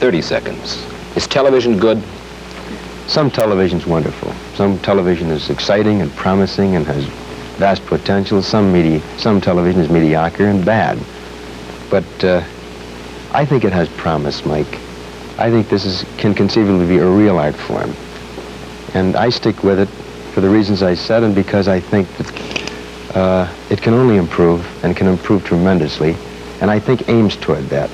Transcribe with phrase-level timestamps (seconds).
[0.00, 0.82] 30 seconds.
[1.14, 2.02] Is television good?
[3.06, 4.32] Some television's wonderful.
[4.54, 7.04] Some television is exciting and promising and has
[7.58, 8.40] vast potential.
[8.40, 8.72] Some
[9.18, 10.98] some television is mediocre and bad.
[11.90, 12.42] But uh,
[13.32, 14.78] I think it has promise, Mike.
[15.38, 17.92] I think this is can conceivably be a real art form.
[18.94, 19.88] And I stick with it
[20.32, 24.64] for the reasons I said and because I think that uh, it can only improve
[24.82, 26.16] and can improve tremendously.
[26.62, 27.90] And I think aims toward that.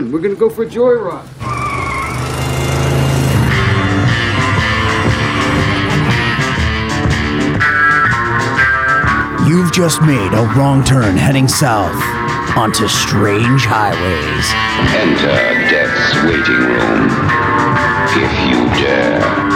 [0.00, 1.26] Come on, we're gonna go for a joyride.
[9.46, 12.02] You've just made a wrong turn heading south
[12.56, 14.46] onto strange highways.
[14.96, 15.36] Enter
[15.68, 17.10] death's waiting room,
[18.16, 19.49] if you dare.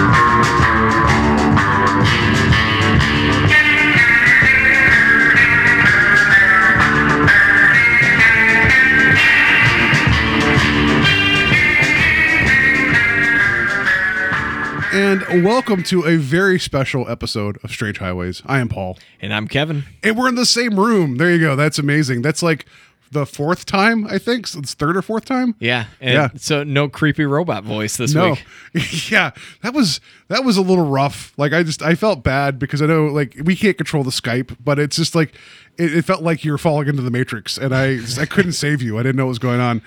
[14.95, 18.43] And welcome to a very special episode of Strange Highways.
[18.47, 18.97] I am Paul.
[19.21, 19.83] And I'm Kevin.
[20.05, 21.17] And we're in the same room.
[21.17, 21.57] There you go.
[21.57, 22.23] That's amazing.
[22.23, 22.67] That's like
[23.11, 24.47] the fourth time, I think.
[24.47, 25.57] So it's third or fourth time.
[25.59, 25.87] Yeah.
[26.01, 26.29] And Yeah.
[26.37, 28.37] So no creepy robot voice this No.
[28.73, 29.11] week.
[29.11, 29.33] yeah.
[29.63, 31.33] That was that was a little rough.
[31.37, 34.57] Like I just I felt bad because I know like we can't control the Skype,
[34.63, 35.35] but it's just like
[35.77, 38.81] it, it felt like you were falling into the matrix and I I couldn't save
[38.81, 38.97] you.
[38.97, 39.83] I didn't know what was going on.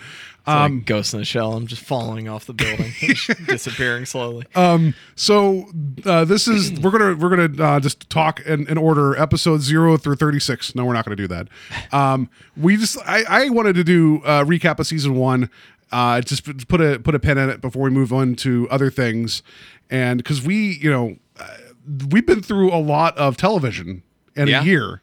[0.48, 1.54] Um, like Ghost in the Shell.
[1.54, 2.94] I'm just falling off the building,
[3.48, 4.46] disappearing slowly.
[5.16, 5.66] So
[6.06, 9.98] uh, this is we're gonna we're gonna uh, just talk in, in order episode zero
[9.98, 10.74] through thirty six.
[10.76, 11.48] No, we're not gonna do that.
[11.92, 15.50] Um, we just I, I wanted to do a recap of season one.
[15.92, 18.90] Uh, just put a put a pin in it before we move on to other
[18.92, 19.42] things,
[19.90, 21.48] and because we you know uh,
[22.12, 24.04] we've been through a lot of television
[24.36, 24.62] in Yeah.
[24.62, 25.02] a year,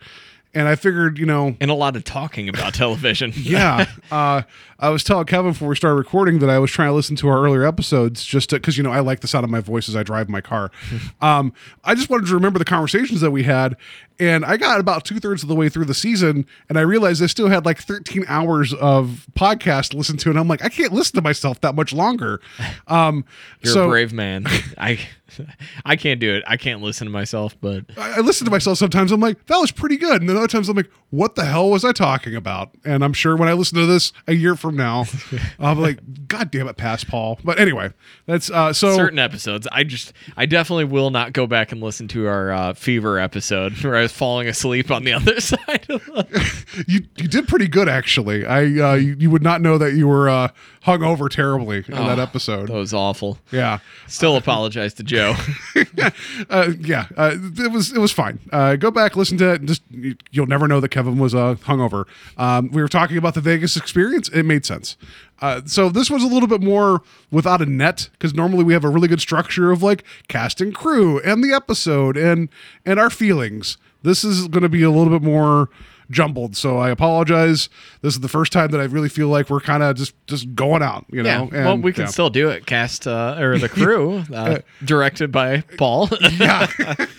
[0.54, 3.32] and I figured you know and a lot of talking about television.
[3.36, 3.86] yeah.
[4.10, 4.42] Uh,
[4.78, 7.28] I was telling Kevin before we started recording that I was trying to listen to
[7.28, 9.96] our earlier episodes just because, you know, I like the sound of my voice as
[9.96, 10.70] I drive my car.
[11.22, 11.52] um,
[11.84, 13.76] I just wanted to remember the conversations that we had.
[14.20, 17.22] And I got about two thirds of the way through the season and I realized
[17.22, 20.30] I still had like 13 hours of podcast to listen to.
[20.30, 22.40] And I'm like, I can't listen to myself that much longer.
[22.86, 23.24] Um,
[23.62, 24.44] You're so a brave man.
[24.76, 25.00] I
[25.84, 26.42] I can't do it.
[26.46, 29.12] I can't listen to myself, but I I listen to myself sometimes.
[29.12, 30.20] I'm like, that was pretty good.
[30.20, 32.70] And then other times I'm like, what the hell was I talking about?
[32.84, 35.06] And I'm sure when I listen to this a year from now,
[35.58, 37.38] I'll be like, God damn it, pass Paul.
[37.44, 37.92] But anyway,
[38.26, 42.08] that's uh so certain episodes, I just I definitely will not go back and listen
[42.08, 46.04] to our uh, fever episode where I was falling asleep on the other side of
[46.04, 48.46] the you you did pretty good actually.
[48.46, 50.48] I uh you, you would not know that you were uh
[50.82, 52.68] hung over terribly in that episode.
[52.68, 53.38] That was awful.
[53.50, 53.78] Yeah.
[54.06, 55.23] Still apologize to Joe.
[56.50, 58.38] uh, yeah, uh, it was it was fine.
[58.52, 61.54] Uh, go back, listen to it, just you- you'll never know that Kevin was uh,
[61.64, 62.04] hungover.
[62.36, 64.96] Um, we were talking about the Vegas experience; it made sense.
[65.40, 68.84] Uh, so this was a little bit more without a net because normally we have
[68.84, 72.48] a really good structure of like cast and crew and the episode and
[72.86, 73.76] and our feelings.
[74.02, 75.70] This is going to be a little bit more
[76.10, 76.56] jumbled.
[76.56, 77.68] So I apologize.
[78.02, 80.54] This is the first time that I really feel like we're kind of just just
[80.54, 81.04] going out.
[81.10, 82.08] You Yeah, know, well, we can yeah.
[82.10, 82.66] still do it.
[82.66, 86.08] Cast uh, or the crew, uh, directed by Paul.
[86.38, 86.66] yeah.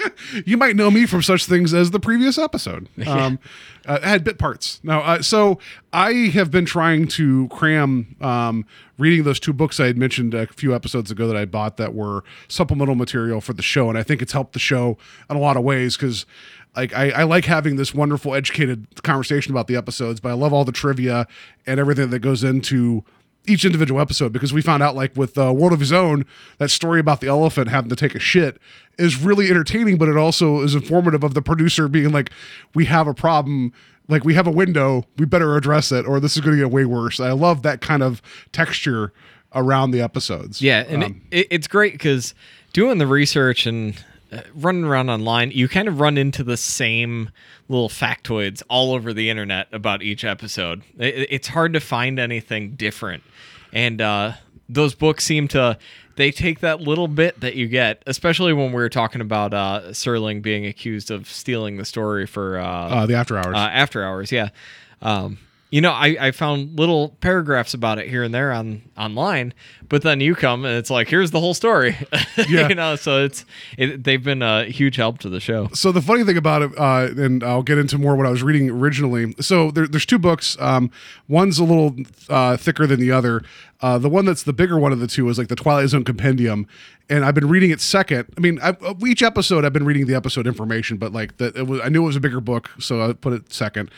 [0.46, 2.88] you might know me from such things as the previous episode.
[3.06, 3.40] Um,
[3.86, 4.80] uh, I had bit parts.
[4.84, 5.60] Now, uh, so
[5.94, 8.66] I have been trying to cram um,
[8.98, 11.94] reading those two books I had mentioned a few episodes ago that I bought that
[11.94, 14.98] were supplemental material for the show, and I think it's helped the show
[15.30, 16.26] in a lot of ways because.
[16.76, 20.54] Like I, I like having this wonderful educated conversation about the episodes, but I love
[20.54, 21.28] all the trivia
[21.66, 23.04] and everything that goes into
[23.48, 26.26] each individual episode because we found out like with uh, World of His Own
[26.58, 28.58] that story about the elephant having to take a shit
[28.98, 32.32] is really entertaining, but it also is informative of the producer being like,
[32.74, 33.74] "We have a problem."
[34.08, 36.72] Like we have a window, we better address it, or this is going to get
[36.72, 37.20] way worse.
[37.20, 38.22] I love that kind of
[38.52, 39.12] texture
[39.56, 40.62] around the episodes.
[40.62, 42.36] Yeah, and Um, it, it's great because
[42.72, 43.96] doing the research and
[44.54, 47.30] running around online, you kind of run into the same
[47.68, 50.84] little factoids all over the internet about each episode.
[50.98, 53.24] It, it's hard to find anything different,
[53.74, 54.34] and uh,
[54.70, 55.78] those books seem to
[56.16, 59.82] they take that little bit that you get, especially when we were talking about uh,
[59.88, 63.56] Serling being accused of stealing the story for uh, uh, the after hours.
[63.56, 64.32] uh, after hours.
[64.32, 64.50] Yeah.
[65.02, 65.38] Um,
[65.76, 69.54] you know, I, I found little paragraphs about it here and there on online,
[69.90, 71.98] but then you come and it's like, here's the whole story.
[72.50, 72.68] Yeah.
[72.68, 73.46] you know, so it's
[73.78, 75.70] it, they've been a huge help to the show.
[75.74, 78.44] So the funny thing about it, uh, and I'll get into more what I was
[78.44, 79.34] reading originally.
[79.40, 80.58] So there, there's two books.
[80.60, 80.92] Um,
[81.28, 81.96] one's a little
[82.30, 83.42] uh, thicker than the other.
[83.82, 86.04] Uh, the one that's the bigger one of the two is like the Twilight Zone
[86.04, 86.68] Compendium,
[87.10, 88.26] and I've been reading it second.
[88.38, 88.76] I mean, I,
[89.06, 92.08] each episode I've been reading the episode information, but like it was I knew it
[92.08, 93.90] was a bigger book, so I put it second.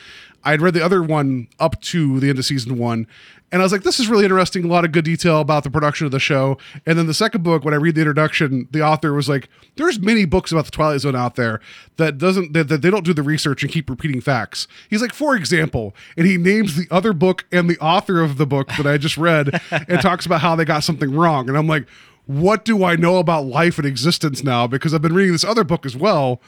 [0.48, 3.06] I'd read the other one up to the end of season one,
[3.52, 4.66] and I was like, this is really interesting.
[4.66, 6.58] A lot of good detail about the production of the show.
[6.86, 9.48] And then the second book, when I read the introduction, the author was like,
[9.78, 11.62] there's many books about the Twilight Zone out there
[11.96, 14.68] that doesn't that, that they don't do the research and keep repeating facts.
[14.90, 18.46] He's like, for example, and he names the other book and the author of the
[18.46, 21.48] book that I just read and talks about how they got something wrong.
[21.48, 21.88] And I'm like,
[22.26, 24.68] what do I know about life and existence now?
[24.68, 26.42] Because I've been reading this other book as well.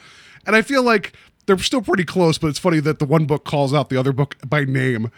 [0.46, 1.12] And I feel like
[1.50, 4.12] they're still pretty close, but it's funny that the one book calls out the other
[4.12, 5.10] book by name.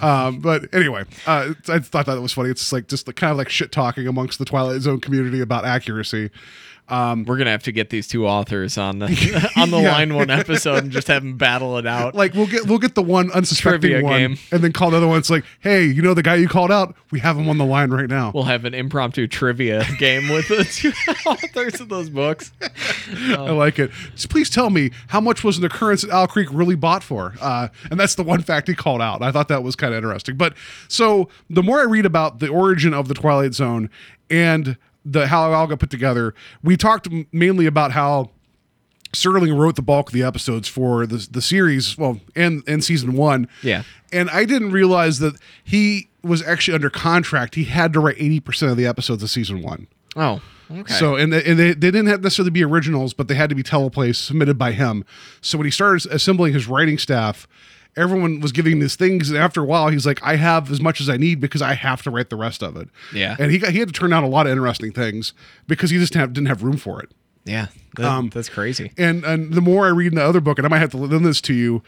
[0.00, 2.48] Um, but anyway, uh, I thought that was funny.
[2.48, 5.66] It's like just like, kind of like shit talking amongst the Twilight Zone community about
[5.66, 6.30] accuracy.
[6.86, 9.06] Um, We're gonna have to get these two authors on the
[9.56, 9.92] on the Yeah.
[9.92, 12.14] line one episode and just have them battle it out.
[12.14, 14.38] like we'll get we'll get the one unsuspecting Trivia one, game.
[14.52, 15.16] and then call the other one.
[15.18, 16.94] It's like, hey, you know the guy you called out?
[17.10, 18.32] We have him on the line right now.
[18.34, 20.92] we'll have an impromptu trivia game with the two
[21.26, 22.52] authors of those books.
[22.60, 23.90] I like it.
[24.14, 27.34] Just please tell me how much was an occurrence at Owl Creek really bought for?
[27.40, 29.22] Uh, and that's the one fact he called out.
[29.22, 30.36] I thought that was kind of interesting.
[30.36, 30.54] But
[30.88, 33.88] so the more I read about the origin of the Twilight Zone
[34.28, 38.30] and the how it all got put together, we talked mainly about how
[39.12, 43.14] Serling wrote the bulk of the episodes for the the series, well, and and season
[43.14, 43.48] one.
[43.62, 43.84] Yeah.
[44.12, 47.54] And I didn't realize that he was actually under contract.
[47.54, 49.86] He had to write eighty percent of the episodes of season one.
[50.16, 50.40] Oh,
[50.70, 50.92] okay.
[50.92, 53.56] So and they, and they, they didn't have necessarily be originals, but they had to
[53.56, 55.04] be teleplays submitted by him.
[55.40, 57.46] So when he started assembling his writing staff,
[57.96, 61.00] everyone was giving these things, and after a while, he's like, "I have as much
[61.00, 63.36] as I need because I have to write the rest of it." Yeah.
[63.38, 65.32] and he got he had to turn out a lot of interesting things
[65.66, 67.10] because he just have, didn't have room for it.
[67.44, 68.92] yeah, that- um, that's crazy.
[68.98, 70.96] And and the more I read in the other book, and I might have to
[70.96, 71.82] lend this to you.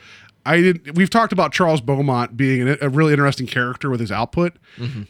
[0.45, 0.95] I didn't.
[0.95, 4.53] We've talked about Charles Beaumont being an, a really interesting character with his output.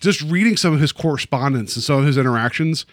[0.01, 2.87] Just reading some of his correspondence and some of his interactions,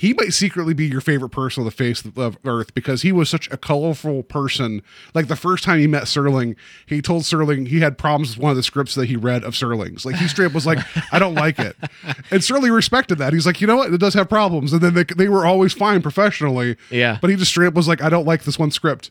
[0.00, 3.28] he might secretly be your favorite person on the face of Earth because he was
[3.28, 4.80] such a colorful person.
[5.12, 6.56] Like the first time he met Serling,
[6.86, 9.52] he told Serling he had problems with one of the scripts that he read of
[9.52, 10.06] Serling's.
[10.06, 10.78] Like he straight up was like,
[11.12, 11.76] "I don't like it,"
[12.30, 13.34] and Serling respected that.
[13.34, 13.92] He's like, "You know what?
[13.92, 16.76] It does have problems," and then they they were always fine professionally.
[16.90, 17.18] Yeah.
[17.20, 19.10] but he just straight up was like, "I don't like this one script,"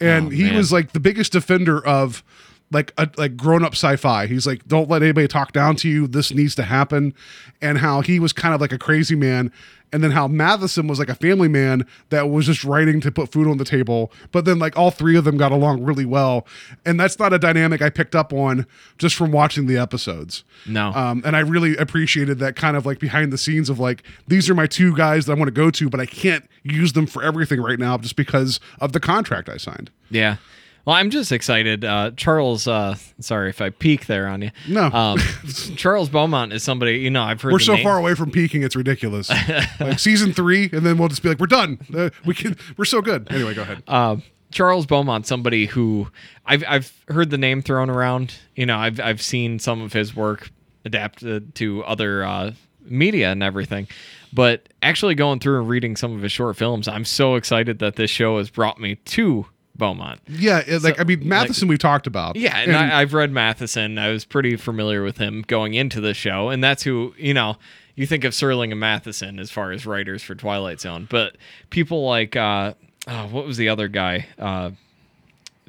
[0.00, 0.56] and Oh, he man.
[0.56, 2.24] was like the biggest defender of
[2.72, 4.26] like a, like grown up sci-fi.
[4.26, 6.08] He's like, don't let anybody talk down to you.
[6.08, 7.14] This needs to happen,
[7.62, 9.52] and how he was kind of like a crazy man,
[9.94, 13.30] and then how Matheson was like a family man that was just writing to put
[13.30, 14.10] food on the table.
[14.32, 16.48] But then like all three of them got along really well,
[16.84, 18.66] and that's not a dynamic I picked up on
[18.98, 20.42] just from watching the episodes.
[20.66, 20.92] No.
[20.92, 24.50] Um, and I really appreciated that kind of like behind the scenes of like these
[24.50, 27.06] are my two guys that I want to go to, but I can't use them
[27.06, 29.92] for everything right now just because of the contract I signed.
[30.10, 30.38] Yeah.
[30.84, 31.84] Well, I'm just excited.
[31.84, 34.50] Uh, Charles, uh, sorry if I peek there on you.
[34.68, 34.84] No.
[34.86, 35.18] Um,
[35.76, 38.62] Charles Beaumont is somebody, you know, I've heard We're so name- far away from peaking,
[38.62, 39.30] it's ridiculous.
[39.80, 41.78] like season three, and then we'll just be like, we're done.
[41.96, 42.56] Uh, we can.
[42.76, 43.30] We're so good.
[43.32, 43.82] Anyway, go ahead.
[43.88, 44.16] uh,
[44.50, 46.08] Charles Beaumont, somebody who
[46.46, 48.34] I've I've heard the name thrown around.
[48.54, 50.50] You know, I've I've seen some of his work
[50.84, 52.52] adapted to other uh,
[52.84, 53.88] media and everything.
[54.32, 57.96] But actually going through and reading some of his short films, I'm so excited that
[57.96, 59.46] this show has brought me to
[59.76, 60.20] Beaumont.
[60.28, 62.36] yeah, like I mean, Matheson we've talked about.
[62.36, 63.98] Yeah, and, I, I've read Matheson.
[63.98, 67.56] I was pretty familiar with him going into the show, and that's who you know.
[67.96, 71.36] You think of Serling and Matheson as far as writers for Twilight Zone, but
[71.70, 72.74] people like uh,
[73.06, 74.26] oh, what was the other guy?
[74.36, 74.72] Uh,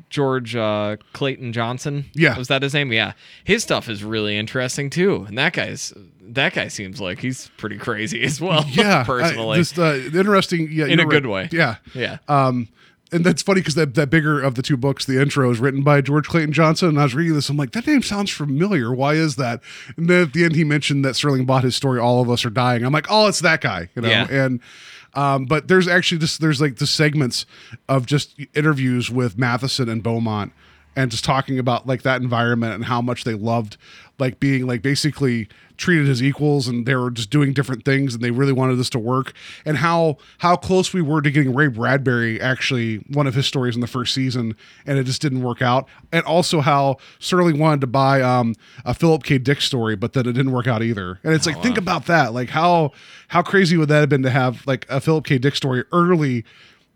[0.10, 2.06] George uh, Clayton Johnson.
[2.14, 2.38] Yeah.
[2.38, 2.92] was that his name?
[2.92, 7.50] Yeah, his stuff is really interesting too, and that guy's that guy seems like he's
[7.58, 8.66] pretty crazy as well.
[8.70, 10.70] yeah, personally, I, just uh, interesting.
[10.72, 11.50] Yeah, In a good way.
[11.52, 12.18] Yeah, yeah.
[12.28, 12.70] Um,
[13.12, 15.84] and that's funny because that, that bigger of the two books, the intro is written
[15.84, 16.90] by George Clayton Johnson.
[16.90, 18.94] And I was reading this, I'm like, that name sounds familiar.
[18.94, 19.62] Why is that?
[19.96, 22.46] And then at the end, he mentioned that Serling bought his story, All of Us
[22.46, 22.84] Are Dying.
[22.84, 24.10] I'm like, oh, it's that guy, you know?
[24.10, 24.28] Yeah.
[24.30, 24.60] And,
[25.14, 27.46] um, but there's actually just, there's like the segments
[27.88, 30.52] of just interviews with Matheson and Beaumont
[30.96, 33.78] and just talking about like that environment and how much they loved
[34.18, 38.24] like being like basically treated as equals and they were just doing different things and
[38.24, 39.34] they really wanted this to work
[39.66, 43.76] and how how close we were to getting Ray Bradbury actually one of his stories
[43.76, 44.56] in the first season
[44.86, 48.56] and it just didn't work out and also how Serling wanted to buy um
[48.86, 49.38] a Philip K.
[49.38, 52.34] Dick story but then it didn't work out either and it's like think about that
[52.34, 52.92] like how
[53.28, 55.38] how crazy would that have been to have like a Philip K.
[55.38, 56.46] Dick story early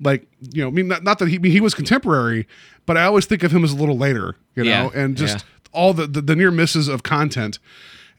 [0.01, 2.47] like you know, I mean, not, not that he I mean, he was contemporary,
[2.85, 5.39] but I always think of him as a little later, you know, Yeah, and just
[5.39, 5.43] yeah.
[5.71, 7.59] All the, the the near misses of content.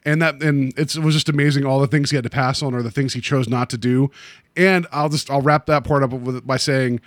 [0.02, 2.62] And that and it's, it was just amazing all the things he had to pass
[2.62, 4.10] on or the things he chose not to do.
[4.56, 7.00] And I'll just I'll wrap that part up with by saying,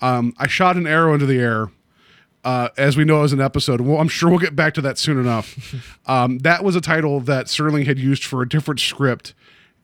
[0.00, 1.70] um, I shot an arrow into the air
[2.44, 3.80] uh, as we know as an episode.
[3.80, 5.74] Well, I'm sure we'll get back to that soon enough.
[6.06, 9.34] um, that was a title that Serling had used for a different script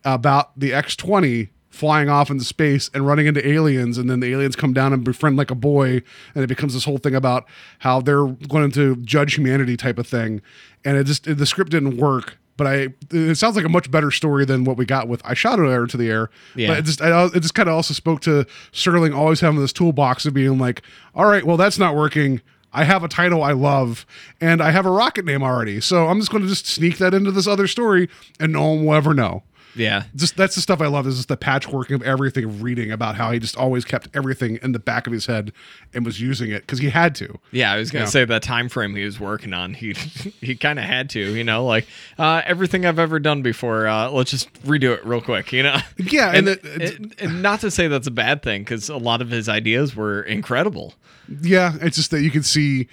[0.04, 4.56] about the X20 flying off into space and running into aliens, and then the aliens
[4.56, 6.02] come down and befriend like a boy,
[6.34, 7.46] and it becomes this whole thing about
[7.78, 10.42] how they're going to judge humanity type of thing.
[10.84, 12.36] And it just the script didn't work.
[12.56, 15.34] But I, it sounds like a much better story than what we got with I
[15.34, 16.28] shot it into the air.
[16.56, 16.68] Yeah.
[16.68, 19.72] But it just, I, it just kind of also spoke to Serling always having this
[19.72, 20.82] toolbox of being like,
[21.14, 22.40] all right, well that's not working.
[22.72, 24.04] I have a title I love,
[24.40, 27.14] and I have a rocket name already, so I'm just going to just sneak that
[27.14, 29.42] into this other story, and no one will ever know
[29.74, 30.04] Yeah.
[30.16, 33.14] just that's the stuff I love is just the patchworking of everything of reading about
[33.16, 35.52] how he just always kept everything in the back of his head
[35.94, 37.38] and was using it because he had to.
[37.52, 39.74] Yeah, I was gonna say that time frame he was working on.
[39.74, 39.92] He
[40.40, 41.86] he kind of had to, you know, like
[42.18, 43.86] uh, everything I've ever done before.
[43.86, 45.76] Uh, let's just redo it real quick, you know.
[45.96, 49.20] Yeah, and, and it- and not to say that's a bad thing because a lot
[49.22, 50.94] of his ideas were incredible.
[51.42, 52.88] Yeah, it's just that you can see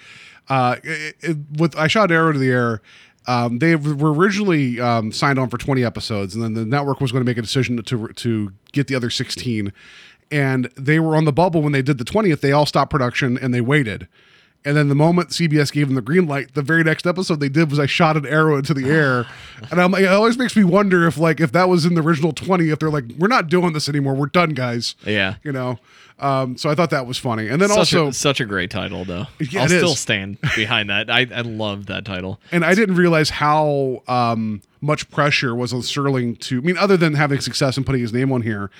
[0.48, 2.82] uh, it, it, with I shot Arrow to the air.
[3.26, 7.10] Um, they were originally um, signed on for 20 episodes, and then the network was
[7.10, 9.72] going to make a decision to to get the other 16.
[10.30, 12.40] And they were on the bubble when they did the 20th.
[12.40, 14.08] They all stopped production and they waited.
[14.66, 17.48] And then the moment CBS gave them the green light, the very next episode they
[17.48, 19.24] did was I shot an arrow into the air,
[19.70, 22.02] and I'm like, it always makes me wonder if like if that was in the
[22.02, 24.96] original 20, if they're like, we're not doing this anymore, we're done, guys.
[25.06, 25.36] Yeah.
[25.44, 25.78] you know.
[26.18, 28.70] Um, so I thought that was funny, and then Such also a, such a great
[28.70, 29.26] title though.
[29.38, 30.00] Yeah, I'll still is.
[30.00, 31.10] stand behind that.
[31.10, 32.40] I I love that title.
[32.50, 36.58] and I didn't realize how um, much pressure was on Serling to.
[36.58, 38.70] I mean, other than having success and putting his name on here,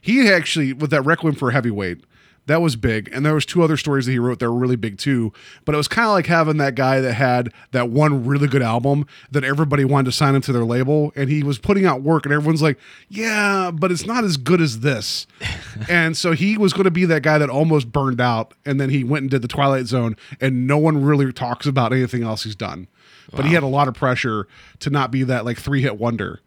[0.00, 2.02] he actually with that Requiem for a Heavyweight.
[2.46, 4.76] That was big, and there was two other stories that he wrote that were really
[4.76, 5.32] big too.
[5.64, 8.62] But it was kind of like having that guy that had that one really good
[8.62, 12.02] album that everybody wanted to sign him to their label, and he was putting out
[12.02, 15.26] work, and everyone's like, "Yeah, but it's not as good as this."
[15.88, 18.90] and so he was going to be that guy that almost burned out, and then
[18.90, 22.44] he went and did the Twilight Zone, and no one really talks about anything else
[22.44, 22.86] he's done
[23.32, 24.46] but he had a lot of pressure
[24.80, 26.40] to not be that like three hit wonder.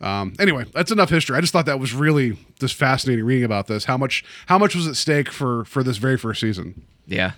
[0.00, 1.36] Um, anyway, that's enough history.
[1.36, 3.84] I just thought that was really just fascinating reading about this.
[3.84, 6.82] How much how much was at stake for for this very first season?
[7.06, 7.32] Yeah.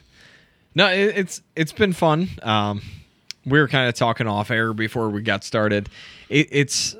[0.75, 2.29] No, it, it's it's been fun.
[2.43, 2.83] Um,
[3.45, 5.88] we were kind of talking off air before we got started.
[6.29, 6.97] It, it's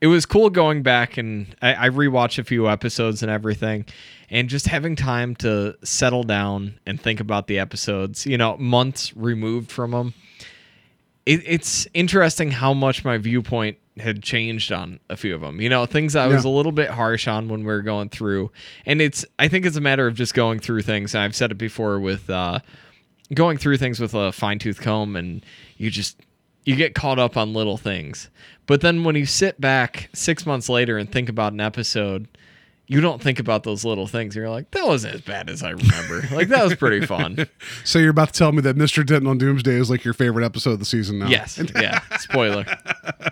[0.00, 3.84] it was cool going back and I, I rewatched a few episodes and everything,
[4.30, 8.26] and just having time to settle down and think about the episodes.
[8.26, 10.14] You know, months removed from them.
[11.30, 15.60] It, it's interesting how much my viewpoint had changed on a few of them.
[15.60, 18.50] You know, things I was a little bit harsh on when we were going through,
[18.84, 21.14] and it's I think it's a matter of just going through things.
[21.14, 22.58] And I've said it before with uh,
[23.32, 25.46] going through things with a fine tooth comb, and
[25.76, 26.16] you just
[26.64, 28.28] you get caught up on little things.
[28.66, 32.26] But then when you sit back six months later and think about an episode,
[32.90, 34.34] you don't think about those little things.
[34.34, 36.26] You're like, that wasn't as bad as I remember.
[36.34, 37.46] like that was pretty fun.
[37.84, 39.06] So you're about to tell me that Mr.
[39.06, 41.28] Denton on Doomsday is like your favorite episode of the season now?
[41.28, 41.60] Yes.
[41.74, 42.00] Yeah.
[42.18, 42.66] Spoiler.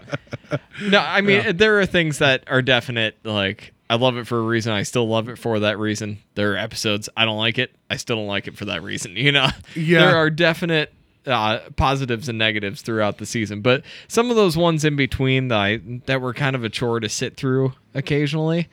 [0.82, 3.16] no, I mean there are things that are definite.
[3.24, 4.72] Like I love it for a reason.
[4.72, 6.18] I still love it for that reason.
[6.34, 7.74] There are episodes I don't like it.
[7.90, 9.16] I still don't like it for that reason.
[9.16, 9.48] You know.
[9.74, 10.06] Yeah.
[10.06, 10.92] There are definite
[11.26, 15.58] uh, positives and negatives throughout the season, but some of those ones in between that
[15.58, 18.68] I, that were kind of a chore to sit through occasionally.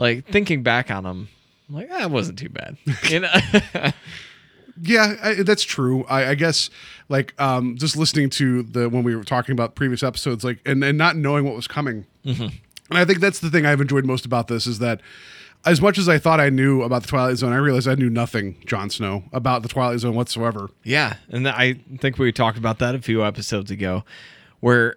[0.00, 1.28] Like thinking back on them,
[1.68, 2.78] I'm like that wasn't too bad.
[3.10, 3.92] You know.
[4.82, 6.04] Yeah, I, that's true.
[6.04, 6.70] I, I guess
[7.10, 10.82] like um, just listening to the when we were talking about previous episodes, like and,
[10.82, 12.06] and not knowing what was coming.
[12.24, 12.44] Mm-hmm.
[12.44, 15.02] And I think that's the thing I've enjoyed most about this is that
[15.66, 18.08] as much as I thought I knew about the Twilight Zone, I realized I knew
[18.08, 20.70] nothing, Jon Snow, about the Twilight Zone whatsoever.
[20.82, 24.04] Yeah, and I think we talked about that a few episodes ago,
[24.60, 24.96] where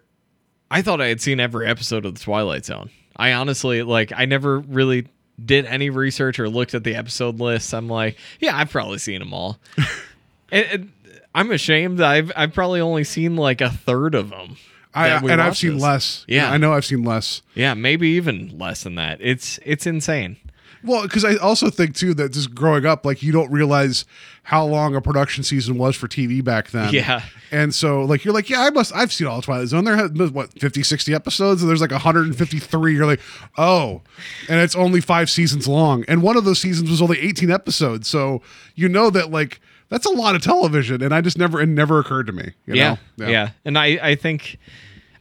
[0.72, 2.89] I thought I had seen every episode of the Twilight Zone.
[3.15, 5.08] I honestly like I never really
[5.43, 7.74] did any research or looked at the episode lists.
[7.74, 9.58] I'm like, yeah, I've probably seen them all.
[10.51, 10.91] and, and
[11.36, 12.01] I'm ashamed.
[12.01, 14.58] I've I've probably only seen like a third of them.
[14.96, 15.82] I, and I've seen this.
[15.82, 16.25] less.
[16.27, 16.51] Yeah.
[16.51, 17.41] I know I've seen less.
[17.55, 19.17] Yeah, maybe even less than that.
[19.22, 20.38] It's it's insane.
[20.83, 24.05] Well, because I also think too that just growing up, like you don't realize
[24.43, 26.93] how long a production season was for TV back then.
[26.93, 27.23] Yeah.
[27.51, 29.85] And so like you're like, yeah, I must I've seen all of Twilight Zone.
[29.85, 32.95] There had what 50, 60 episodes, and there's like 153.
[32.95, 33.21] You're like,
[33.57, 34.01] oh,
[34.49, 36.03] and it's only five seasons long.
[36.07, 38.07] And one of those seasons was only 18 episodes.
[38.07, 38.41] So
[38.75, 39.61] you know that like
[39.93, 41.03] that's a lot of television.
[41.03, 42.51] And I just never it never occurred to me.
[42.65, 43.27] you yeah, know?
[43.29, 44.57] yeah, And I, I think,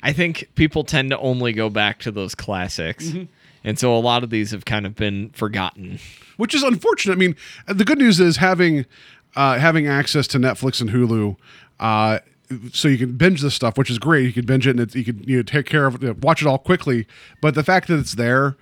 [0.02, 3.24] I think people tend to only go back to those classics, Mm-hmm.
[3.64, 5.98] And so a lot of these have kind of been forgotten.
[6.36, 7.14] which is unfortunate.
[7.14, 8.86] I mean, the good news is having
[9.36, 11.36] uh, having access to Netflix and Hulu.
[11.80, 12.18] Uh,
[12.72, 14.26] so you can binge this stuff, which is great.
[14.26, 16.48] You can binge it and you can you know, take care of it, watch it
[16.48, 17.06] all quickly.
[17.40, 18.56] But the fact that it's there,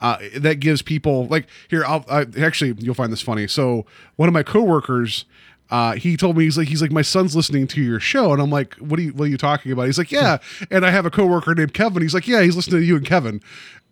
[0.00, 1.84] uh, that gives people like here.
[1.84, 3.46] I'll I, actually you'll find this funny.
[3.46, 3.86] So
[4.16, 5.24] one of my coworkers.
[5.70, 8.32] Uh, he told me he's like he's like my son's listening to your show.
[8.32, 9.86] And I'm like what are you what are you talking about?
[9.86, 10.38] He's like yeah.
[10.70, 12.02] And I have a coworker named Kevin.
[12.02, 13.40] He's like yeah he's listening to you and Kevin.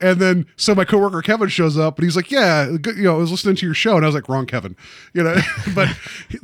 [0.00, 3.18] And then so my coworker Kevin shows up and he's like yeah you know I
[3.18, 3.96] was listening to your show.
[3.96, 4.76] And I was like wrong Kevin.
[5.14, 5.36] You know
[5.74, 5.88] but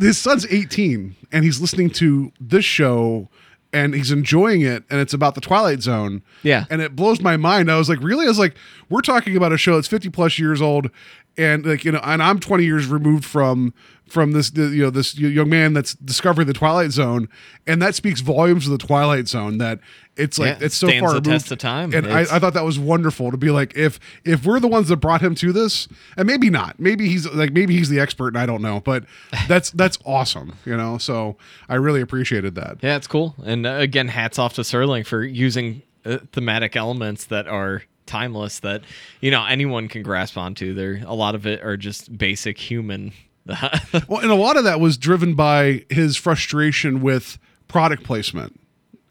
[0.01, 3.29] his son's 18 and he's listening to this show
[3.73, 6.25] and he's enjoying it and it's about the twilight zone.
[6.43, 6.65] Yeah.
[6.71, 7.71] and it blows my mind.
[7.71, 8.25] I was like really?
[8.25, 8.57] I was like
[8.89, 10.91] we're talking about a show that's 50 plus years old
[11.39, 13.73] and like you know and i'm 20 years removed from
[14.09, 17.29] from this you know this young man that's discovering the twilight zone
[17.67, 19.79] and that speaks volumes of the twilight zone that
[20.17, 21.25] it's like Yeah, it's so far the removed.
[21.27, 21.95] test of time.
[21.95, 24.89] and I, I thought that was wonderful to be like if if we're the ones
[24.89, 28.29] that brought him to this and maybe not maybe he's like maybe he's the expert
[28.29, 29.05] and i don't know but
[29.49, 31.37] that's that's awesome you know so
[31.69, 33.37] i really appreciated that Yeah, it's cool.
[33.45, 38.61] And uh, again, hats off to Serling for using uh, thematic elements that are timeless
[38.61, 38.83] that
[39.21, 40.75] you know anyone can grasp onto.
[40.75, 43.13] There, a lot of it are just basic human.
[44.09, 47.39] Well, and a lot of that was driven by his frustration with
[47.69, 48.61] product placement.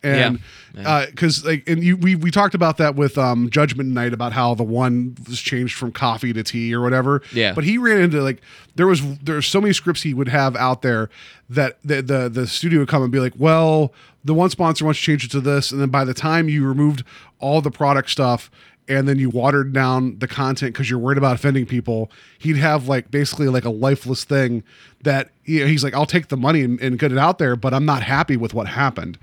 [0.02, 0.40] And
[0.74, 1.08] Yeah.
[1.08, 4.54] because like and you we we talked about that with um Judgment Night about how
[4.54, 7.22] the one was changed from coffee to tea or whatever.
[7.34, 7.54] Yeah.
[7.54, 8.40] But he ran into like
[8.76, 11.10] there was there's so many scripts he would have out there
[11.50, 13.92] that the the the studio would come and be like, well,
[14.24, 16.66] the one sponsor wants to change it to this, and then by the time you
[16.66, 17.04] removed
[17.40, 18.50] all the product stuff
[18.90, 22.88] and then you watered down the content because you're worried about offending people, he'd have
[22.88, 24.64] like basically like a lifeless thing
[25.04, 27.56] that you know, he's like, I'll take the money and, and get it out there,
[27.56, 29.20] but I'm not happy with what happened.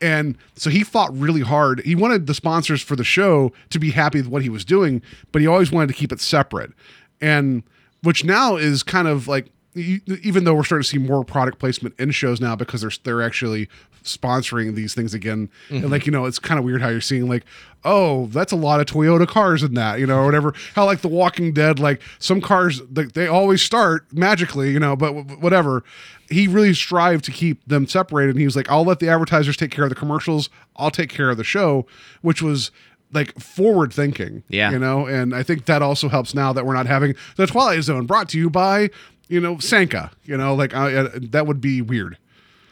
[0.00, 1.80] And so he fought really hard.
[1.80, 5.00] He wanted the sponsors for the show to be happy with what he was doing,
[5.30, 6.72] but he always wanted to keep it separate.
[7.20, 7.62] And
[8.02, 11.94] which now is kind of like even though we're starting to see more product placement
[11.98, 13.68] in shows now because they're they're actually
[14.04, 15.50] sponsoring these things again.
[15.70, 17.44] And like, you know, it's kind of weird how you're seeing like,
[17.84, 20.54] oh, that's a lot of Toyota cars in that, you know, or whatever.
[20.74, 24.96] How like The Walking Dead, like some cars, like they always start magically, you know,
[24.96, 25.84] but w- whatever.
[26.30, 28.30] He really strived to keep them separated.
[28.30, 30.48] And he was like, I'll let the advertisers take care of the commercials.
[30.76, 31.86] I'll take care of the show,
[32.22, 32.70] which was
[33.12, 34.42] like forward thinking.
[34.48, 34.70] Yeah.
[34.70, 37.82] You know, and I think that also helps now that we're not having the Twilight
[37.82, 38.90] Zone brought to you by,
[39.28, 40.10] you know, Sanka.
[40.24, 42.16] You know, like I, uh, that would be weird.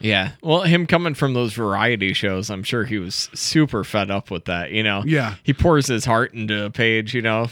[0.03, 0.33] Yeah.
[0.43, 4.47] Well, him coming from those variety shows, I'm sure he was super fed up with
[4.47, 4.71] that.
[4.73, 5.03] You know.
[5.07, 5.37] Yeah.
[5.43, 7.15] He pours his heart into a page.
[7.15, 7.49] You know,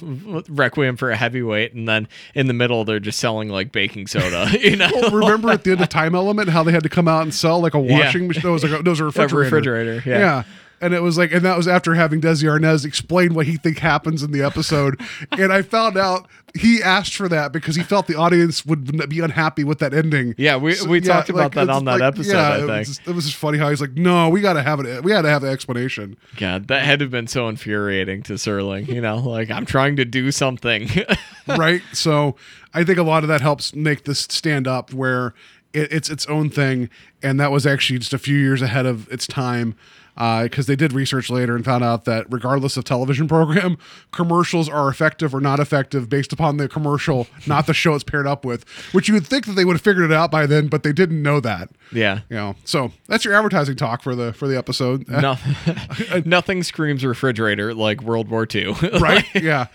[0.49, 4.49] Requiem for a Heavyweight, and then in the middle they're just selling like baking soda.
[4.61, 4.91] You know.
[4.93, 7.35] Well, remember at the end of Time Element how they had to come out and
[7.35, 8.43] sell like a washing machine?
[8.45, 9.45] No, it was like a, no, it was a refrigerator.
[9.45, 10.43] refrigerator, yeah.
[10.81, 13.79] And it was like, and that was after having Desi Arnaz explain what he think
[13.79, 14.99] happens in the episode.
[15.33, 16.27] and I found out
[16.59, 20.35] he asked for that because he felt the audience would be unhappy with that ending.
[20.39, 22.71] Yeah, we- we talked about that on that episode, I it think.
[22.71, 25.05] Was just, it was just funny how he's like, no, we got to have it.
[25.05, 26.17] We had to have the explanation.
[26.37, 28.89] God, that had to have been so infuriating to Serling.
[28.89, 30.89] You know, like I'm trying to do something.
[31.47, 31.83] right?
[31.93, 32.37] So
[32.73, 35.35] I think a lot of that helps make this stand up where
[35.73, 36.89] it, it's its own thing,
[37.23, 39.77] and that was actually just a few years ahead of its time.
[40.17, 43.79] Uh, because they did research later and found out that regardless of television program,
[44.13, 48.27] commercials are effective or not effective based upon the commercial, not the show it's paired
[48.27, 48.69] up with.
[48.93, 50.93] Which you would think that they would have figured it out by then, but they
[50.93, 51.71] didn't know that.
[51.91, 52.21] yeah.
[52.29, 55.37] You know, so that's your advertising talk for the for the episode, No,
[56.11, 58.75] uh, nothing screams refrigerator like World War II.
[59.01, 59.25] right?
[59.35, 59.69] yeah.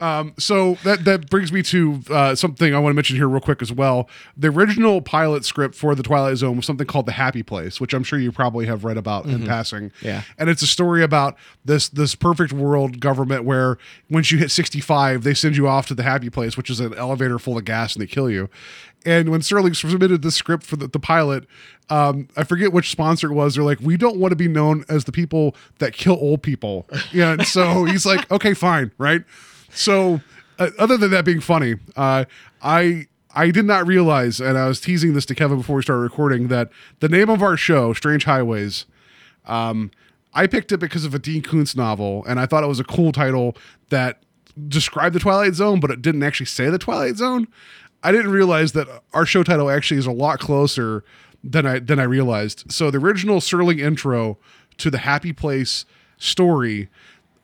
[0.00, 3.40] Um, so that that brings me to uh, something I want to mention here real
[3.40, 4.08] quick as well.
[4.36, 7.92] The original pilot script for the Twilight Zone was something called The Happy Place, which
[7.92, 9.92] I'm sure you probably have read about in passing.
[10.00, 10.22] Yeah.
[10.38, 13.76] and it's a story about this this perfect world government where
[14.08, 16.94] once you hit 65, they send you off to the Happy Place, which is an
[16.94, 18.48] elevator full of gas and they kill you.
[19.06, 21.46] And when Serling submitted the script for the, the pilot,
[21.88, 23.54] um, I forget which sponsor it was.
[23.54, 26.86] They're like, we don't want to be known as the people that kill old people.
[27.12, 27.32] Yeah.
[27.32, 28.92] And so he's like, okay, fine.
[28.98, 29.24] Right.
[29.70, 30.20] So
[30.58, 32.24] uh, other than that being funny, uh,
[32.62, 36.02] I, I did not realize, and I was teasing this to Kevin before we started
[36.02, 38.86] recording, that the name of our show, Strange Highways,
[39.46, 39.90] um,
[40.32, 42.84] I picked it because of a Dean Koontz novel, and I thought it was a
[42.84, 43.56] cool title
[43.88, 44.22] that
[44.68, 47.48] described the Twilight Zone, but it didn't actually say the Twilight Zone.
[48.02, 51.04] I didn't realize that our show title actually is a lot closer
[51.42, 52.70] than I than I realized.
[52.70, 54.38] So the original Serling intro
[54.78, 55.84] to the Happy Place
[56.18, 56.88] story,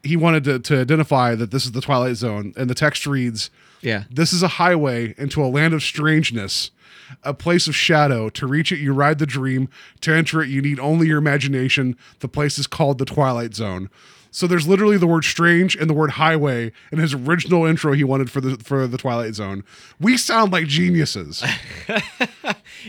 [0.07, 3.51] he wanted to, to identify that this is the Twilight Zone, and the text reads,
[3.83, 4.05] Yeah.
[4.11, 6.71] this is a highway into a land of strangeness
[7.23, 8.29] a place of shadow.
[8.31, 9.69] To reach it, you ride the dream.
[10.01, 11.97] To enter it, you need only your imagination.
[12.19, 13.91] The place is called the Twilight Zone.
[14.33, 18.03] So there's literally the word strange and the word highway in his original intro he
[18.03, 19.63] wanted for the for the Twilight Zone.
[20.01, 21.45] We sound like geniuses.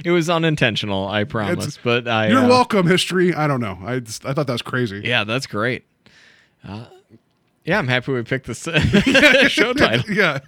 [0.06, 1.66] It was unintentional, I promise.
[1.66, 3.34] It's- but I You're uh, welcome, history.
[3.34, 3.80] I don't know.
[3.84, 5.02] I just, I thought that was crazy.
[5.04, 5.86] Yeah, that's great.
[6.68, 6.86] Uh,
[7.68, 8.64] yeah, I'm happy we picked this
[9.52, 10.10] show title.
[10.12, 10.40] yeah.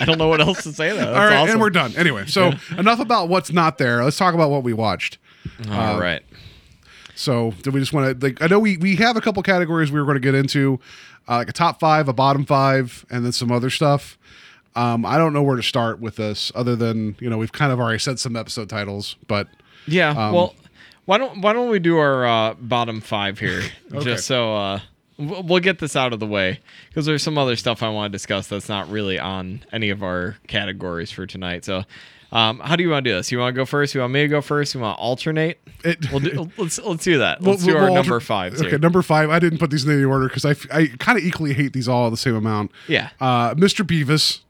[0.00, 0.96] I don't know what else to say though.
[0.96, 1.52] That's All right, awesome.
[1.52, 1.94] and we're done.
[1.96, 4.04] Anyway, so enough about what's not there.
[4.04, 5.16] Let's talk about what we watched.
[5.70, 6.22] All right.
[7.14, 8.42] So, do we just want to like?
[8.42, 10.80] I know we we have a couple categories we were going to get into,
[11.28, 14.18] uh, like a top five, a bottom five, and then some other stuff.
[14.74, 17.72] Um, I don't know where to start with this, other than you know we've kind
[17.72, 19.48] of already said some episode titles, but
[19.86, 20.10] Yeah.
[20.10, 20.54] Um, well,
[21.04, 24.04] why don't why don't we do our uh, bottom five here, Okay.
[24.04, 24.80] just so uh,
[25.20, 28.12] we'll we'll get this out of the way because there's some other stuff I want
[28.12, 31.64] to discuss that's not really on any of our categories for tonight.
[31.64, 31.84] So.
[32.32, 33.32] Um, how do you want to do this?
[33.32, 33.92] You want to go first?
[33.92, 34.72] You want me to go first?
[34.72, 35.58] You want to alternate?
[35.84, 37.40] It- we'll do, let's let's do that.
[37.40, 38.54] We'll- Let's do we'll our alter- number five.
[38.54, 39.30] Okay, number five.
[39.30, 41.88] I didn't put these in any order because I, I kind of equally hate these
[41.88, 42.70] all the same amount.
[42.86, 43.10] Yeah.
[43.20, 43.84] Uh, Mr.
[43.84, 44.42] Bevis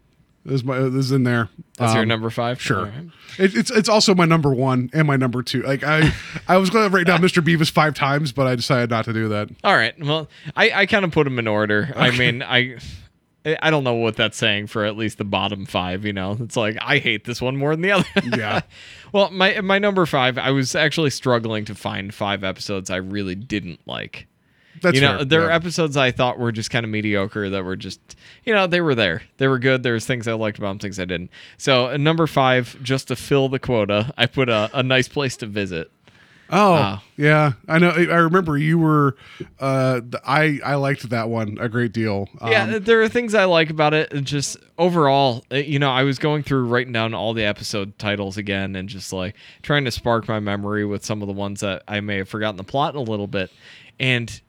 [0.50, 1.48] is my is in there.
[1.78, 2.60] That's your Um, number five.
[2.60, 2.84] Sure.
[2.86, 3.08] Right.
[3.38, 5.62] It, it's it's also my number one and my number two.
[5.62, 6.12] Like I
[6.48, 7.42] I was going to write down Mr.
[7.44, 9.48] Bevis five times, but I decided not to do that.
[9.64, 9.94] All right.
[9.98, 11.92] Well, I, I kind of put them in order.
[11.96, 12.76] I mean, I
[13.62, 16.04] I don't know what that's saying for at least the bottom five.
[16.04, 18.04] You know, it's like I hate this one more than the other.
[18.36, 18.60] Yeah.
[19.12, 23.34] well, my my number five, I was actually struggling to find five episodes I really
[23.34, 24.26] didn't like.
[24.82, 25.24] That's you know, fair.
[25.24, 28.00] there are episodes I thought were just kind of mediocre that were just,
[28.44, 29.22] you know, they were there.
[29.38, 29.82] They were good.
[29.82, 31.30] There was things I liked about them, things I didn't.
[31.58, 35.36] So uh, number five, just to fill the quota, I put a, a nice place
[35.38, 35.90] to visit.
[36.52, 37.02] Oh, Ah.
[37.16, 37.52] yeah.
[37.68, 37.90] I know.
[37.90, 39.16] I remember you were.
[39.60, 42.28] Uh, I I liked that one a great deal.
[42.40, 44.12] Um, yeah, there are things I like about it.
[44.12, 47.96] and Just overall, uh, you know, I was going through writing down all the episode
[48.00, 51.60] titles again and just like trying to spark my memory with some of the ones
[51.60, 53.52] that I may have forgotten the plot a little bit.
[54.00, 54.40] And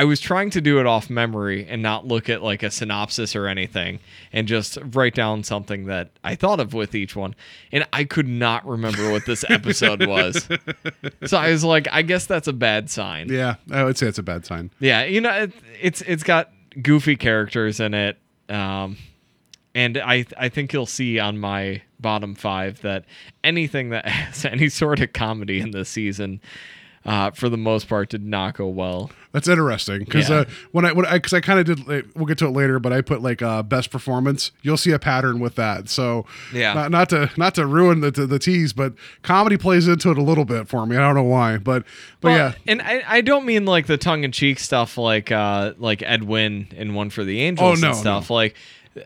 [0.00, 3.36] I was trying to do it off memory and not look at like a synopsis
[3.36, 4.00] or anything
[4.32, 7.34] and just write down something that I thought of with each one.
[7.70, 10.48] And I could not remember what this episode was.
[11.26, 13.28] So I was like, I guess that's a bad sign.
[13.28, 13.56] yeah.
[13.70, 14.70] I would say it's a bad sign.
[14.80, 18.16] Yeah, you know, it, it's it's got goofy characters in it,
[18.48, 18.96] um,
[19.74, 23.04] and I I think you'll see on my bottom five that
[23.44, 26.40] anything that has any sort of comedy in this season,
[27.04, 29.10] uh, for the most part, did not go well.
[29.32, 30.36] That's interesting because Yeah.
[30.38, 32.50] uh, when I when I because I kind of did like, we'll get to it
[32.50, 34.50] later, but I put like uh, best performance.
[34.62, 35.88] You'll see a pattern with that.
[35.88, 36.74] So Yeah.
[36.74, 40.18] not, not to not to ruin the, the the tease, but comedy plays into it
[40.18, 40.96] a little bit for me.
[40.96, 41.84] I don't know why, but
[42.20, 45.30] but Well, yeah, and I, I don't mean like the tongue in cheek stuff like
[45.30, 48.30] uh like Ed Wynn in One for the Angels Oh, no, and stuff.
[48.30, 48.56] Like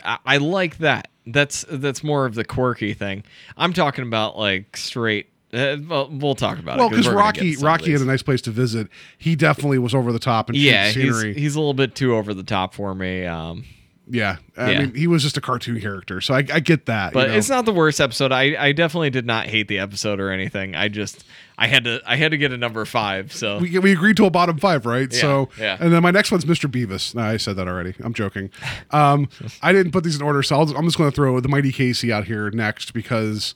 [0.02, 1.08] I, I like that.
[1.26, 3.24] That's that's more of the quirky thing.
[3.58, 5.28] I'm talking about like straight.
[5.54, 8.00] Uh, well, we'll talk about well it because Rocky get to some of Rocky had
[8.00, 8.88] a nice place to visit.
[9.18, 12.14] He definitely was over the top and yeah, yeah, he's, he's a little bit too
[12.16, 13.24] over the top for me.
[13.24, 13.64] Um,
[14.06, 14.78] yeah, I Yeah.
[14.80, 17.14] mean he was just a cartoon character, so I, I get that.
[17.14, 17.38] but you know?
[17.38, 18.32] it's not the worst episode.
[18.32, 20.74] I, I definitely did not hate the episode or anything.
[20.74, 21.24] I just
[21.56, 23.32] I had to I had to get a number five.
[23.32, 25.10] So we, we agreed to a bottom five, right?
[25.10, 25.78] Yeah, so, yeah.
[25.80, 26.70] and then my next one's Mr.
[26.70, 27.14] Bevis.
[27.14, 27.94] No, I said that already.
[28.00, 28.50] I'm joking.
[28.90, 29.28] Um,
[29.62, 31.72] I didn't put these in order, so I'll, I'm just going to throw the Mighty
[31.72, 33.54] Casey out here next because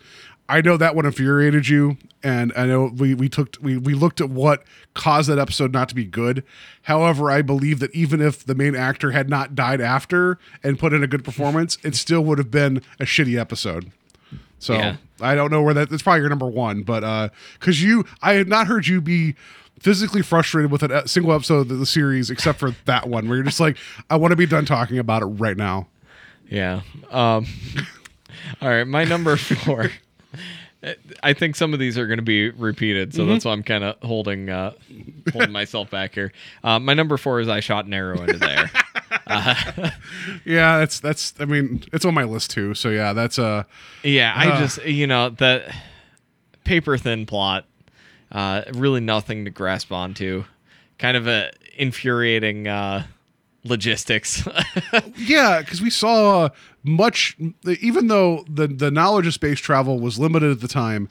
[0.48, 4.20] I know that one infuriated you, and I know we we took we we looked
[4.20, 6.42] at what caused that episode not to be good.
[6.82, 10.92] However, I believe that even if the main actor had not died after and put
[10.92, 13.92] in a good performance, it still would have been a shitty episode.
[14.58, 14.96] So Yeah.
[15.20, 15.90] I don't know where that.
[15.90, 19.34] That's probably your number one, but uh, because you, I had not heard you be
[19.80, 23.44] physically frustrated with a single episode of the series, except for that one, where you're
[23.44, 23.76] just like,
[24.10, 25.88] I want to be done talking about it right now.
[26.48, 26.80] yeah.
[27.10, 27.46] Um,
[28.62, 29.90] all right, my number four.
[31.22, 33.82] I think some of these are going to be repeated, so that's why I'm kind
[33.82, 34.72] of holding uh,
[35.32, 36.32] holding myself back here.
[36.62, 38.70] Uh, my number four is I shot an arrow into the air.
[40.44, 41.34] Yeah, that's that's.
[41.40, 42.74] I mean, it's on my list too.
[42.74, 43.64] So yeah, that's uh
[44.02, 44.58] Yeah, I Uh.
[44.60, 45.74] just you know that
[46.64, 47.64] paper thin plot,
[48.32, 50.44] uh, really nothing to grasp onto,
[50.98, 53.04] kind of a infuriating uh,
[53.64, 54.46] logistics.
[55.16, 56.48] yeah, because we saw uh,
[56.88, 57.36] much.
[57.80, 61.08] Even though the the knowledge of space travel was limited at the time,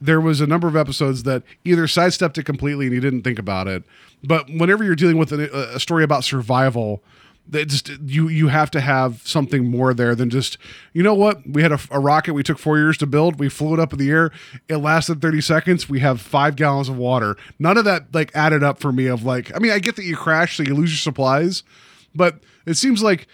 [0.00, 3.38] there was a number of episodes that either sidestepped it completely and you didn't think
[3.38, 3.84] about it.
[4.22, 7.02] But whenever you're dealing with a, a story about survival,
[7.50, 10.56] that just you you have to have something more there than just
[10.92, 13.48] you know what we had a, a rocket we took four years to build we
[13.48, 14.30] flew it up in the air
[14.68, 18.62] it lasted 30 seconds we have five gallons of water none of that like added
[18.62, 20.90] up for me of like i mean i get that you crash so you lose
[20.90, 21.62] your supplies
[22.14, 23.26] but it seems like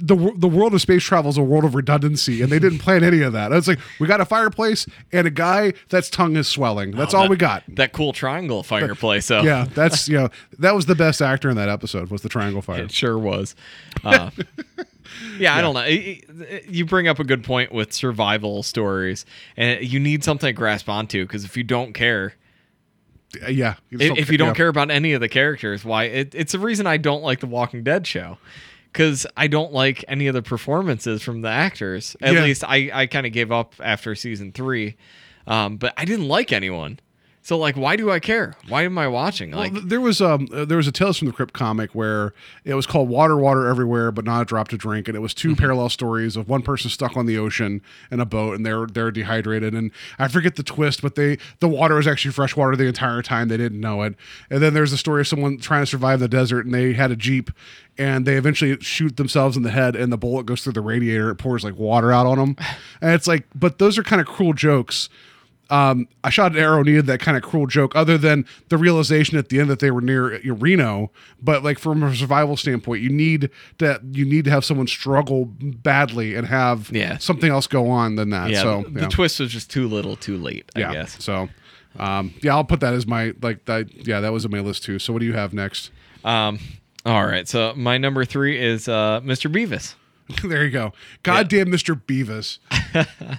[0.00, 3.02] the the world of space travel is a world of redundancy, and they didn't plan
[3.04, 3.52] any of that.
[3.52, 6.90] It's like we got a fireplace and a guy that's tongue is swelling.
[6.92, 7.62] That's all Oh, That- we got.
[7.68, 9.26] That cool triangle fireplace.
[9.26, 10.28] So Yeah, that's you know
[10.58, 12.82] that was the best actor in that episode was the triangle fire.
[12.82, 13.54] It sure was.
[14.04, 14.30] Uh,
[15.38, 15.84] yeah, I don't know.
[16.68, 19.24] You bring up a good point with survival stories,
[19.56, 22.34] and you need something to grasp onto because if you don't care,
[23.42, 24.54] Uh, yeah, if, if you don't yeah.
[24.54, 26.04] care about any of the characters, why?
[26.04, 28.38] It, it's the reason I don't like the Walking Dead show.
[28.94, 32.16] Because I don't like any of the performances from the actors.
[32.22, 32.44] At Yeah.
[32.44, 34.94] least I, I kind of gave up after season three.
[35.48, 37.00] Um, but I didn't like anyone.
[37.46, 38.54] So like, why do I care?
[38.68, 39.50] Why am I watching?
[39.50, 42.32] Like, th- there was um uh, there was a Tales from the Crypt comic where
[42.64, 45.34] it was called Water, Water Everywhere, but not a drop to drink, and it was
[45.34, 45.60] 2 Mm-hmm.
[45.60, 49.10] parallel stories of one person stuck on the ocean in a boat, and they're they're
[49.10, 52.86] dehydrated, and I forget the twist, but they the water was actually fresh water the
[52.86, 54.14] entire time, they didn't know it,
[54.48, 57.10] and then there's a story of someone trying to survive the desert, and they had
[57.10, 57.50] a jeep,
[57.98, 61.28] and they eventually shoot themselves in the head, and the bullet goes through the radiator,
[61.28, 62.56] it pours like water out on them,
[63.02, 65.10] and it's like, but those are kind of cruel jokes
[65.70, 69.38] um, I shot an arrow needed that kind of cruel joke, other than the realization
[69.38, 71.10] at the end that they were near Reno.
[71.42, 75.46] But like from a survival standpoint, you need that you need to have someone struggle
[75.46, 77.18] badly and have Yeah.
[77.18, 78.50] something else go on than that.
[78.50, 79.08] yeah, so the, yeah.
[79.08, 80.70] twist was just too little, too late.
[80.76, 80.92] I yeah.
[80.92, 81.22] guess.
[81.22, 81.48] So
[81.98, 84.06] um, yeah, I'll put that as my like that.
[84.06, 84.98] Yeah, that was in my list too.
[84.98, 85.90] So what do you have next?
[86.24, 86.58] Um,
[87.06, 87.46] all right.
[87.48, 89.50] So my number three is uh, Mr.
[89.50, 89.94] Bevis.
[90.42, 90.92] there you go.
[91.22, 91.98] Goddamn, Mr.
[92.06, 92.58] Bevis.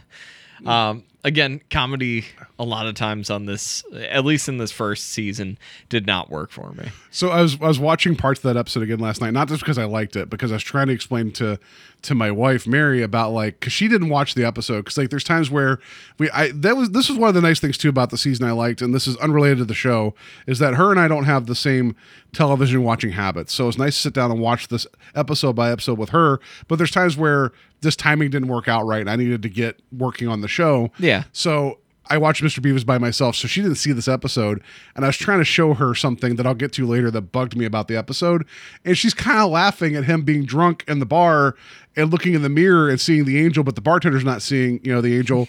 [0.65, 2.23] Um, again, comedy
[2.57, 5.57] a lot of times on this, at least in this first season,
[5.89, 6.85] did not work for me.
[7.11, 9.61] So I was I was watching parts of that episode again last night, not just
[9.61, 11.59] because I liked it, because I was trying to explain to
[12.03, 15.23] to my wife Mary about like because she didn't watch the episode because like there's
[15.23, 15.79] times where
[16.17, 18.47] we I that was this was one of the nice things too about the season
[18.47, 20.13] I liked, and this is unrelated to the show,
[20.47, 21.95] is that her and I don't have the same
[22.31, 23.53] television watching habits.
[23.53, 26.39] So it's nice to sit down and watch this episode by episode with her.
[26.67, 29.81] But there's times where this timing didn't work out right, and I needed to get
[29.91, 30.91] working on the show.
[30.99, 31.23] Yeah.
[31.33, 32.61] So I watched Mr.
[32.61, 34.61] Bevis by myself, so she didn't see this episode,
[34.95, 37.55] and I was trying to show her something that I'll get to later that bugged
[37.55, 38.45] me about the episode,
[38.83, 41.55] and she's kind of laughing at him being drunk in the bar
[41.95, 44.93] and looking in the mirror and seeing the angel, but the bartender's not seeing, you
[44.93, 45.47] know, the angel.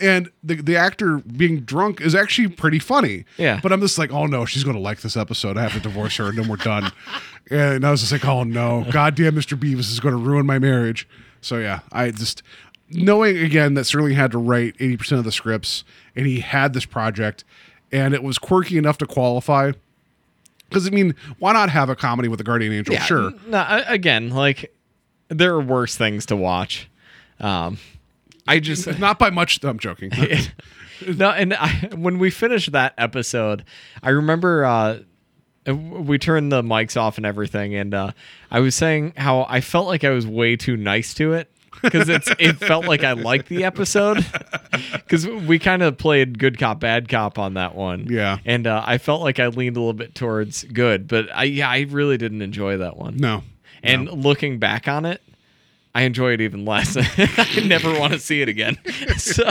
[0.00, 3.24] And the the actor being drunk is actually pretty funny.
[3.36, 3.58] Yeah.
[3.60, 5.58] But I'm just like, oh no, she's gonna like this episode.
[5.58, 6.92] I have to divorce her and then we're done.
[7.50, 9.58] and I was just like, oh no, goddamn Mr.
[9.58, 11.08] Bevis is gonna ruin my marriage.
[11.40, 12.42] So yeah, I just
[12.90, 15.84] knowing again that Serling had to write 80% of the scripts
[16.16, 17.44] and he had this project
[17.92, 19.72] and it was quirky enough to qualify.
[20.68, 22.96] Because I mean, why not have a comedy with a guardian angel?
[22.96, 23.32] Sure.
[23.46, 24.74] No, again, like
[25.28, 26.90] there are worse things to watch.
[27.40, 27.78] Um,
[28.46, 29.62] I just Not by much.
[29.64, 30.10] I'm joking.
[31.06, 33.64] no, and I, when we finished that episode,
[34.02, 34.98] I remember uh,
[35.72, 38.12] we turned the mics off and everything, and uh,
[38.50, 41.50] I was saying how I felt like I was way too nice to it
[41.82, 44.24] because it's it felt like I liked the episode
[44.92, 48.38] because we kind of played good cop bad cop on that one, Yeah.
[48.44, 51.68] and uh, I felt like I leaned a little bit towards good, but I yeah
[51.68, 53.16] I really didn't enjoy that one.
[53.16, 53.42] no.
[53.80, 55.22] And looking back on it,
[55.94, 56.96] I enjoy it even less.
[57.16, 58.76] I never want to see it again.
[59.18, 59.50] So,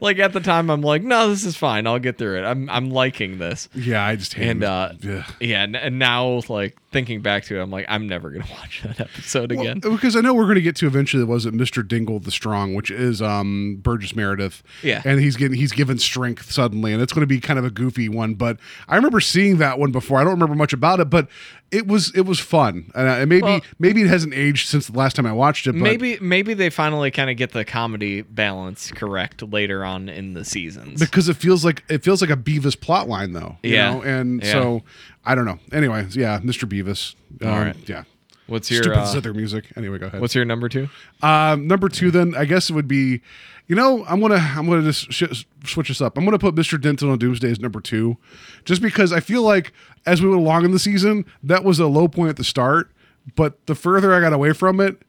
[0.00, 1.86] like at the time, I'm like, no, this is fine.
[1.86, 2.44] I'll get through it.
[2.44, 3.68] I'm I'm liking this.
[3.74, 5.24] Yeah, I just hate And uh, Ugh.
[5.40, 8.82] yeah, and, and now like thinking back to it, I'm like, I'm never gonna watch
[8.82, 9.78] that episode Well, again.
[9.80, 11.86] because I know we're going to get to eventually was it Mr.
[11.86, 14.62] Dingle the Strong, which is um Burgess Meredith.
[14.82, 15.02] Yeah.
[15.04, 17.70] And he's getting he's given strength suddenly, and it's going to be kind of a
[17.70, 18.34] goofy one.
[18.34, 20.18] But I remember seeing that one before.
[20.20, 21.28] I don't remember much about it, but
[21.70, 24.88] it was it was fun, and, uh, and maybe Well- maybe it hasn't aged since
[24.88, 25.72] the last time I watched it.
[25.72, 30.34] But maybe maybe they finally kind of get the comedy balance correct later on in
[30.34, 30.98] the seasons.
[30.98, 33.56] because it feels like it feels like a Bevis plot line though.
[33.62, 33.92] you Yeah.
[33.94, 34.02] know?
[34.02, 34.52] And Yeah.
[34.52, 34.82] so
[35.24, 35.58] I don't know.
[35.72, 36.68] Anyways, yeah, Mr.
[36.68, 37.14] Bevis.
[37.42, 37.76] Um, All right.
[37.88, 38.04] Yeah.
[38.46, 39.66] What's your Stupid uh, zither music.
[39.76, 40.20] Anyway, go ahead.
[40.20, 40.88] what's your number two?
[41.22, 43.20] Um, number two, then I guess it would be,
[43.68, 46.18] you know, I'm gonna I'm gonna just sh- switch this up.
[46.18, 46.80] I'm gonna put Mr.
[46.80, 48.16] Denton on Doomsday as number two,
[48.64, 49.72] just because I feel like
[50.04, 52.90] as we went along in the season, that was a low point at the start,
[53.36, 55.00] but the further I got away from it,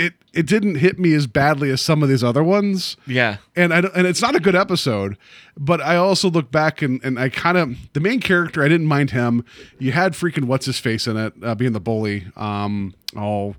[0.00, 2.96] it it didn't hit me as badly as some of these other ones.
[3.06, 3.36] Yeah.
[3.54, 5.18] And I and it's not a good episode,
[5.58, 8.86] but I also look back and and I kind of the main character I didn't
[8.86, 9.44] mind him.
[9.78, 12.26] You had freaking what's his face in it, uh, being the bully.
[12.34, 13.56] Um, oh,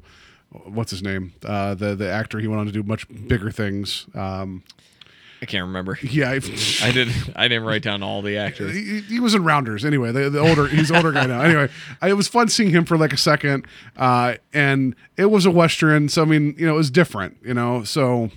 [0.50, 1.34] what's his name?
[1.46, 4.08] Uh, the the actor he went on to do much bigger things.
[4.16, 4.64] Um,
[5.42, 5.98] I can't remember.
[6.04, 7.10] yeah, I, I did.
[7.36, 8.76] I didn't write down all the actors.
[8.76, 10.12] he, he was in Rounders anyway.
[10.12, 11.42] The, the older he's older guy now.
[11.42, 11.68] Anyway,
[12.02, 13.66] I, it was fun seeing him for like a second,
[13.98, 16.10] uh, and it was a western.
[16.10, 17.38] So I mean, you know, it was different.
[17.44, 18.30] You know, so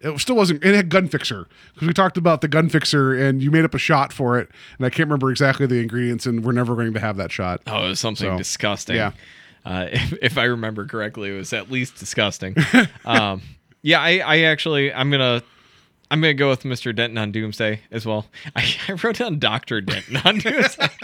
[0.00, 0.64] it still wasn't.
[0.64, 3.74] It had gun fixer because we talked about the gun fixer, and you made up
[3.74, 6.92] a shot for it, and I can't remember exactly the ingredients, and we're never going
[6.94, 7.62] to have that shot.
[7.66, 8.94] Oh, it was something So, disgusting.
[8.96, 9.10] yeah.
[9.64, 12.54] Uh, if, if I remember correctly, it was at least disgusting.
[13.04, 13.42] um,
[13.82, 15.42] yeah, I, I actually I'm gonna
[16.10, 16.94] I'm gonna go with Mr.
[16.94, 18.26] Denton on Doomsday as well.
[18.56, 20.88] I, I wrote down Doctor Denton on Doomsday.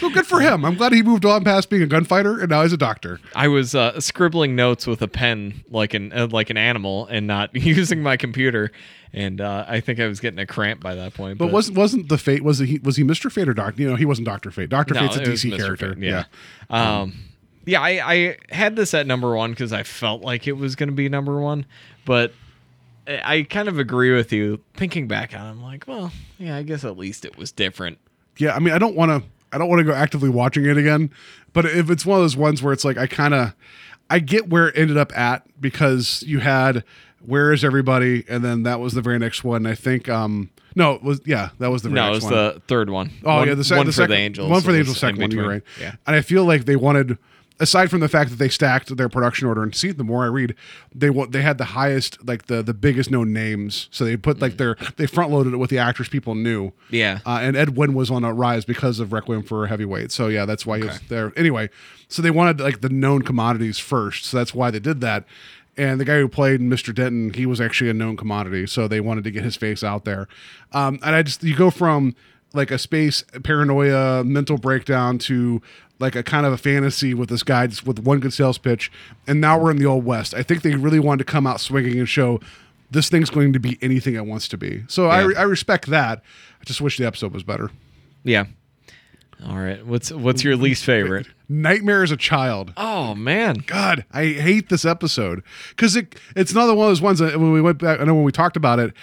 [0.00, 0.64] Well, good for him.
[0.64, 3.20] I'm glad he moved on past being a gunfighter and now he's a doctor.
[3.34, 7.26] I was uh, scribbling notes with a pen like an uh, like an animal and
[7.26, 8.72] not using my computer,
[9.12, 11.38] and uh, I think I was getting a cramp by that point.
[11.38, 13.30] But wasn't wasn't the Fate was he was he Mr.
[13.30, 13.82] Fate or Doctor?
[13.82, 14.70] You know, he wasn't Doctor Fate.
[14.70, 15.56] Doctor No, Fate's a DC Mr.
[15.58, 15.94] character.
[15.94, 16.24] Fate, yeah.
[16.70, 17.14] Um,
[17.66, 20.88] yeah, I, I had this at number one because I felt like it was going
[20.88, 21.66] to be number one,
[22.04, 22.32] but
[23.08, 24.60] I kind of agree with you.
[24.74, 27.98] Thinking back on, it, I'm like, well, yeah, I guess at least it was different.
[28.38, 28.54] yeah.
[28.54, 29.28] I mean, I don't want to.
[29.52, 31.10] I don't want to go actively watching it again.
[31.52, 33.54] But if it's one of those ones where it's like I kind of,
[34.10, 36.82] I get where it ended up at because you had
[37.24, 39.64] where is everybody, and then that was the very next one.
[39.66, 40.08] I think.
[40.08, 42.06] um No, it was yeah, that was the very next.
[42.06, 42.54] No, it was one.
[42.54, 43.10] the third one.
[43.24, 44.50] Oh one, yeah, the, sec- one the for second the Angels.
[44.50, 45.30] One for the Angels, second one.
[45.30, 45.62] You're right.
[45.80, 45.94] Yeah.
[46.06, 47.16] And I feel like they wanted,
[47.58, 50.28] aside from the fact that they stacked their production order, and see, the more I
[50.28, 50.54] read,
[50.94, 53.88] they they had the highest, like the the biggest known names.
[53.90, 56.68] So they put like their they front loaded it with the actors people knew.
[56.68, 56.72] Mm.
[56.90, 57.18] Yeah.
[57.26, 60.12] Uh, and Ed Wynn was on a rise because of Requiem for a Heavyweight.
[60.12, 61.32] So yeah, that's why he was there.
[61.36, 61.70] Anyway,
[62.08, 64.26] so they wanted like the known commodities first.
[64.26, 65.24] So that's why they did that.
[65.78, 66.94] And the guy who played Mr.
[66.94, 68.66] Denton, he was actually a known commodity.
[68.66, 70.26] So they wanted to get his face out there.
[70.72, 72.14] Um, and I just, you go from
[72.56, 75.62] like a space paranoia, mental breakdown to
[75.98, 78.90] like a kind of a fantasy with this guy just with one good sales pitch.
[79.26, 80.34] And now we're in the old West.
[80.34, 82.40] I think they really wanted to come out swinging and show
[82.90, 84.84] this thing's going to be anything it wants to be.
[84.88, 85.40] So I, Yeah.
[85.40, 86.22] I respect that.
[86.60, 87.70] I just wish the episode was better.
[88.24, 88.44] Yeah.
[89.46, 89.84] All right.
[89.86, 91.26] What's what's your least favorite?
[91.48, 92.72] Nightmare as a child.
[92.76, 93.56] Oh man.
[93.66, 97.52] God, I hate this episode because it it's another one of those ones that when
[97.52, 98.00] we went back.
[98.00, 98.94] I know when we talked about it,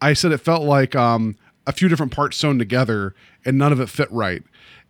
[0.00, 1.36] I said it felt like um,
[1.70, 4.42] a few different parts sewn together and none of it fit right.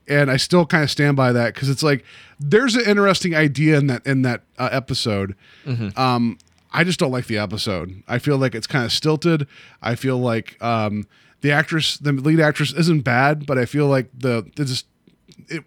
[0.09, 2.05] And I still kind of stand by that because it's like
[2.41, 5.37] there's an interesting idea in that in that uh, episode.
[5.97, 6.39] Um,
[6.73, 8.03] I just don't like the episode.
[8.09, 9.47] I feel like it's kind of stilted.
[9.83, 11.07] I feel like um,
[11.43, 14.87] the actress, the lead actress, isn't bad, but I feel like the it just
[15.49, 15.65] it,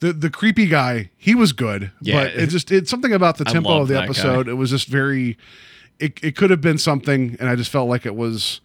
[0.00, 2.24] the the creepy guy he was good Yeah.
[2.24, 4.52] but it just it's something about the I tempo of the episode guy.
[4.52, 5.38] it was just very
[5.98, 8.60] it, it could have been something and i just felt like it was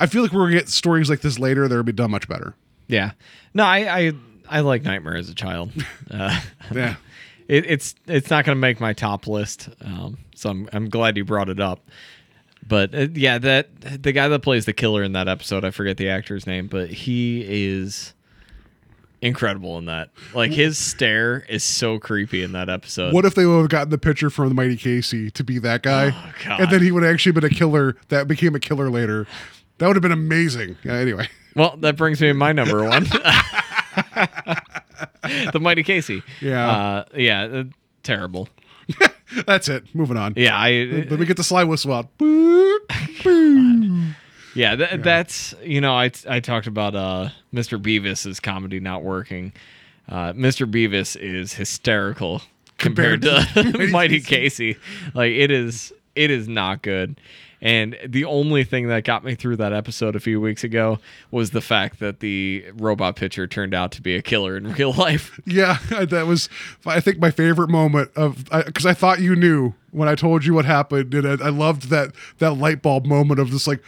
[0.00, 2.28] i feel like we're gonna get stories like this later that will be done much
[2.28, 2.54] better
[2.88, 3.12] Yeah.
[3.54, 4.12] No, I I,
[4.48, 5.70] I like Nightmare as a child.
[6.10, 6.38] Uh,
[6.74, 6.96] yeah
[7.48, 9.68] it, it's it's not going to make my top list.
[9.82, 11.80] Um, so I'm I'm glad you brought it up.
[12.66, 15.96] But uh, yeah, that the guy that plays the killer in that episode, I forget
[15.96, 18.12] the actor's name, but he is
[19.20, 20.10] incredible in that.
[20.34, 23.14] Like his stare is so creepy in that episode.
[23.14, 25.82] what if they would have gotten the picture from the mighty casey to be that
[25.82, 26.10] guy
[26.48, 29.26] Oh, and then he would have actually been a killer that became a killer later
[29.82, 33.02] that would have been amazing yeah, anyway Well, that brings me to my number one.
[35.52, 36.22] the Mighty Casey.
[36.40, 36.70] Yeah.
[36.70, 37.42] Uh, yeah.
[37.42, 37.64] uh,
[38.02, 38.48] terrible.
[39.46, 40.56] that's it moving on Yeah.
[40.56, 41.06] I.
[41.10, 44.14] let me get the slide whistle out Boop, boop.
[44.54, 47.80] Yeah, tha- that's you know I I talked about uh Mr.
[47.80, 49.52] Bevis's comedy not working.
[50.08, 50.70] Uh, Mr.
[50.70, 52.42] Bevis is hysterical
[52.76, 54.20] compared, Compared to to Mighty.
[54.20, 54.76] Casey.
[55.14, 57.18] Like it is it is not good.
[57.62, 60.98] And the only thing that got me through that episode a few weeks ago
[61.30, 64.92] was the fact that the robot pitcher turned out to be a killer in real
[64.92, 65.40] life.
[65.46, 66.48] Yeah, that was
[66.84, 70.54] I think my favorite moment of because I, thought you knew when I told you
[70.54, 73.82] what happened, and I, I loved that that light bulb moment of just like,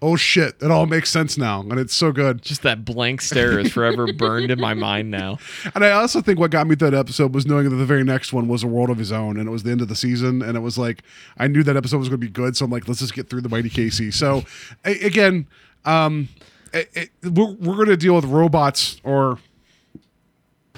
[0.00, 2.42] oh shit, it all makes sense now, and it's so good.
[2.42, 5.38] Just that blank stare is forever burned in my mind now.
[5.74, 8.04] And I also think what got me through that episode was knowing that the very
[8.04, 9.96] next one was a world of his own, and it was the end of the
[9.96, 11.02] season, and it was like
[11.36, 13.28] I knew that episode was going to be good, so I'm like, let's just get
[13.28, 14.10] through the Mighty Casey.
[14.10, 14.44] So
[14.84, 15.46] a- again,
[15.84, 16.28] um,
[16.72, 19.38] it, it, we're, we're going to deal with robots or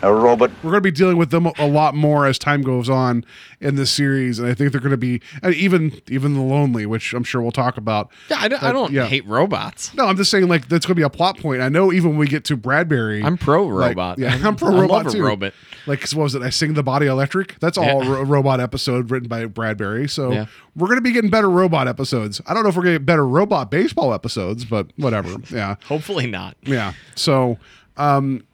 [0.02, 0.50] A robot.
[0.62, 3.24] we're going to be dealing with them a lot more as time goes on
[3.60, 6.86] in this series, and I think they're going to be and even even the lonely,
[6.86, 8.10] which I'm sure we'll talk about.
[8.30, 9.04] Yeah, I don't, I don't yeah.
[9.06, 9.92] hate robots.
[9.94, 11.60] No, I'm just saying like that's going to be a plot point.
[11.60, 14.18] I know even when we get to Bradbury, I'm pro like, robot.
[14.18, 15.22] yeah, I'm- I'm, pro I robot love a too.
[15.24, 15.52] robot.
[15.86, 16.42] Like what was it?
[16.42, 17.58] I sing the body electric.
[17.60, 18.20] That's all Yeah.
[18.20, 20.08] a robot episode written by Bradbury.
[20.08, 20.46] So Yeah.
[20.76, 22.40] we're going to be getting better robot episodes.
[22.46, 25.36] I don't know if we're going to get better robot baseball episodes, but whatever.
[25.50, 25.76] Yeah.
[25.84, 26.56] Hopefully not.
[26.62, 26.92] Yeah.
[27.16, 27.58] So,
[27.96, 28.44] um,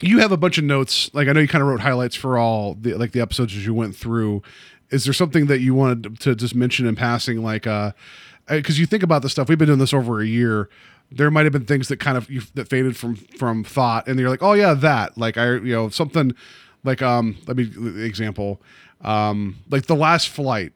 [0.00, 1.10] you have a bunch of notes.
[1.14, 3.66] Like I know you kind of wrote highlights for all the like the episodes as
[3.66, 4.42] you went through.
[4.90, 7.92] Is there something that you wanted to just mention in passing, like uh,
[8.48, 9.48] because you think about the stuff?
[9.48, 10.68] We've been doing this over a year.
[11.10, 14.18] There might have been things that kind of you, that faded from from thought, and
[14.18, 16.34] you're like, oh yeah, that like I you know something
[16.84, 17.70] like um let me
[18.04, 18.62] example
[19.00, 20.72] um like the last flight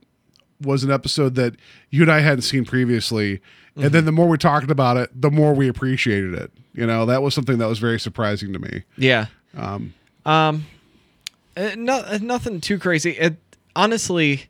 [0.61, 1.55] was an episode that
[1.91, 3.41] you and I hadn't seen previously.
[3.77, 6.53] And then the more we talked about it, the more we appreciated it.
[6.75, 8.83] You know, that was something that was very surprising to me.
[8.97, 9.27] Yeah.
[9.57, 9.95] Um,
[10.25, 13.11] Uh, no, uh, nothing too crazy.
[13.13, 13.37] It,
[13.77, 14.45] honestly,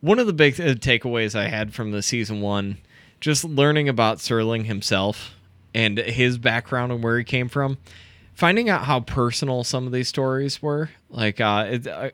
[0.00, 2.78] one of the big uh, takeaways I had from the season one,
[3.20, 5.34] just learning about Serling himself
[5.74, 7.78] and his background and where he came from,
[8.34, 10.90] finding out how personal some of these stories were.
[11.10, 12.10] Like, uh, it, uh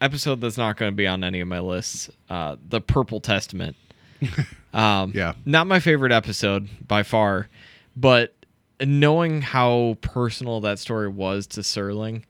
[0.00, 3.76] episode that's not going to be on any of my lists, uh, the Purple Testament.
[4.76, 5.32] Um, Yeah.
[5.44, 7.48] Not my favorite episode by far,
[7.96, 8.34] but
[8.80, 12.24] knowing how personal that story was to Serling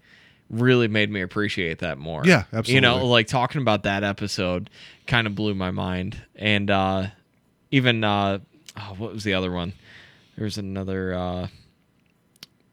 [0.48, 2.22] really made me appreciate that more.
[2.24, 2.74] Yeah, absolutely.
[2.74, 4.70] You know, like talking about that episode
[5.08, 6.22] kind of blew my mind.
[6.36, 7.08] And uh,
[7.72, 8.38] even, uh,
[8.76, 9.72] oh, what was the other one?
[10.38, 11.48] There's another uh,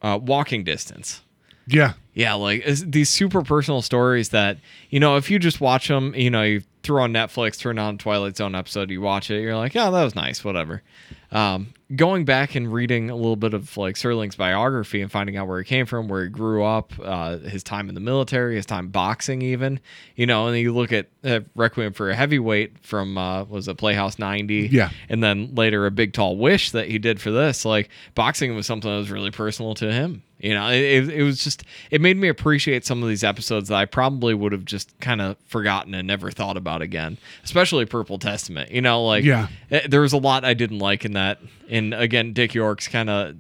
[0.04, 1.22] uh, Walking Distance.
[1.66, 1.94] Yeah.
[2.14, 4.58] Yeah, like these super personal stories that
[4.92, 7.98] you know, if you just watch them, you know, you throw on Netflix, turn on
[7.98, 10.84] Twilight Zone episode, you watch it, you're like, yeah, that was nice, whatever.
[11.32, 15.48] Um, going back and reading a little bit of like Serling's biography and finding out
[15.48, 18.66] where he came from, where he grew up, uh, his time in the military, his
[18.68, 19.80] time boxing, even,
[20.16, 23.68] you know, and then you look at uh, Requiem for a Heavyweight from uh, was
[23.68, 24.90] it Playhouse 90, Yeah.
[25.10, 27.66] and then later a Big Tall Wish that he did for this.
[27.66, 30.22] Like boxing was something that was really personal to him.
[30.44, 33.76] You know, it, it, was just it made me appreciate some of these episodes that
[33.78, 37.18] I probably would have just kind of forgotten and never thought about again.
[37.46, 38.70] Especially Purple Testament.
[38.70, 39.48] You know, like Yeah.
[39.72, 41.40] eh, there was a lot I didn't like in that.
[41.70, 43.36] And again, Dick York's kind of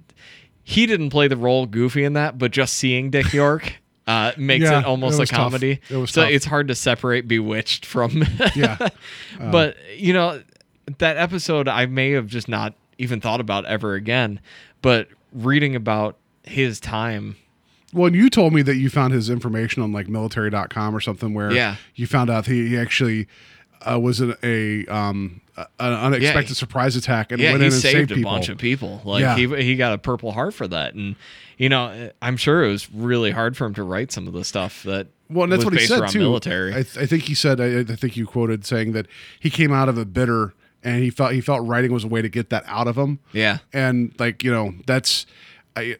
[0.64, 3.76] he didn't play the role goofy in that, but just seeing Dick York.
[4.08, 5.80] Uh, makes Yeah, it almost it a comedy.
[5.89, 6.32] It was so tough.
[6.32, 8.24] it's hard to separate Bewitched from
[8.56, 8.78] Yeah.
[9.39, 10.41] but you know
[10.97, 14.41] that episode i may have just not even thought about ever again
[14.82, 17.36] but reading about his time
[17.94, 21.34] Well, and you told me that you found his information on like military.com or something
[21.34, 21.76] where Yeah.
[21.96, 23.28] you found out he, he actually
[23.89, 27.74] uh, was in a um an unexpected he- surprise attack and yeah went in and
[27.74, 28.32] saved, saved a people.
[28.32, 29.36] bunch of people like Yeah.
[29.36, 31.16] he, he got a purple heart for that and
[31.58, 34.44] you know i'm sure it was really hard for him to write some of the
[34.44, 36.20] stuff that Well, and that's what he said too.
[36.20, 37.60] military I, th- I think he said.
[37.62, 39.06] I, I think you quoted saying that
[39.39, 42.22] he came out of a bitter, and he felt he felt writing was a way
[42.22, 43.20] to get that out of him.
[43.34, 45.26] yeah and like you know that's
[45.76, 45.98] I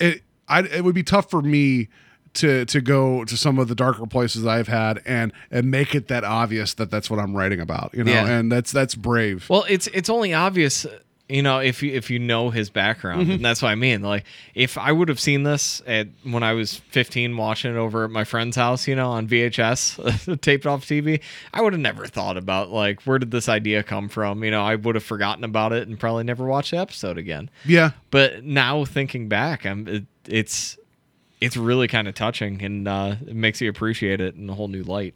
[0.00, 1.88] it I it would be tough for me
[2.34, 6.08] to to go to some of the darker places I've had and and make it
[6.08, 8.26] that obvious that that's what I'm writing about you know Yeah.
[8.26, 10.86] and that's that's brave Well, it's it's only obvious,
[11.28, 13.30] you know, if you if you know his background, Mm-hmm.
[13.32, 14.02] and that's what I mean.
[14.02, 18.04] Like, if I would have seen this at when I was 15, watching it over
[18.04, 21.20] at my friend's house, you know, on VHS, taped off TV,
[21.54, 24.44] I would have never thought about like where did this idea come from.
[24.44, 27.48] You know, I would have forgotten about it and probably never watched the episode again.
[27.64, 30.76] yeah But now thinking back, I'm it, it's
[31.40, 34.68] it's really kind of touching and uh, it makes you appreciate it in a whole
[34.68, 35.14] new light.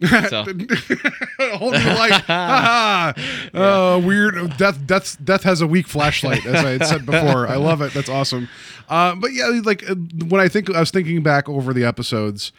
[0.28, 0.44] So.
[1.56, 2.12] Whole new light.
[2.26, 3.14] Ha.
[3.54, 4.56] uh, weird.
[4.58, 7.46] Death death death has a weak flashlight as I had said before.
[7.48, 7.92] I love it.
[7.94, 8.48] That's awesome.
[8.88, 9.94] Uh, but yeah like uh,
[10.28, 12.52] when I think I was thinking back over the episodes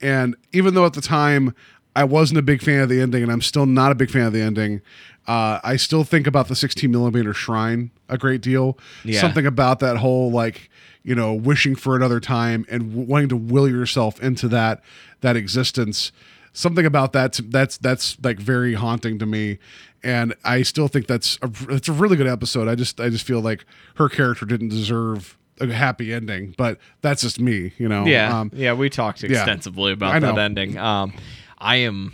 [0.00, 1.54] and even though at the time
[1.96, 4.22] I wasn't a big fan of the ending and I'm still not a big fan
[4.26, 4.80] of the ending
[5.26, 8.78] uh, I still think about the 16 millimeter shrine a great deal.
[9.04, 9.20] Yeah.
[9.20, 10.70] something about that whole like
[11.02, 14.80] you know wishing for another time and w- wanting to will yourself into that
[15.20, 16.12] that existence
[16.54, 19.58] something about that that's that's like very haunting to me
[20.02, 23.26] and i still think that's a, it's a really good episode i just i just
[23.26, 28.04] feel like her character didn't deserve a happy ending but that's just me you know
[28.06, 30.76] Yeah, um, yeah, we talked extensively I about that ending.
[30.78, 31.12] Um,
[31.58, 32.12] I am,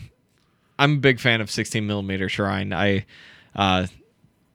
[0.78, 2.72] I'm a big fan of 16 millimeter Shrine.
[2.72, 3.06] I,
[3.56, 3.86] uh,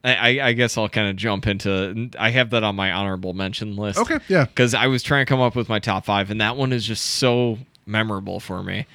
[0.04, 2.10] I, I guess I'll kind of jump into.
[2.18, 3.98] I have that on my honorable mention list.
[3.98, 4.44] Okay, yeah.
[4.44, 6.86] Because I was trying to come up with my top five, and that one is
[6.86, 8.86] just so memorable for me.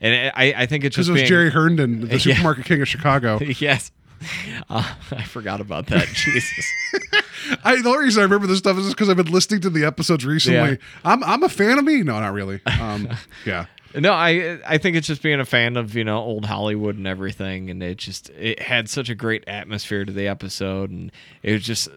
[0.00, 2.18] And I, I think it's because just it was being, jerry herndon the Yeah.
[2.18, 3.90] supermarket king of chicago yes.
[4.68, 6.06] Uh, I forgot about that.
[6.08, 6.64] Jesus.
[7.64, 9.84] I, the only reason I remember this stuff is because I've been listening to the
[9.86, 10.72] episodes recently.
[10.72, 10.76] Yeah.
[11.04, 12.02] I'm I'm a fan of me.
[12.02, 12.60] No, not really.
[12.66, 13.08] Um,
[13.46, 16.96] yeah, No, I I think it's just being a fan of you know old Hollywood
[16.96, 21.10] and everything, and it just it had such a great atmosphere to the episode, and
[21.42, 21.88] it was just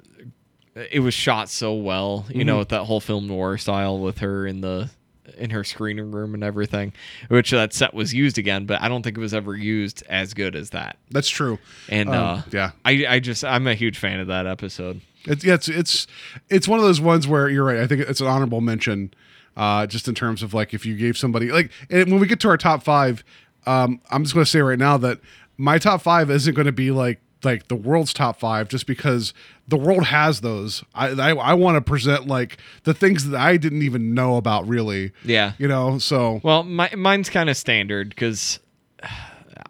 [0.75, 4.47] it was shot so well, you know, with that whole film noir style with her
[4.47, 4.89] in the
[5.37, 6.93] in her screening room and everything,
[7.29, 10.33] which that set was used again, but I don't think it was ever used as
[10.33, 10.97] good as that.
[11.11, 11.59] that's true.
[11.89, 12.71] And Um, uh, yeah.
[12.85, 15.01] I I just I'm a huge fan of that episode.
[15.25, 16.07] It's yeah, it's it's
[16.49, 17.77] it's one of those ones where you're right.
[17.79, 19.13] I think it's an honorable mention,
[19.55, 22.49] uh, just in terms of like if you gave somebody like when we get to
[22.49, 23.23] our top five,
[23.65, 25.19] um, I'm just going to say right now that
[25.57, 29.33] my top five isn't going to be like like the world's top five just because
[29.67, 30.83] the world has those.
[30.93, 34.67] I I, I want to present like the things that I didn't even know about
[34.67, 35.11] really.
[35.23, 35.53] Yeah.
[35.57, 35.99] you know.
[35.99, 38.59] So Well, my, mine's kind of standard because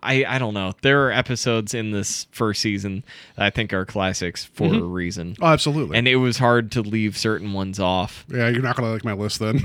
[0.01, 0.73] I I don't know.
[0.81, 3.03] There are episodes in this first season
[3.35, 4.83] that I think are classics for mm-hmm.
[4.83, 5.35] a reason.
[5.41, 5.97] Oh, absolutely.
[5.97, 8.25] And it was hard to leave certain ones off.
[8.27, 9.63] yeah, you're not gonna like my list then.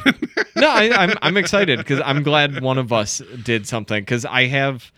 [0.57, 4.47] no, I, I'm I'm excited because I'm glad one of us did something because I
[4.47, 4.93] have.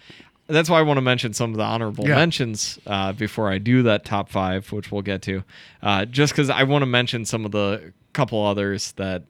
[0.51, 2.17] That's why I want to mention some of the honorable Yeah.
[2.17, 5.43] mentions uh, before I do that top five, which we'll get to.
[5.83, 9.23] Uh, just because I want to mention some of the couple others that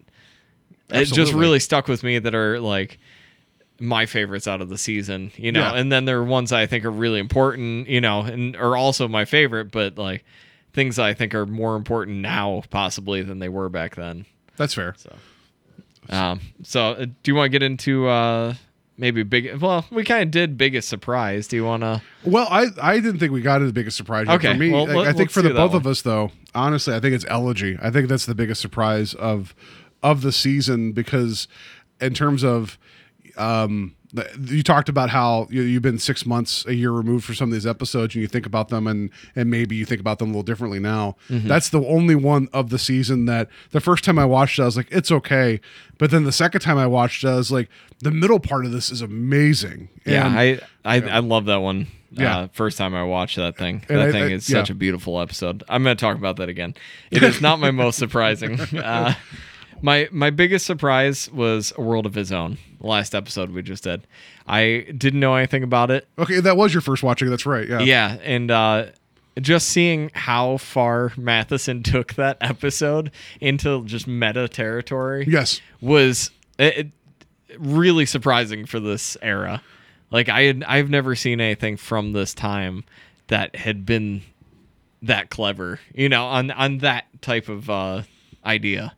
[0.88, 2.98] it just really stuck with me that are like
[3.78, 5.60] my favorites out of the season, you know.
[5.60, 5.74] Yeah.
[5.74, 9.06] And then there are ones I think are really important, you know, and are also
[9.08, 10.24] my favorite, but like
[10.72, 14.26] things I think are more important now possibly than they were back then.
[14.56, 14.94] That's fair.
[16.08, 18.54] Um, so uh, do you want to get into uh
[19.00, 19.60] maybe big?
[19.60, 21.48] Well, we kind of did biggest surprise.
[21.48, 22.00] Do you want to?
[22.24, 24.26] Well, I I didn't think we got the biggest surprise.
[24.28, 24.34] yet.
[24.36, 27.00] Okay, For me, well, I- I think for the both of us, though, honestly, I
[27.00, 27.76] think it's Elegy.
[27.82, 29.54] I think that's the biggest surprise of
[30.02, 31.48] of the season because,
[32.00, 32.78] in terms of,
[33.36, 33.94] um,
[34.46, 37.52] you talked about how you, you've been six months, a year removed for some of
[37.52, 40.32] these episodes, and you think about them, and and maybe you think about them a
[40.32, 41.16] little differently now.
[41.28, 41.46] Mm-hmm.
[41.48, 44.64] That's the only one of the season that the first time I watched it, I
[44.66, 45.60] was like, it's okay,
[45.98, 47.68] but then the second time I watched it, I was like,
[48.00, 49.88] the middle part of this is amazing.
[50.04, 51.86] Yeah, And- I I, I love that one.
[52.12, 52.38] Yeah.
[52.38, 54.74] Uh, first time I watched that thing, And that I- thing I- is such a
[54.74, 55.62] beautiful episode.
[55.68, 56.74] I'm going to talk about that again.
[57.12, 58.58] It is not my most surprising.
[58.76, 59.14] Uh,
[59.82, 62.58] my my biggest surprise was a world of his own.
[62.80, 64.06] The last episode we just did.
[64.46, 66.08] I didn't know anything about it.
[66.18, 67.28] okay, that was your first watching.
[67.30, 67.68] That's right.
[67.68, 67.80] Yeah.
[67.80, 68.86] Yeah, and uh,
[69.40, 73.10] just seeing how far Matheson took that episode
[73.40, 75.60] into just meta territory Yes.
[75.80, 76.90] was it, it-
[77.58, 79.62] really surprising for this era.
[80.10, 82.84] Like I had, I've never seen anything from this time
[83.28, 84.22] that had been
[85.02, 88.02] that clever, you know, on on that type of uh,
[88.44, 88.94] idea.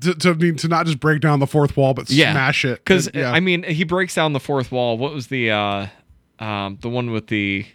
[0.00, 2.64] To, to I mean to not just break down the fourth wall, but Yeah, smash
[2.64, 2.84] it.
[2.84, 3.32] Because yeah.
[3.32, 4.98] I mean, he breaks down the fourth wall.
[4.98, 5.86] What was the uh,
[6.38, 7.66] um, the one with the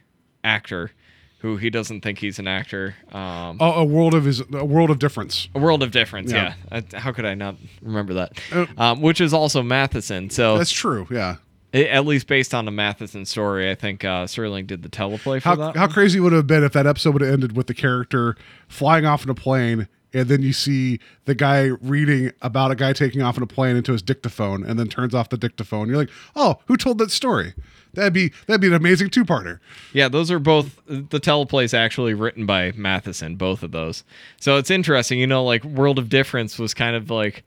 [0.43, 0.91] actor
[1.39, 2.95] who he doesn't think he's an actor?
[3.11, 5.49] Um, a, a world of his a world of difference.
[5.55, 6.53] A World of Difference, yeah.
[6.72, 6.82] Yeah.
[6.93, 8.39] Uh, How could I not remember that?
[8.51, 10.30] Uh, um, which is also Matheson.
[10.30, 11.07] So That's true.
[11.09, 11.38] Yeah.
[11.74, 15.41] i- at least based on the Matheson story, I think uh, Serling did the teleplay
[15.41, 15.76] for How that.
[15.76, 15.91] how one.
[15.91, 18.36] crazy would it have been if that episode would have ended with the character
[18.68, 22.93] flying off in a plane, and then you see the guy reading about a guy
[22.93, 25.88] taking off in a plane into his dictaphone, and then turns off the dictaphone.
[25.88, 27.53] You're like, oh, who told that story?
[27.93, 29.59] That'd be that'd be an amazing two parter.
[29.93, 34.03] yeah, those are both the teleplays actually written by Matheson, both of those.
[34.39, 37.43] So it's interesting, you know, like World of Difference was kind of like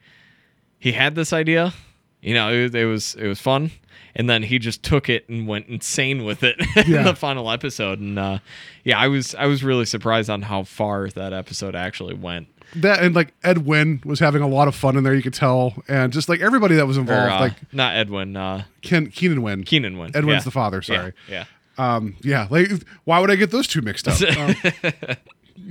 [0.78, 1.74] he had this idea,
[2.22, 3.72] you know, it, it was it was fun,
[4.14, 6.56] and then he just took it and went insane with it
[6.86, 7.98] in the final episode.
[7.98, 8.38] And uh,
[8.84, 12.48] yeah, I was I was really surprised on how far that episode actually went.
[12.74, 15.14] That and like Ed Wynn was having a lot of fun in there.
[15.14, 18.10] You could tell, and just like everybody that was Or, involved, uh, like not Ed
[18.10, 19.62] Wynn, uh, Ken Keenan Wynn.
[19.64, 20.10] Keenan Wynn.
[20.14, 20.44] Ed Wynn's yeah.
[20.44, 20.78] the father.
[20.78, 21.12] Yeah, Sorry.
[21.30, 21.44] Yeah.
[21.78, 22.68] um yeah like
[23.04, 24.54] why would i get those two mixed up Um,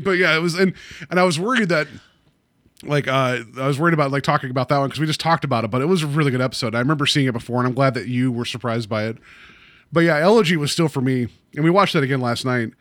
[0.03, 0.73] but yeah it was and
[1.09, 1.87] and i was worried that
[2.83, 5.43] like uh i was worried about like talking about that one because we just talked
[5.43, 7.67] about it but it was a really good episode i remember seeing it before and
[7.67, 9.17] i'm glad that you were surprised by it
[9.91, 12.71] but yeah elegy was still for me and we watched that again last night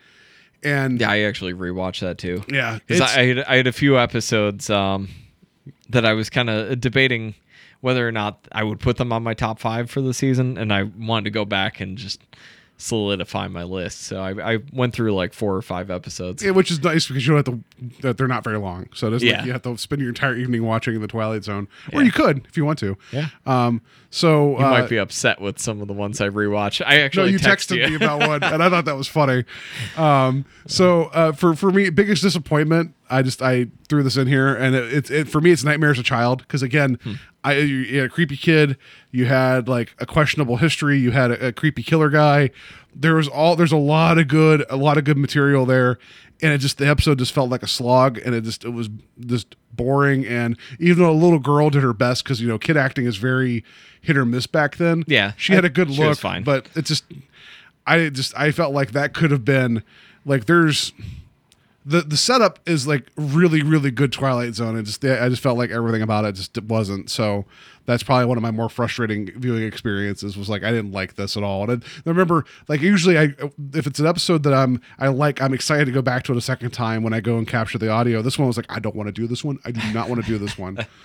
[0.64, 2.42] and Yeah, I actually rewatched that too.
[2.48, 5.08] yeah Because I, I, had, I had a few episodes um,
[5.90, 7.34] that I was kind of debating
[7.80, 10.72] whether or not I would put them on my top five for the season, and
[10.72, 12.18] I wanted to go back and just
[12.76, 14.02] solidify my list.
[14.02, 16.42] So I, I went through like four or five episodes.
[16.42, 17.54] yeah, which is nice because you don't have
[17.90, 19.36] to that they're not very long so it doesn't Yeah.
[19.38, 22.06] like you have to spend your entire evening watching the twilight zone or Yeah.
[22.06, 23.28] you could if you want to Yeah.
[23.46, 23.80] um
[24.14, 26.84] so you uh, might be upset with some of the ones I rewatched.
[26.86, 27.88] I actually no, you text texted you.
[27.88, 29.44] me about one, and I thought that was funny.
[29.96, 32.94] Um, so uh, for for me, biggest disappointment.
[33.10, 35.90] I just I threw this in here, and it, it, it for me it's Nightmare
[35.90, 37.14] as a Child because again, Hmm.
[37.42, 38.78] I you, you had a creepy kid,
[39.10, 42.50] you had like a questionable history, you had a, a creepy killer guy.
[42.94, 45.98] There was all there's a lot of good a lot of good material there,
[46.44, 48.90] and it just the episode just felt like a slog, and it just it was
[49.18, 50.26] just boring.
[50.26, 53.16] And even though a little girl did her best because you know kid acting is
[53.16, 53.64] very
[54.02, 55.04] hit or miss back then.
[55.06, 56.44] Yeah, she had a good look, fine.
[56.44, 57.04] but it just
[57.86, 59.82] I just I felt like that could have been
[60.26, 60.92] like there's
[61.86, 64.76] the the setup is like really really good Twilight Zone.
[64.76, 67.10] and just I just felt like everything about it just wasn't.
[67.10, 67.44] So
[67.86, 70.36] that's probably one of my more frustrating viewing experiences.
[70.36, 71.68] Was like I didn't like this at all.
[71.70, 73.34] And I remember like usually I
[73.74, 76.38] if it's an episode that I'm I like I'm excited to go back to it
[76.38, 78.22] a second time when I go and capture the audio.
[78.22, 79.58] This one was like I don't want to do this one.
[79.64, 80.78] I do not want to do this one.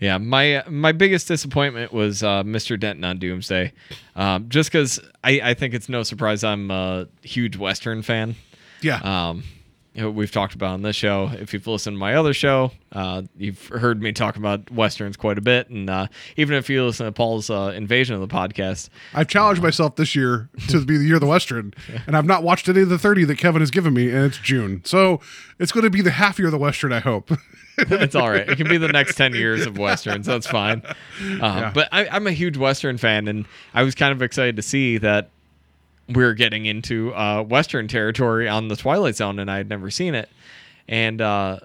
[0.00, 2.78] Yeah, my my biggest disappointment was uh, Mr.
[2.78, 3.72] Denton on Doomsday,
[4.14, 8.36] um, just because I, I think it's no surprise I'm a huge Western fan.
[8.80, 9.00] Yeah.
[9.02, 9.42] Um,
[9.94, 11.30] you know, we've talked about on this show.
[11.34, 15.38] If you've listened to my other show, uh, you've heard me talk about westerns quite
[15.38, 18.90] a bit, and uh, even if you listen to Paul's uh, invasion of the podcast,
[19.14, 21.74] I've challenged myself this year to be the year of the Western,
[22.06, 24.38] and I've not watched any of the 30 that Kevin has given me, and it's
[24.38, 24.82] June.
[24.84, 25.20] So
[25.58, 27.30] it's going to be the half year of the Western, I hope.
[27.78, 28.48] it's all right.
[28.48, 30.26] It can be the next 10 years of Westerns.
[30.26, 30.82] That's fine.
[31.40, 34.62] Uh, But I, I'm a huge Western fan, and I was kind of excited to
[34.62, 35.30] see that
[36.08, 40.14] we're getting into uh, Western territory on the Twilight Zone, and I had never seen
[40.14, 40.28] it.
[40.88, 41.60] And uh,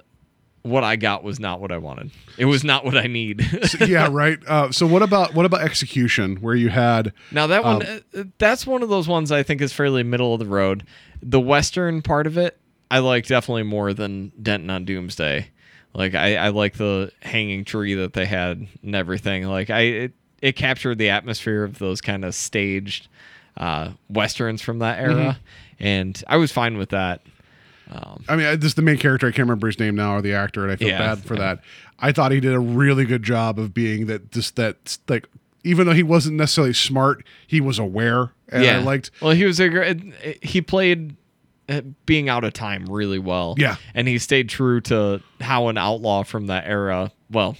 [0.63, 2.11] what I got was not what I wanted.
[2.37, 3.45] It was not what I need.
[3.87, 4.39] yeah, right.
[4.47, 8.65] Uh, so what about what about execution, where you had Now that one, uh, that's
[8.65, 10.85] one of those ones I think is fairly middle of the road.
[11.21, 12.57] The western part of it,
[12.89, 15.49] I like definitely more than Denton on Doomsday.
[15.93, 19.47] Like I, I like the hanging tree that they had and everything.
[19.47, 23.07] Like I, it, it captured the atmosphere of those kind of staged
[23.57, 25.39] uh, westerns from that era,
[25.79, 27.21] and I was fine with that.
[27.91, 29.27] Um, I mean, is the main character.
[29.27, 31.35] I can't remember his name now or the actor, and I feel Yeah, bad for
[31.37, 31.59] that.
[31.99, 34.31] I thought he did a really good job of being that.
[34.31, 35.27] Just that, like,
[35.63, 39.11] even though he wasn't necessarily smart, he was aware, and I liked.
[39.21, 40.01] Well, he was a great.
[40.41, 41.15] He played
[41.69, 43.55] uh, being out of time really well.
[43.57, 43.75] Yeah.
[43.93, 47.55] and he stayed true to how an outlaw from that era, well,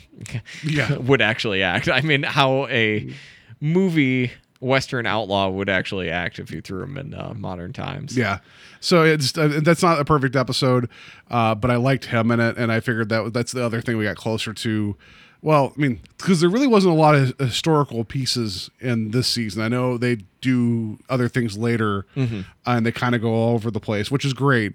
[0.64, 0.98] Yeah.
[0.98, 1.88] would actually act.
[1.90, 3.14] I mean, how a
[3.62, 4.32] movie
[4.64, 8.18] western outlaw would actually act if you threw him in uh, modern times.
[8.18, 8.40] Yeah.
[8.80, 10.90] So it's uh, that's not a perfect episode,
[11.30, 13.98] uh, but I liked him in it, and I figured that that's the other thing
[13.98, 14.96] we got closer to.
[15.42, 19.62] Well, I mean, because there really wasn't a lot of historical pieces in this season.
[19.62, 22.42] I know they do other things later, Mm-hmm.
[22.66, 24.74] and they kind of go all over the place, which is great.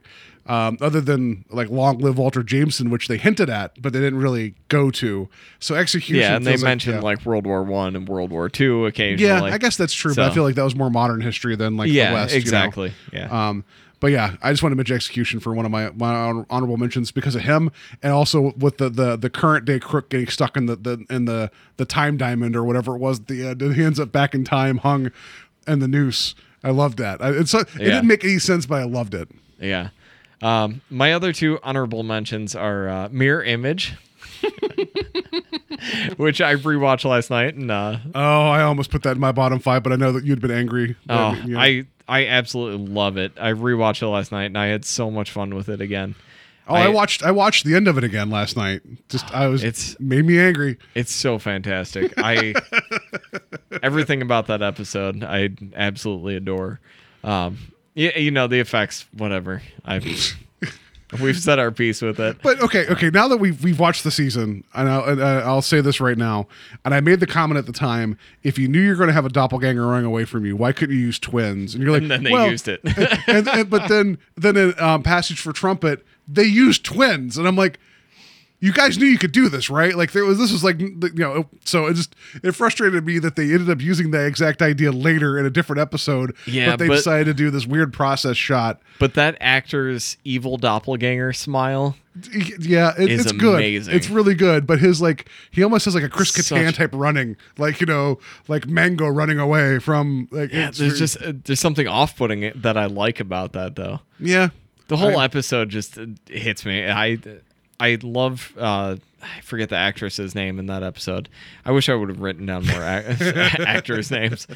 [0.48, 4.18] Um, other than like "Long Live Walter Jameson," which they hinted at, but they didn't
[4.18, 5.28] really go to.
[5.60, 6.16] So execution.
[6.16, 7.00] Yeah, and they feels mentioned yeah.
[7.02, 9.28] like World War One and World War Two occasionally.
[9.28, 11.76] Yeah, I guess that's true, but I feel like that was more modern history than
[11.76, 12.32] like Yeah, the West.
[12.34, 12.40] you know?
[12.40, 12.92] exactly.
[13.12, 13.48] Yeah.
[13.48, 13.64] Um,
[14.00, 16.76] but yeah, I just want to mention execution for one of my, my honor- honorable
[16.76, 17.70] mentions because of him,
[18.02, 21.24] and also with the the, the current day crook getting stuck in the, the in
[21.26, 24.44] the the time diamond or whatever it was the and he ends up back in
[24.44, 25.10] time, hung,
[25.66, 26.34] and the noose.
[26.64, 27.20] I loved that.
[27.22, 27.84] I, it's it Yeah.
[27.86, 29.28] didn't make any sense, but I loved it.
[29.60, 29.88] Yeah.
[30.42, 33.94] Um, my other two honorable mentions are uh, Mirror Image,
[36.16, 39.58] which I rewatched last night, and uh, Oh, I almost put that in my bottom
[39.58, 40.96] five, but I know that you'd been angry.
[41.08, 41.36] oh.
[41.56, 43.32] I I absolutely love it.
[43.38, 46.14] I rewatched it last night, and I had so much fun with it again.
[46.68, 48.80] oh, I, I- watched I watched the end of it again last night.
[49.08, 50.78] Just I was It's- made me angry.
[50.94, 52.14] It's so fantastic.
[52.16, 52.54] I
[53.82, 56.80] everything about that episode I absolutely adore.
[57.24, 57.58] Um,
[57.98, 59.60] you, you know the effects, whatever.
[59.84, 60.04] I've
[61.20, 62.40] we've said our piece with it.
[62.42, 63.10] But okay, okay.
[63.10, 66.16] Now that we've we've watched the season, and I'll, and, uh, I'll say this right
[66.16, 66.46] now,
[66.84, 69.26] and I made the comment at the time: if you knew you're going to have
[69.26, 71.74] a doppelganger running away from you, why couldn't you use twins?
[71.74, 72.80] And you're like, And then they well, used it.
[73.26, 77.56] and, and but then then in um, Passage for Trumpet, they used twins, and I'm
[77.56, 77.78] like.
[78.60, 79.94] You guys knew you could do this, right?
[79.96, 83.36] Like there was this was like you know, so it just it frustrated me that
[83.36, 86.34] they ended up using that exact idea later in a different episode.
[86.44, 88.80] Yeah, but they but- decided to do this weird process shot.
[88.98, 91.94] But that actor's evil doppelganger smile.
[92.58, 93.62] Yeah, it, it's good.
[93.62, 94.66] It's really good.
[94.66, 97.86] But his like, he almost has like a Chris Such- Kattan type running, like you
[97.86, 100.52] know, like Mango running away from like.
[100.52, 104.00] Yeah, there's just uh, there's something off-putting that I like about that though.
[104.18, 104.48] yeah.
[104.88, 106.88] The whole I- episode just uh, hits me.
[106.88, 107.18] I
[107.80, 111.28] I love uh I forget the actress's name in that episode.
[111.64, 113.32] I wish I would have written down more ac-
[113.66, 114.46] actors' names.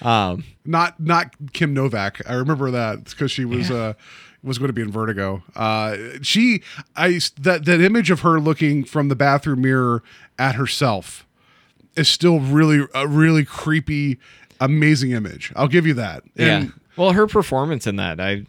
[0.00, 2.20] Um, not not Kim Novak.
[2.28, 3.94] I remember that because she was uh
[4.42, 5.42] was going to be in Vertigo.
[5.54, 6.62] Uh, she
[6.96, 10.02] I that that image of her looking from the bathroom mirror
[10.38, 11.26] at herself
[11.96, 14.18] is still really a really creepy,
[14.60, 15.52] amazing image.
[15.56, 16.22] I'll give you that.
[16.36, 16.70] And yeah.
[16.96, 18.44] Well, her performance in that, I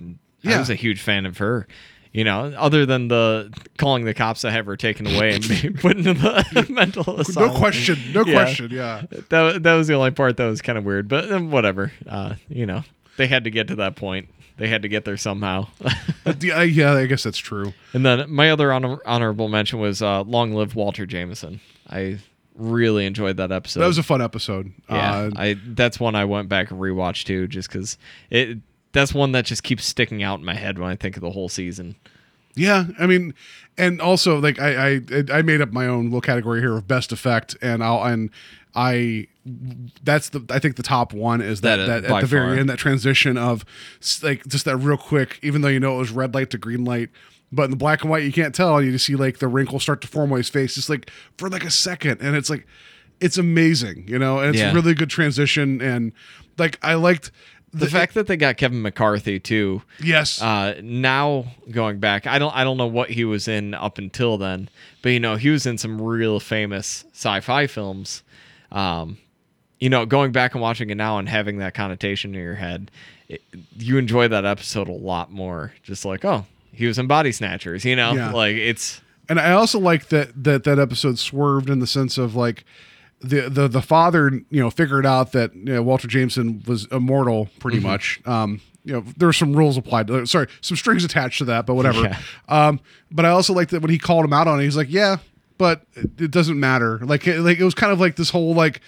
[0.45, 1.67] I was a huge fan of her.
[2.13, 5.69] You know, other than the calling the cops to have her taken away and be
[5.81, 7.53] put into the mental asylum.
[7.53, 8.33] no question, no Yeah.
[8.33, 8.69] question.
[8.71, 9.01] Yeah.
[9.29, 11.91] That that was the only part that was kind of weird, but um, whatever.
[12.07, 12.83] Uh, you know,
[13.17, 14.29] they had to get to that point.
[14.57, 15.69] They had to get there somehow.
[16.39, 17.73] yeah, yeah, I guess that's true.
[17.93, 21.59] And then my other honor- honorable mention was uh, "Long Live Walter Jameson."
[21.89, 22.19] I
[22.55, 23.79] really enjoyed that episode.
[23.79, 24.71] That was a fun episode.
[24.87, 27.97] yeah, Uh, I that's one I went back and rewatched too, just because
[28.29, 28.59] it.
[28.93, 31.31] That's one that just keeps sticking out in my head when I think of the
[31.31, 31.95] whole season.
[32.55, 33.33] Yeah, I mean,
[33.77, 35.01] and also like I I
[35.33, 38.29] I made up my own little category here of best effect, and I'll and
[38.75, 39.27] I
[40.03, 42.53] that's the I think the top one is that That, uh, that, at the very
[42.53, 42.59] far.
[42.59, 43.65] end that transition of
[44.21, 46.85] like just that real quick, even though you know it was red light to green
[46.85, 47.09] light.
[47.51, 48.81] But in the black and white, you can't tell.
[48.81, 51.49] You just see like the wrinkles start to form on his face, just like for
[51.49, 52.65] like a second, and it's like,
[53.19, 54.39] it's amazing, you know.
[54.39, 54.71] And it's Yeah.
[54.71, 56.13] a really good transition, and
[56.57, 57.31] like I liked
[57.73, 59.81] the fact that they got Kevin McCarthy too.
[60.01, 60.41] Yes.
[60.41, 64.37] Uh, now going back, I don't I don't know what he was in up until
[64.37, 64.69] then,
[65.01, 68.23] but you know he was in some real famous sci-fi films.
[68.71, 69.17] Um,
[69.79, 72.89] you know, going back and watching it now and having that connotation in your head,
[73.27, 73.41] it,
[73.77, 75.73] you enjoy that episode a lot more.
[75.83, 77.83] Just like, oh, he was in Body Snatchers.
[77.83, 78.31] You know, Yeah.
[78.31, 82.35] like it's and I also like that that that episode swerved in the sense of
[82.35, 82.63] like
[83.23, 87.49] the the the father you know figured out that you know, Walter Jameson was immortal
[87.59, 87.87] pretty Mm-hmm.
[87.87, 88.21] much.
[88.25, 90.07] Um, you know there were some rules applied.
[90.07, 92.01] To, sorry, some strings attached to that, but whatever.
[92.03, 92.17] Yeah.
[92.49, 92.79] Um,
[93.11, 95.17] but I also like that when he called him out on it, he's like, yeah,
[95.57, 96.99] but it, it doesn't matter.
[96.99, 98.81] Like it, like it was kind of like this whole like.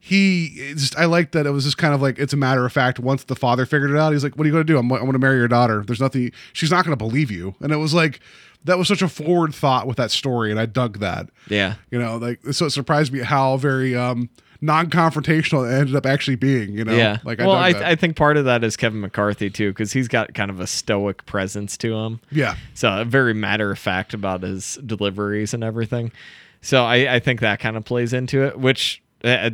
[0.00, 2.72] He just I liked that it was just kind of like it's a matter of
[2.72, 3.00] fact.
[3.00, 4.78] Once the father figured it out, he's like, "What are you going to do?
[4.78, 5.82] I'm, I'm going to marry your daughter.
[5.84, 6.30] There's nothing.
[6.52, 8.20] She's not going to believe you." And it was like
[8.64, 11.28] that was such a forward thought with that story, and I dug that.
[11.48, 11.74] yeah.
[11.90, 14.28] You know, like so it surprised me how very um
[14.60, 16.72] non-confrontational it ended up actually being.
[16.72, 17.18] You know, Yeah.
[17.24, 17.90] like well, I, I.
[17.90, 20.66] I think part of that is Kevin McCarthy too, because he's got kind of a
[20.66, 22.20] stoic presence to him.
[22.30, 26.12] yeah, So very matter of fact about his deliveries and everything.
[26.60, 29.50] So I, I think that kind of plays into it, which uh,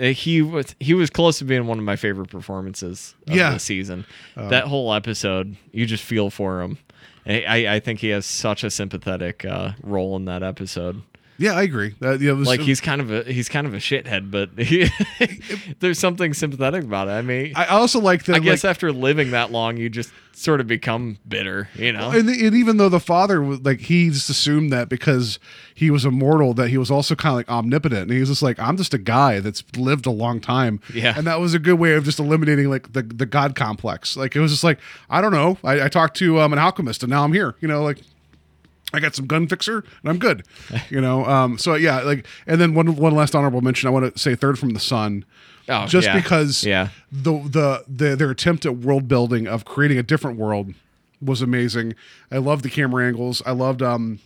[0.00, 3.52] uh, he was he was close to being one of my favorite performances of Yeah.
[3.52, 4.04] the season.
[4.36, 6.78] that whole episode, you just feel for him.
[7.28, 11.02] I, I, think he has such a sympathetic uh, role in that episode.
[11.38, 11.94] Yeah, I agree.
[12.02, 14.88] Uh, yeah, was, Like he's kind of a he's kind of a shithead, but he,
[15.80, 17.12] there's something sympathetic about it.
[17.12, 18.36] I mean, I also like that.
[18.36, 22.10] I guess like, after living that long, you just sort of become bitter, you know?
[22.12, 25.40] and, and even though the father was like he just assumed that because
[25.74, 28.40] he was immortal that he was also kind of like omnipotent and he was just
[28.42, 31.14] like i'm just a guy that's lived a long time Yeah.
[31.16, 34.36] and that was a good way of just eliminating like the, the god complex like
[34.36, 34.78] it was just like
[35.10, 37.66] i don't know i, I talked to um, an alchemist and now i'm here you
[37.66, 37.98] know like
[38.92, 40.44] I got some gun fixer and I'm good,
[40.88, 41.24] you know.
[41.26, 43.86] Um, so yeah, like, and then one one last honorable mention.
[43.86, 45.24] I want to say third from the sun,
[45.68, 46.14] Oh, just yeah.
[46.16, 46.88] because Yeah.
[47.12, 50.72] the, the the their attempt at world building of creating a different world
[51.20, 51.94] was amazing.
[52.32, 53.42] I loved the camera angles.
[53.44, 54.20] I loved um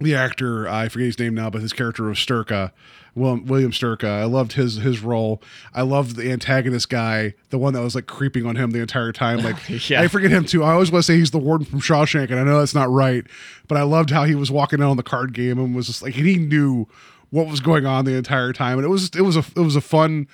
[0.00, 2.70] the actor I forget his name now, but his character was Sturka,
[3.14, 4.08] William, William Sturka.
[4.08, 5.40] I loved his his role.
[5.72, 9.12] I loved the antagonist guy, the one that was like creeping on him the entire
[9.12, 9.38] time.
[9.38, 9.56] Like
[9.88, 10.00] Yeah.
[10.00, 10.64] I forget him too.
[10.64, 12.90] I always want to say he's the warden from Shawshank, and I know that's not
[12.90, 13.24] right,
[13.68, 16.02] but I loved how he was walking out on the card game and was just
[16.02, 16.86] like he knew
[17.30, 19.76] what was going on the entire time, and it was it was a it was
[19.76, 20.26] a fun.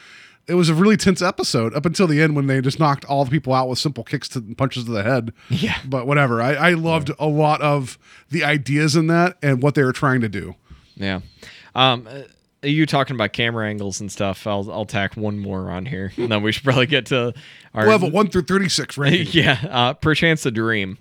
[0.47, 3.25] It was a really tense episode up until the end when they just knocked all
[3.25, 5.33] the people out with simple kicks to punches to the head.
[5.49, 5.79] Yeah.
[5.85, 6.43] But whatever.
[6.43, 7.99] I, I loved a lot of
[8.31, 10.57] the ideas in that and what they were trying to do.
[10.97, 11.21] Yeah.
[11.77, 12.09] Um,
[12.69, 14.47] you talking about camera angles and stuff?
[14.47, 17.33] I'll I'll tack one more on here, and then we should probably get to
[17.75, 19.29] our Level one through thirty six ranking.
[19.33, 20.99] yeah, uh, perchance a dream.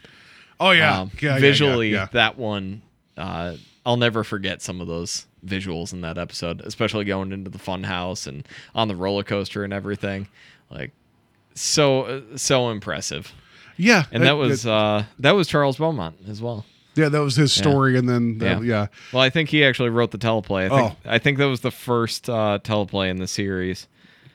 [0.59, 1.01] Oh yeah.
[1.01, 2.07] Um, yeah, visually, yeah, yeah.
[2.13, 2.81] that one,
[3.17, 3.55] uh,
[3.85, 7.83] I'll never forget some of those visuals in that episode, especially going into the fun
[7.83, 10.27] house and on the roller coaster and everything.
[10.69, 10.91] Like,
[11.55, 13.33] so uh, so impressive.
[13.77, 16.65] Yeah, And that was uh, that was Charles Beaumont as well.
[16.99, 18.59] Yeah, that was his story, and then Yeah.
[18.59, 18.61] yeah.
[18.63, 18.87] yeah.
[19.13, 20.65] Well, I think he actually wrote the teleplay.
[20.65, 20.95] I think Oh.
[21.11, 23.87] I think that was the first uh, teleplay in the series.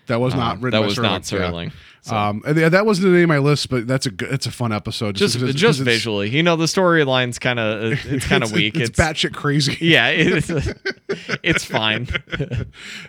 [0.06, 0.80] That was not Um, written.
[0.80, 1.02] that was Serling.
[1.02, 1.38] not Yeah.
[1.38, 1.72] Serling,
[2.04, 2.14] so.
[2.14, 4.50] Um, yeah, that wasn't the name of my list, but that's a good, it's a
[4.50, 5.16] fun episode.
[5.16, 8.76] Just because- just visually, you know, the storyline's kind of it's kind of weak.
[8.76, 9.76] It's, batshit crazy.
[9.80, 10.50] yeah, it's
[11.42, 12.06] it's fine.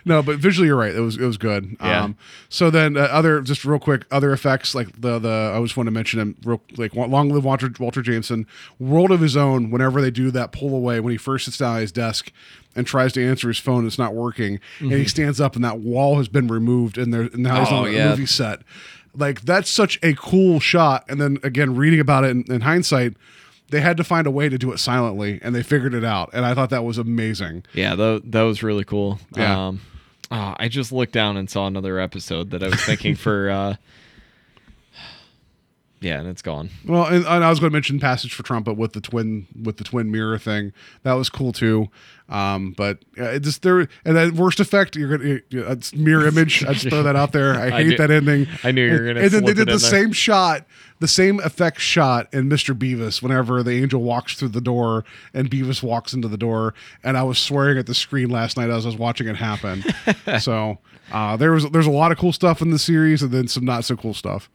[0.04, 0.94] no, but visually you're right.
[0.94, 1.76] It was it was good.
[1.80, 2.04] Yeah.
[2.04, 2.16] Um,
[2.48, 5.86] so then uh, other just real quick other effects like the the I just want
[5.88, 8.46] to mention him real like long live Walter Walter Jameson.
[8.78, 9.70] World of his own.
[9.70, 12.32] Whenever they do that pull away when he first sits down at his desk
[12.74, 15.78] and tries to answer his phone, it's not working, and he stands up and that
[15.80, 17.74] wall has been removed and there now he's Mm-hmm.
[17.74, 18.08] Oh, on a yeah.
[18.10, 18.60] movie set.
[19.16, 21.04] Like that's such a cool shot.
[21.08, 23.14] And then again, reading about it in, in hindsight.
[23.68, 26.30] They had to find a way to do it silently, and they figured it out.
[26.32, 27.64] And I thought that was amazing.
[27.74, 29.18] Yeah, that that was really cool.
[29.36, 29.66] Yeah.
[29.66, 29.80] Um,
[30.30, 33.50] oh, I just looked down and saw another episode that I was thinking for.
[33.50, 33.74] Uh,
[36.00, 36.70] yeah, and it's gone.
[36.86, 39.78] Well, and, and I was going to mention Passage for Trumpet with the twin with
[39.78, 40.72] the twin mirror thing.
[41.02, 41.88] That was cool too.
[42.28, 44.96] Um, but uh, just there and that worst effect.
[44.96, 46.64] You're gonna you it's mirror image.
[46.64, 47.54] I just throw that out there.
[47.54, 48.48] I I hate knew- that ending.
[48.64, 49.90] I knew you were gonna And then they did the in there.
[49.90, 50.66] same shot,
[50.98, 52.76] the same effect shot in Mr.
[52.76, 53.22] Bevis.
[53.22, 55.04] Whenever the angel walks through the door
[55.34, 56.74] and Bevis walks into the door,
[57.04, 59.84] and I was swearing at the screen last night as I was watching it happen.
[60.40, 60.78] so
[61.12, 63.64] uh, there was there's a lot of cool stuff in the series, and then some
[63.64, 64.50] not so cool stuff.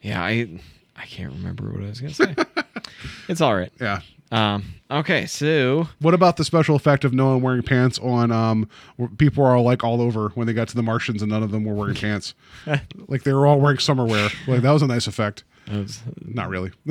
[0.00, 0.48] Yeah, I
[0.96, 2.34] I can't remember what I was gonna say.
[3.28, 3.72] it's all right.
[3.78, 4.00] Yeah.
[4.30, 4.64] Um.
[4.90, 9.08] Okay, so What about the special effect of no one wearing pants on um where
[9.08, 11.64] people are like all over when they got to the Martians and none of them
[11.64, 12.34] were wearing pants.
[13.08, 14.28] like they were all wearing summer wear.
[14.46, 15.44] Like that was a nice effect.
[15.70, 16.72] was- Not really.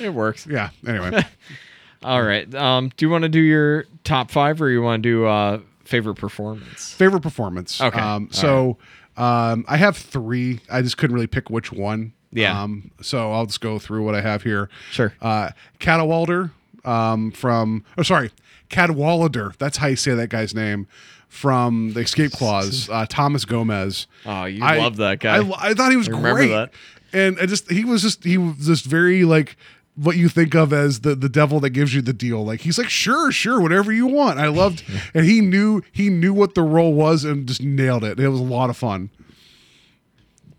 [0.00, 0.46] it works.
[0.48, 0.70] yeah.
[0.86, 1.22] Anyway.
[2.04, 2.52] All right.
[2.54, 2.90] Um.
[2.96, 6.16] Do you want to do your top five, or you want to do uh favorite
[6.16, 6.92] performance?
[6.94, 7.80] Favorite performance.
[7.80, 8.00] Okay.
[8.00, 8.78] Um so
[9.16, 10.60] Um, I have three.
[10.70, 12.12] I just couldn't really pick which one.
[12.32, 12.62] Yeah.
[12.62, 14.68] Um, so I'll just go through what I have here.
[14.90, 15.12] Sure.
[15.20, 16.50] Uh, Cadwalder
[16.84, 18.30] um, from, oh, sorry,
[18.70, 19.54] Cadwallader.
[19.58, 20.86] That's how you say that guy's name
[21.28, 22.88] from the Escape Clause.
[22.92, 24.06] Uh, Thomas Gomez.
[24.26, 25.36] Oh, you I- love that guy.
[25.38, 26.48] I, I thought he was I remember great.
[26.48, 26.72] that.
[27.12, 29.56] And I just, he was just, he was just very like,
[29.94, 32.78] what you think of as the the devil that gives you the deal like he's
[32.78, 34.82] like sure sure whatever you want i loved
[35.14, 38.40] and he knew he knew what the role was and just nailed it it was
[38.40, 39.10] a lot of fun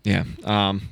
[0.04, 0.22] Yeah.
[0.44, 0.90] Um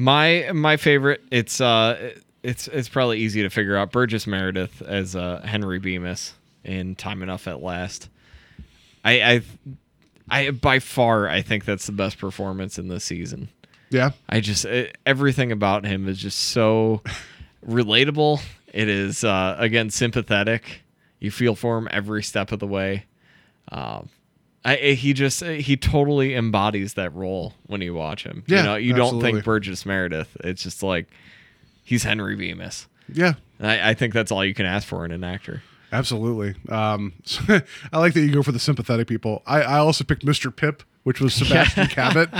[0.00, 5.14] my my favorite it's uh it's it's probably easy to figure out Burgess Meredith as
[5.14, 6.32] uh Henry Bemis
[6.64, 8.08] in Time Enough at Last.
[9.04, 9.42] I I
[10.30, 13.50] I by far I think that's the best performance in this season.
[13.90, 17.02] yeah I just it, everything about him is just so
[17.66, 18.40] relatable.
[18.72, 20.82] It is uh, again sympathetic.
[21.18, 23.04] You feel for him every step of the way.
[23.70, 24.08] Um,
[24.64, 28.44] I, I- he just he totally embodies that role when you watch him.
[28.46, 30.36] Yeah, you know, you don't think Burgess Meredith.
[30.44, 31.06] It's just like
[31.84, 32.86] he's Henry Bemis.
[33.12, 35.62] yeah I, I think that's all you can ask for in an actor.
[35.92, 36.54] Absolutely.
[36.72, 37.14] Um,
[37.92, 39.42] I like that you go for the sympathetic people.
[39.46, 40.54] I, I also picked Mr.
[40.54, 42.30] Pip, which was Sebastian Cabot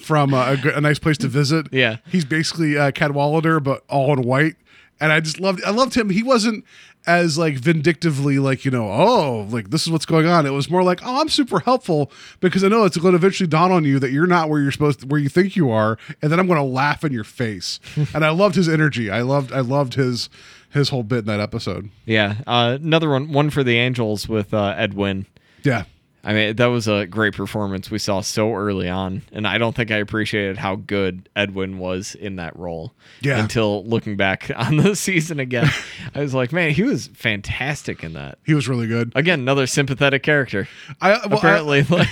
[0.00, 1.66] from uh, a, a Nice Place to Visit.
[1.70, 1.98] Yeah.
[2.08, 4.56] he's basically uh, Cadwallader, but all in white.
[5.00, 5.62] And I just loved.
[5.64, 6.08] I loved him.
[6.08, 6.64] He wasn't
[7.06, 10.46] as like vindictively like you know oh like this is what's going on.
[10.46, 13.46] It was more like oh I'm super helpful because I know it's going to eventually
[13.46, 15.98] dawn on you that you're not where you're supposed to, where you think you are,
[16.22, 17.80] and then I'm going to laugh in your face.
[18.14, 19.10] and I loved his energy.
[19.10, 20.28] I loved I loved his
[20.70, 21.90] his whole bit in that episode.
[22.04, 25.26] Yeah, uh, another one one for the Angels with uh, Ed Wynn.
[25.62, 25.84] Yeah.
[26.24, 29.76] I mean, that was a great performance we saw so early on, and I don't
[29.76, 32.94] think I appreciated how good Ed Wynn was in that role.
[33.20, 33.38] Yeah.
[33.38, 35.68] Until looking back on the season again,
[36.14, 38.38] I was like, man, he was fantastic in that.
[38.44, 39.12] He was really good.
[39.14, 40.66] Again, another sympathetic character.
[41.00, 42.08] I well, Apparently, like,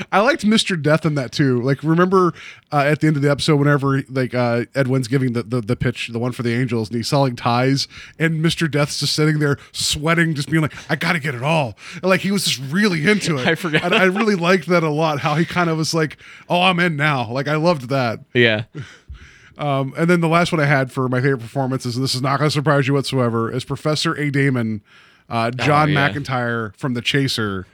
[0.12, 0.80] I liked Mr.
[0.80, 1.62] Death in that too.
[1.62, 2.34] Like, remember
[2.72, 5.60] uh, at the end of the episode, whenever like uh, Ed Wynn's giving the, the
[5.60, 7.88] the pitch, the one for the Angels, and he's selling ties,
[8.18, 8.70] and Mr.
[8.70, 12.04] Death's just sitting there sweating, just being like, "I got to get it all." And,
[12.04, 13.45] like he was just really into it.
[13.50, 13.84] I forgot.
[13.84, 15.20] And I really liked that a lot.
[15.20, 16.18] How he kind of was like,
[16.48, 18.20] "Oh, I'm in now." Like I loved that.
[18.34, 18.64] yeah,
[19.58, 22.20] Um, and then the last one I had for my favorite performances, and this is
[22.22, 24.30] not going to surprise you whatsoever, is Professor A.
[24.30, 24.82] Daemon,
[25.30, 26.10] uh, John Oh, yeah.
[26.12, 27.66] McIntire from The Chaser.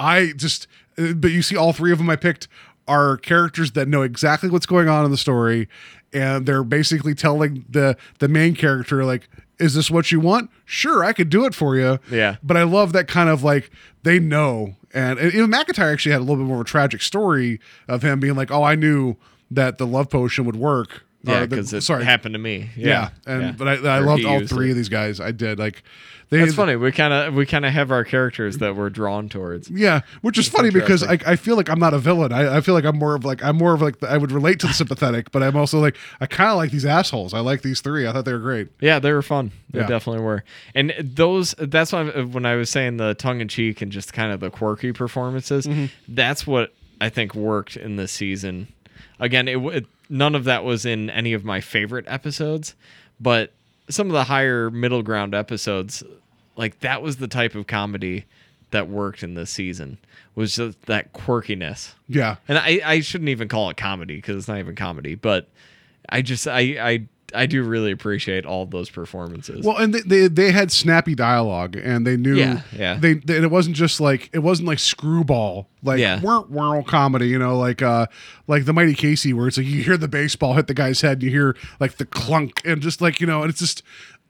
[0.00, 0.66] I just,
[0.96, 2.48] but you see, all three of them I picked
[2.88, 5.68] are characters that know exactly what's going on in the story,
[6.12, 9.28] and they're basically telling the the main character like.
[9.58, 10.50] Is this what you want?
[10.64, 11.98] Sure, I could do it for you.
[12.10, 12.36] Yeah.
[12.42, 13.70] But I love that kind of like
[14.04, 14.76] they know.
[14.94, 18.02] And, and even McIntire actually had a little bit more of a tragic story of
[18.02, 19.16] him being like, "Oh, I knew
[19.50, 22.38] that the love potion would work." Uh, yeah, Or the- because it sorry, happened to
[22.38, 22.70] me.
[22.76, 23.52] yeah, Yeah, and yeah.
[23.52, 24.70] but I, I loved all three it.
[24.70, 25.18] of these guys.
[25.20, 25.82] I did like
[26.30, 26.40] they.
[26.40, 26.76] That's funny.
[26.76, 29.70] We kind of we kind of have our characters that we're drawn towards.
[29.70, 31.18] Yeah, which is funny because I.
[31.26, 32.32] I feel like I'm not a villain.
[32.32, 34.30] I, I feel like I'm more of like I'm more of like the, I would
[34.32, 37.32] relate to the sympathetic, but I'm also like I kind of like these assholes.
[37.34, 38.06] I like these three.
[38.06, 38.68] I thought they were great.
[38.80, 39.52] Yeah, they were fun.
[39.70, 39.86] They Yeah.
[39.86, 40.44] definitely were.
[40.74, 44.32] And those that's why when I was saying the tongue in cheek and just kind
[44.32, 45.86] of the quirky performances, Mm-hmm.
[46.08, 48.68] that's what I think worked in this season.
[49.20, 52.74] Again, it, it none of that was in any of my favorite episodes,
[53.20, 53.52] but
[53.88, 56.02] some of the higher middle ground episodes,
[56.56, 58.24] like that was the type of comedy
[58.70, 59.98] that worked in this season.
[60.34, 61.94] Was just that quirkiness.
[62.06, 65.48] Yeah, And I, I shouldn't even call it comedy because it's not even comedy, but
[66.08, 69.64] I just I I I do really appreciate all those performances.
[69.64, 72.36] Well, and they, they they had snappy dialogue, and they knew.
[72.36, 72.94] Yeah, yeah.
[72.98, 76.20] They, they and it wasn't just like it wasn't like screwball, like Yeah.
[76.20, 78.06] whirl comedy, you know, like uh
[78.46, 81.14] like the Mighty Casey, where it's like you hear the baseball hit the guy's head,
[81.18, 83.82] and you hear like the clunk, and just like you know, and it's just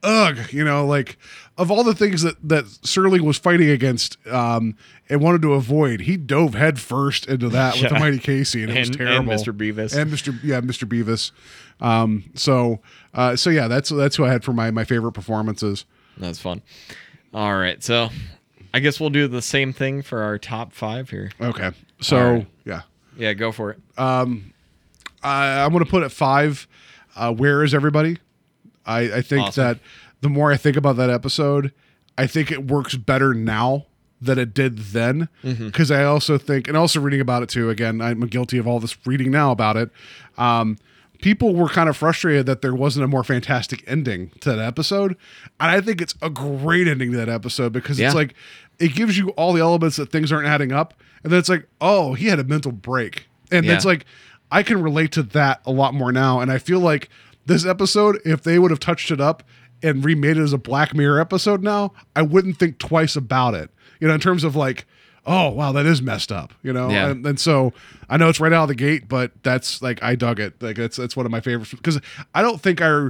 [0.03, 1.17] ugh, you know, like
[1.57, 4.77] of all the things that that Serling was fighting against um
[5.09, 8.71] and wanted to avoid, he dove head first into that with the Mighty Casey, and
[8.73, 9.33] it was And- and terrible.
[9.33, 9.57] Mr.
[9.57, 9.95] Bevis.
[9.95, 10.39] and Mr.
[10.43, 10.89] Yeah, Mr.
[10.89, 11.33] Bevis.
[11.81, 12.81] Um, so
[13.15, 15.85] uh, so yeah, that's that's who I had for my my favorite performances.
[16.17, 16.63] That's fun.
[17.35, 18.09] All right, so
[18.75, 21.31] I guess we'll do the same thing for our top five here.
[21.41, 21.71] Okay,
[22.01, 22.47] so right.
[22.65, 22.83] yeah,
[23.17, 23.79] Yeah, go for it.
[23.97, 24.53] Um,
[25.23, 26.67] I, I'm going to put at five.
[27.17, 28.19] Uh, Where is everybody?
[28.89, 29.65] I, I think Awesome.
[29.65, 29.79] that
[30.21, 31.73] the more I think about that episode,
[32.17, 33.87] I think it works better now
[34.21, 35.29] than it did then.
[35.45, 35.67] Mm-hmm.
[35.67, 37.71] Because I also think, and also reading about it too.
[37.71, 39.91] Again, I'm guilty of all this reading now about it.
[40.37, 40.77] Um,
[41.21, 45.17] people were kind of frustrated that there wasn't a more fantastic ending to that episode,
[45.61, 48.07] and I think it's a great ending to that episode because Yeah.
[48.07, 48.35] it's like
[48.81, 51.69] it gives you all the elements that things aren't adding up, and then it's like,
[51.81, 53.75] oh, he had a mental break, and Yeah.
[53.75, 54.05] it's like
[54.51, 57.09] I can relate to that a lot more now, and I feel like
[57.49, 59.43] this episode, if they would have touched it up
[59.83, 63.71] and remade it as a Black Mirror episode now, I wouldn't think twice about it.
[64.01, 64.87] You know, in terms of like,
[65.27, 66.89] oh wow, that is messed up, you know.
[66.91, 67.09] Yeah.
[67.09, 67.73] And, and so
[68.09, 70.63] I know it's right out of the gate, but that's like I dug it.
[70.63, 72.01] Like that's that's one of my favorites because
[72.35, 73.09] I don't think I,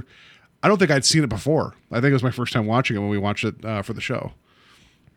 [0.63, 1.75] I don't think I'd seen it before.
[1.91, 3.93] I think it was my first time watching it when we watched it uh, for
[3.93, 4.33] the show.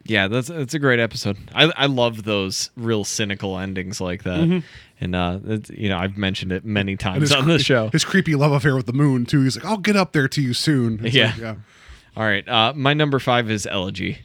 [0.05, 1.37] Yeah, that's that's a great episode.
[1.55, 4.41] I I love those real cynical endings like that.
[4.41, 4.59] Mm-hmm.
[5.01, 5.39] And uh,
[5.71, 7.89] you know, I've mentioned it many times on the show.
[7.89, 9.43] his creepy love affair with the moon too.
[9.43, 11.05] He's like, I'll get up there to you soon.
[11.05, 11.27] It's Yeah.
[11.27, 11.55] like, yeah.
[12.17, 14.19] All right, uh, my number five is Elegy.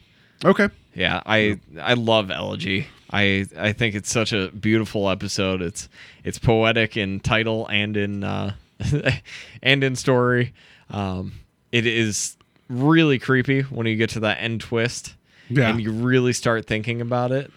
[0.44, 0.68] Okay.
[0.94, 2.86] Yeah, I I love Elegy.
[3.10, 5.62] I I think it's such a beautiful episode.
[5.62, 5.88] It's
[6.24, 8.54] it's poetic in title and in uh,
[9.62, 10.52] and in story.
[10.90, 11.32] Um,
[11.72, 12.36] it is
[12.68, 15.14] really creepy when you get to that end twist,
[15.50, 15.70] Yeah.
[15.70, 17.50] and you really start thinking about it.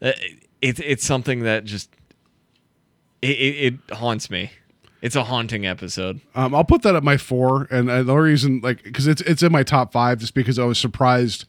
[0.00, 0.12] Uh,
[0.60, 1.90] It's it's something that just
[3.20, 4.50] it, it, it haunts me.
[5.00, 6.20] It's a haunting episode.
[6.36, 9.20] Um, I'll put that at my four, and uh, the only reason, like, because it's
[9.22, 11.44] it's in my top five, just because I was surprised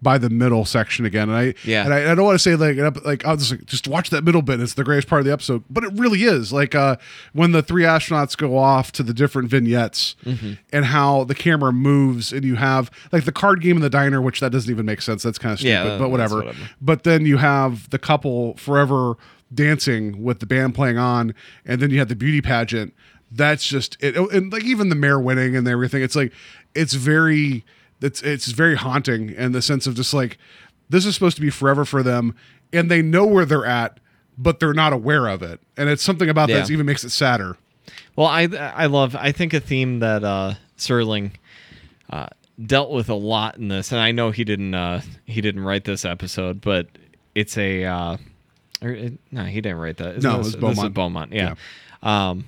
[0.00, 1.84] by the middle section again, and I Yeah.
[1.84, 4.22] and I, I don't want to say like like I'll just like, just watch that
[4.22, 4.60] middle bit.
[4.60, 6.52] It's the greatest part of the episode, but it really is.
[6.52, 6.96] Like uh,
[7.32, 10.52] when the three astronauts go off to the different vignettes, Mm-hmm.
[10.72, 14.22] and how the camera moves, and you have like the card game in the diner,
[14.22, 15.22] which that doesn't even make sense.
[15.24, 16.36] That's kind of stupid, Yeah, that- but whatever.
[16.36, 16.68] whatever.
[16.80, 19.14] But then you have the couple forever
[19.52, 21.34] dancing with the band playing on,
[21.64, 22.94] and then you have the beauty pageant.
[23.30, 26.02] That's just it, and like even the mayor winning and everything.
[26.02, 26.32] It's like
[26.74, 27.64] it's very
[28.00, 30.38] it's it's very haunting in the sense of just like
[30.88, 32.34] this is supposed to be forever for them,
[32.72, 33.98] and they know where they're at,
[34.36, 36.56] but they're not aware of it, and it's something about Yeah.
[36.58, 37.56] that that even makes it sadder.
[38.16, 41.32] Well, I I love I think a theme that uh Serling
[42.10, 42.26] uh
[42.64, 45.84] dealt with a lot in this and I know he didn't uh he didn't write
[45.84, 46.88] this episode, but
[47.34, 48.16] it's a uh
[48.82, 50.16] or it, no, he didn't write that.
[50.16, 50.94] Isn't No, it this, was this is Beaumont.
[50.94, 51.54] Beaumont, yeah.
[52.02, 52.44] Um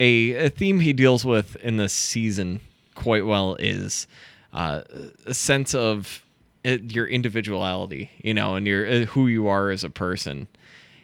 [0.00, 2.60] a a theme he deals with in this season
[2.94, 4.06] quite well is
[4.52, 4.82] uh,
[5.26, 6.24] a sense of
[6.62, 10.48] it, your individuality, you know, and your uh, who you are as a person.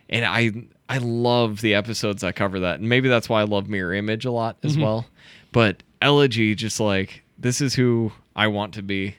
[0.08, 0.52] And I
[0.88, 4.24] I love the episodes that cover that, and maybe that's why I love Mirror Image
[4.24, 5.06] a lot as well.
[5.52, 9.16] But Elegy, just like this is who I want to be,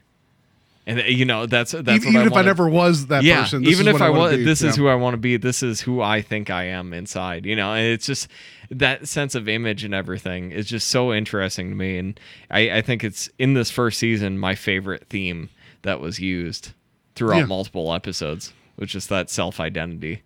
[0.92, 3.42] and uh, you know that's that's even what I if I never was that yeah,
[3.42, 4.44] person, this even is if what I was, be.
[4.44, 5.38] this is who I want to be.
[5.38, 7.46] This is who I think I am inside.
[7.46, 8.28] You know, and it's just
[8.70, 11.98] that sense of image and everything is just so interesting to me.
[11.98, 12.20] And
[12.50, 15.50] I, I think it's in this first season my favorite theme
[15.82, 16.72] that was used
[17.16, 17.46] throughout Yeah.
[17.46, 20.22] multiple episodes, which is that self identity.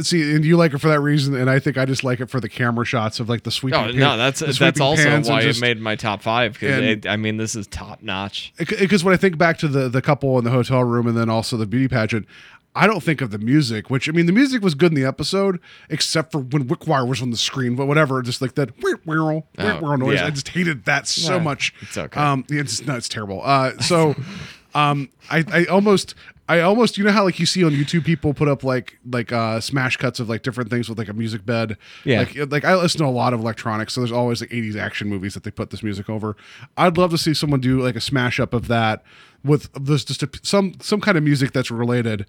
[0.00, 2.30] See, and you like it for that reason, and I think I just like it
[2.30, 3.78] for the camera shots of like the sweeping.
[3.78, 7.16] Oh pan- no, that's that's also why just- it made my top five because I
[7.16, 8.52] mean this is top notch.
[8.58, 11.28] because when I think back to the the couple in the hotel room and then
[11.28, 12.26] also the beauty pageant,
[12.74, 13.90] I don't think of the music.
[13.90, 17.20] Which I mean, the music was good in the episode, except for when Wickwire was
[17.20, 17.76] on the screen.
[17.76, 19.22] But whatever, just like that whir, whir,
[19.58, 20.20] whir, whir noise.
[20.20, 20.26] yeah.
[20.26, 21.74] I just hated that so Yeah, much.
[21.82, 22.18] it's okay.
[22.18, 23.42] Um, it's no, it's terrible.
[23.44, 24.14] Uh, so,
[24.74, 26.14] um, I I almost.
[26.52, 29.32] I almost, you know how like you see on YouTube people put up like like
[29.32, 31.78] uh smash cuts of like different things with like a music bed.
[32.04, 32.18] Yeah.
[32.18, 35.08] Like like I listen to a lot of electronics, so there's always like 80s action
[35.08, 36.36] movies that they put this music over.
[36.76, 39.02] I'd love to see someone do like a smash up of that
[39.42, 42.26] with this just a, some some kind of music that's related.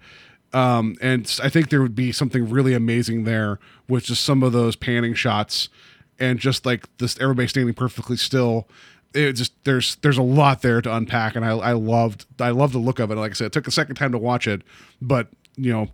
[0.54, 3.58] Um, and I think there would be something really amazing there
[3.90, 5.68] with just some of those panning shots
[6.18, 8.68] and just like this everybody standing perfectly still.
[9.14, 12.74] It just there's there's a lot there to unpack, and I I loved I loved
[12.74, 13.14] the look of it.
[13.16, 14.62] Like I said, it took a second time to watch it,
[15.00, 15.88] but you know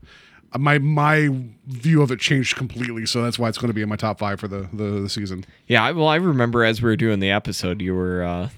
[0.59, 1.29] my my
[1.67, 3.07] view of it changed completely.
[3.07, 5.09] So that's why it's going to be in my top five for the the, the
[5.09, 5.45] season.
[5.67, 8.49] Yeah, I- well, I remember as we were doing the episode, you were uh,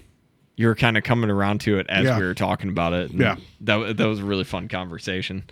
[0.57, 2.19] you were kind of coming around to it as Yeah.
[2.19, 3.11] we were talking about it.
[3.13, 3.37] Yeah.
[3.63, 5.45] that that was a really fun conversation.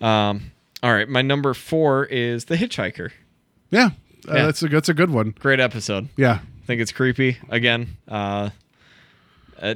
[0.00, 0.50] Um,
[0.82, 3.12] all right, my number four is the Hitchhiker.
[3.70, 3.90] Yeah,
[4.28, 4.46] uh, Yeah.
[4.46, 5.34] that's a that's a good one.
[5.38, 6.08] Great episode.
[6.16, 7.96] Yeah, think it's creepy again.
[8.08, 8.50] Uh,
[9.60, 9.74] uh,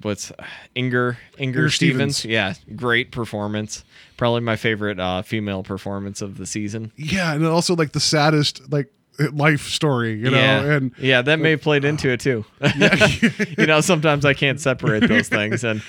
[0.00, 0.32] what's
[0.74, 2.18] Inger Inger, Inger Stevens?
[2.18, 2.32] Stevens.
[2.32, 3.84] Yeah, great performance.
[4.16, 6.92] Probably my favorite uh, female performance of the season.
[6.96, 8.90] yeah, and also like the saddest like
[9.32, 12.44] life story, you know, yeah, and yeah, that may have played into it too.
[13.58, 15.82] you know, sometimes I can't separate those things, and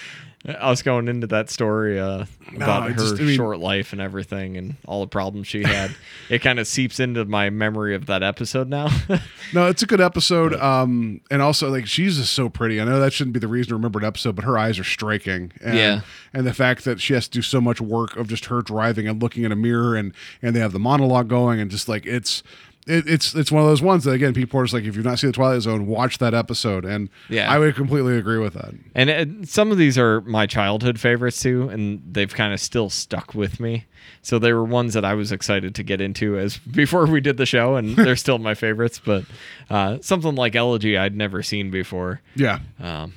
[0.46, 2.26] I was going into that story uh,
[2.56, 5.64] about I her just- I mean- short life and everything, and all the problems she
[5.64, 5.96] had.
[6.30, 8.90] it kind of seeps into my memory of that episode now.
[9.54, 10.56] No, it's a good episode.
[10.56, 12.82] Um, and also like she's just so pretty.
[12.82, 14.84] I know that shouldn't be the reason to remember an episode, but her eyes are
[14.84, 15.52] striking.
[15.64, 16.02] And, Yeah.
[16.34, 19.08] And the fact that she has to do so much work of just her driving
[19.08, 22.06] and looking in a mirror, and and they have the monologue going, and just like
[22.08, 22.42] it's.
[22.86, 25.06] It, it's it's one of those ones that again people are just like if you've
[25.06, 27.50] not seen the Twilight Zone watch that episode and Yeah.
[27.50, 31.40] I would completely agree with that And it, some of these are my childhood favorites
[31.42, 33.86] too, and they've kind of still stuck with me.
[34.22, 37.38] So they were ones that I was excited to get into as before we did
[37.38, 39.00] the show, and they're still my favorites.
[39.04, 39.24] But
[39.70, 42.20] uh, something like Elegy I'd never seen before.
[42.36, 43.14] yeah Um,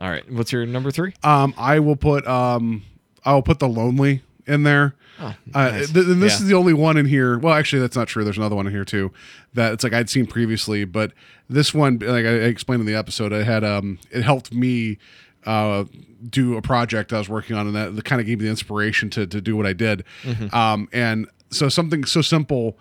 [0.00, 1.14] all right, what's your number three?
[1.22, 2.82] um I will put um
[3.24, 4.94] I'll put the lonely in there.
[5.20, 6.38] Oh, Uh, th- and this Yeah.
[6.42, 7.38] is the only one in here.
[7.38, 8.22] Well, actually, that's not true.
[8.22, 9.12] There's another one in here too
[9.54, 11.12] that it's like I'd seen previously, but
[11.48, 14.98] this one, like I I explained in the episode, it had um, it helped me
[15.46, 15.84] uh,
[16.28, 18.50] do a project I was working on, and that, that kind of gave me the
[18.50, 20.04] inspiration to to do what I did.
[20.24, 20.54] Mm-hmm.
[20.54, 22.76] Um, and so something so simple,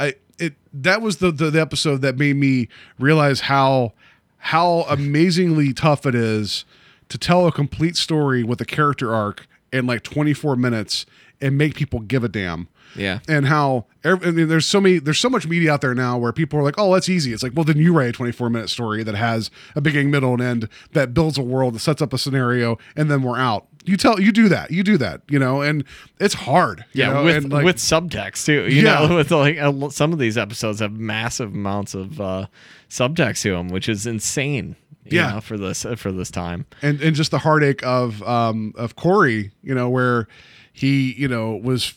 [0.00, 3.92] I it that was the, the the episode that made me realize how
[4.38, 6.64] how amazingly tough it is
[7.08, 11.06] to tell a complete story with a character arc in like 24 minutes
[11.40, 13.18] and make people give a damn Yeah.
[13.28, 16.16] and how ev- I mean, there's so many there's so much media out there now
[16.16, 18.48] where people are like oh that's easy it's like well then you write a 24
[18.48, 22.00] minute story that has a beginning middle and end that builds a world that sets
[22.00, 25.20] up a scenario and then we're out you tell you do that you do that
[25.28, 25.84] you know and
[26.20, 28.66] it's hard Yeah, know, with like, with subtext too.
[28.72, 29.06] You Yeah.
[29.06, 29.58] know, with like
[29.92, 32.46] some of these episodes have massive amounts of uh,
[32.88, 34.74] subtext to them, which is insane.
[35.08, 35.32] You Yeah.
[35.34, 36.66] know, for this for this time.
[36.82, 40.26] and and just the heartache of um of Corry, you know, where
[40.72, 41.94] he you know was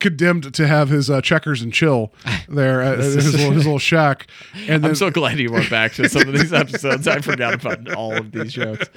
[0.00, 2.12] condemned to have his uh, checkers and chill
[2.48, 4.26] there at his, little, his little shack,
[4.66, 7.06] and then I'm so glad you went back to some of these episodes.
[7.06, 8.88] I forgot about all of these jokes.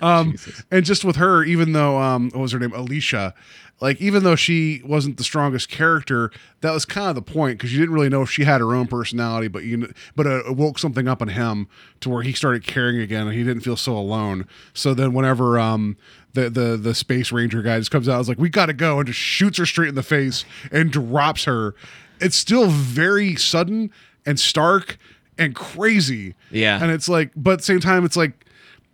[0.00, 0.36] um
[0.70, 3.34] and just with her, even though um what was her name Alicia.
[3.80, 6.32] Like even though she wasn't the strongest character,
[6.62, 8.74] that was kind of the point because you didn't really know if she had her
[8.74, 11.68] own personality, but you but it woke something up in him
[12.00, 14.48] to where he started caring again and he didn't feel so alone.
[14.74, 15.96] So then whenever um
[16.42, 18.72] the the the space ranger guy just comes out, I was like, we got to
[18.72, 21.74] go, and just shoots her straight in the face and drops her.
[22.20, 23.90] It's still very sudden
[24.26, 24.98] and stark
[25.38, 26.34] and crazy.
[26.50, 26.82] Yeah.
[26.82, 28.44] and it's like, but at the same time, it's like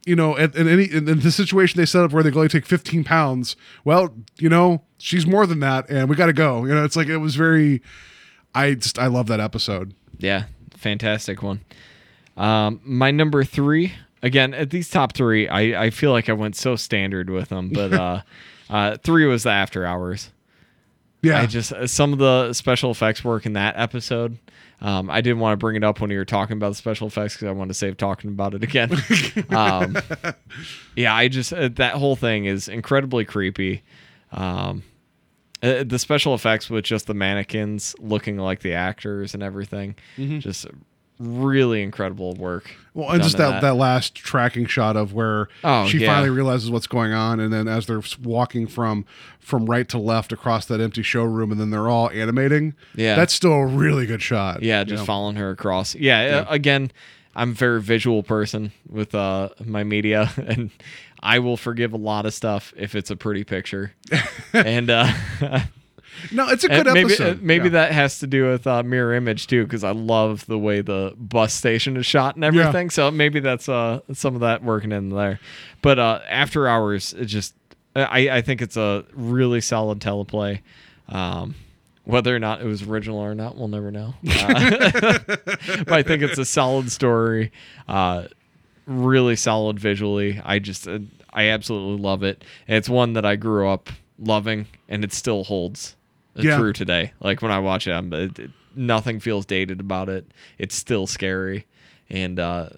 [0.07, 2.67] you know, at, in any in the situation they set up where they only take
[2.67, 6.65] 15 pounds, well, you know, she's more than that, and we got to go.
[6.65, 7.83] You know, it's like it was very.
[8.55, 9.95] I just I love that episode.
[10.19, 10.45] Yeah,
[10.77, 11.65] fantastic one.
[12.37, 16.57] Um, my number three, again, at these top three, I, I feel like I went
[16.57, 18.23] so standard with them, but uh,
[18.71, 20.31] uh, three was the After Hours.
[21.23, 24.39] Yeah, I just uh, some of the special effects work in that episode.
[24.81, 27.07] Um, I didn't want to bring it up when you were talking about the special
[27.07, 28.93] effects because I wanted to save talking about it again.
[29.51, 29.97] um,
[30.97, 33.83] yeah, I just uh, that whole thing is incredibly creepy.
[34.33, 34.83] Um,
[35.63, 39.95] uh, the special effects with just the mannequins looking like the actors and everything,
[40.41, 40.67] just
[41.19, 42.75] really incredible work.
[42.93, 46.07] Well, and just in that, that last tracking shot of where Oh, she yeah.
[46.09, 49.05] finally realizes what's going on, and then as they're walking from
[49.41, 52.75] from right to left across that empty showroom, and then they're all animating.
[52.95, 53.15] Yeah.
[53.17, 54.63] that's still a really good shot.
[54.63, 55.07] Yeah, just know?
[55.07, 55.95] following her across.
[55.95, 56.91] Yeah, uh, again,
[57.37, 60.71] I'm a very visual person with uh my media and
[61.21, 63.93] I will forgive a lot of stuff if it's a pretty picture.
[64.53, 65.11] and uh
[66.33, 67.39] No, it's a and good maybe episode.
[67.39, 67.71] uh, maybe Yeah.
[67.73, 71.15] that has to do with uh, mirror image too cuz I love the way the
[71.17, 72.91] bus station is shot and everything.
[72.91, 75.41] So maybe that's uh some of that working in there.
[75.83, 77.55] But uh after hours it just
[77.97, 80.61] I I think it's a really solid teleplay.
[81.09, 81.55] Um
[82.05, 84.13] whether or not it was original or not, we'll never know.
[84.29, 87.51] Uh, but I think it's a solid story,
[87.89, 88.25] uh,
[88.87, 90.39] really solid visually.
[90.45, 90.99] I just, uh,
[91.33, 92.45] I absolutely love it.
[92.69, 93.89] And it's one that I grew up
[94.19, 95.97] loving, and it still holds
[96.43, 96.57] Yeah.
[96.59, 97.13] true today.
[97.21, 100.27] Like when I watch it, I'm, it, it- nothing feels dated about it.
[100.59, 101.67] It's still scary,
[102.11, 102.71] and uh,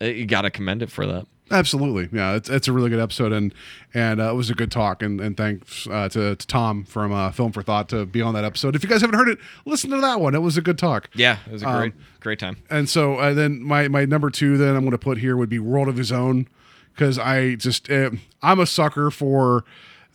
[0.00, 1.26] you got to commend it for that.
[1.52, 2.36] Absolutely, yeah.
[2.36, 3.52] It's, it's a really good episode, and
[3.92, 5.02] and uh, it was a good talk.
[5.02, 8.34] And and thanks uh, to, to Tom from uh, Film for Thought to be on
[8.34, 8.76] that episode.
[8.76, 10.36] If you guys haven't heard it, listen to that one.
[10.36, 11.10] It was a good talk.
[11.14, 12.58] Yeah, it was a Um, great, great time.
[12.70, 15.48] And so uh, then my my number two then I'm going to put here would
[15.48, 16.46] be World of His Own
[16.94, 18.10] because I just uh,
[18.42, 19.64] I'm a sucker for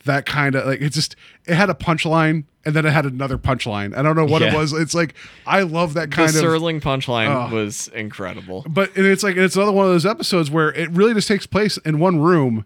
[0.05, 3.37] that kind of like it just it had a punchline and then it had another
[3.37, 3.95] punchline.
[3.95, 4.73] I don't know what it was.
[4.73, 5.13] It's like
[5.45, 7.53] I love that The kind of Serling punchline Oh.
[7.53, 8.65] was incredible.
[8.67, 11.45] but and it's like it's another one of those episodes where it really just takes
[11.45, 12.65] place in one room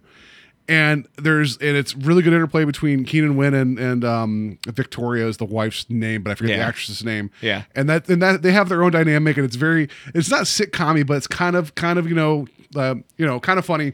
[0.68, 5.38] and there's and it's really good interplay between Keenan Wynn and and um Victoria is
[5.38, 7.64] the wife's name but I forget the actress's name Yeah.
[7.76, 11.06] and that and that they have their own dynamic and it's very it's not sitcom
[11.08, 13.94] but it's kind of kind of you know uh, you know kind of funny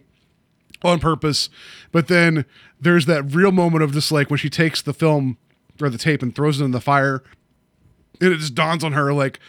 [0.83, 1.49] on purpose
[1.91, 2.45] but then
[2.79, 5.37] there's that real moment of just like when she takes the film
[5.81, 7.23] or the tape and throws it in the fire
[8.21, 9.39] and it just dawns on her like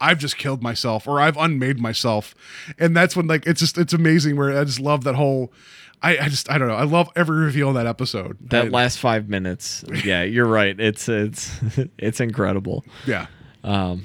[0.00, 2.32] I've just killed myself or I've unmade myself.
[2.78, 5.52] And that's when like it's just it's amazing where I just love that whole
[6.00, 6.76] I, I just I don't know.
[6.76, 8.36] I love every reveal in that episode.
[8.50, 11.50] that I- last five minutes yeah you're right it's it's
[11.98, 13.26] it's incredible Yeah.
[13.64, 14.04] um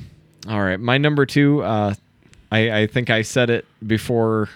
[0.49, 1.93] all right my number two uh
[2.51, 4.49] i i think i said it before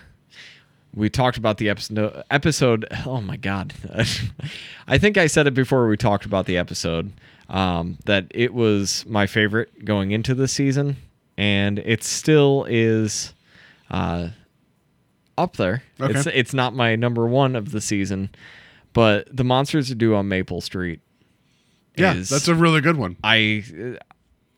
[0.97, 3.73] we talked about the episode episode oh my god
[4.87, 7.11] i think i said it before we talked about the episode
[7.49, 10.95] um that it was my favorite going into the season
[11.37, 13.33] and it still is
[13.91, 14.27] uh
[15.37, 16.17] up there Okay.
[16.17, 18.29] it's it's not my number one of the season
[18.93, 21.01] but the monsters that do on Maple Street.
[21.95, 23.15] Yeah, is- that's a really good one.
[23.23, 23.63] I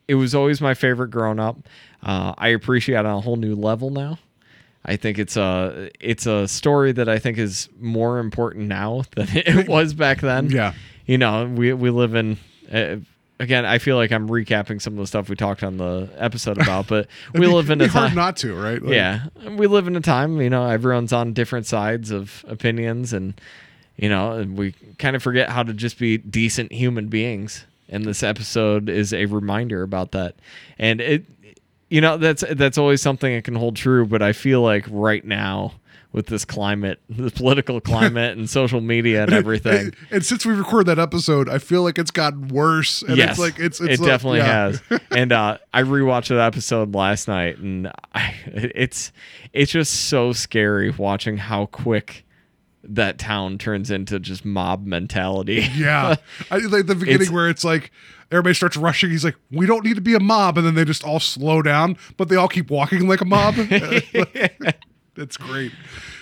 [0.07, 1.57] it was always my favorite growing up.
[2.01, 4.17] Uh, I appreciate it on a whole new level now.
[4.89, 9.27] I think it's a it's a story that I think is more important now than
[9.33, 10.49] it was back then.
[10.49, 10.73] Yeah.
[11.05, 12.37] you know, we we live in.
[12.71, 12.97] Uh,
[13.41, 16.57] Again, I feel like I'm recapping some of the stuff we talked on the episode
[16.61, 18.13] about, but we live in a time.
[18.13, 18.81] not to, right?
[18.83, 23.13] Like- Yeah, we live in a time, you know, everyone's on different sides of opinions,
[23.13, 23.39] and
[23.95, 27.65] you know, and we kind of forget how to just be decent human beings.
[27.87, 30.35] And this episode is a reminder about that.
[30.77, 31.23] And it,
[31.89, 34.05] you know, that's that's always something that can hold true.
[34.05, 35.73] But I feel like right now,
[36.11, 40.53] with this climate, the political climate, and social media and everything, And, and since we
[40.53, 43.01] recorded that episode, I feel like it's gotten worse.
[43.01, 44.71] And yes, it's like it's, it's it like- definitely yeah.
[44.71, 44.81] has.
[45.11, 49.11] And uh, I rewatched that episode last night, and I, it's
[49.53, 52.25] it's just so scary watching how quick
[52.83, 55.67] that town turns into just mob mentality.
[55.75, 56.15] Yeah,
[56.49, 57.91] I like the beginning It's- where it's like
[58.31, 59.10] everybody starts rushing.
[59.10, 61.61] He's like, "We don't need to be a mob," and then they just all slow
[61.61, 63.56] down, but they all keep walking like a mob.
[65.15, 65.73] That's great.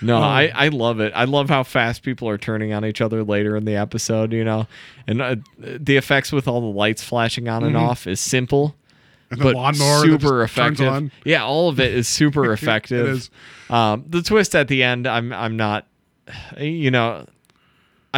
[0.02, 1.12] No, I, I love it.
[1.14, 4.42] I love how fast people are turning on each other later in the episode, you
[4.42, 4.66] know,
[5.06, 8.74] and uh, the effects with all the lights flashing on and off is simple,
[9.30, 9.46] Mm-hmm.
[9.46, 11.12] And but super effective.
[11.24, 13.08] Yeah, all of it is super effective.
[13.08, 13.30] is.
[13.68, 15.86] Um, the twist at the end, I'm I'm not,
[16.58, 17.26] you know,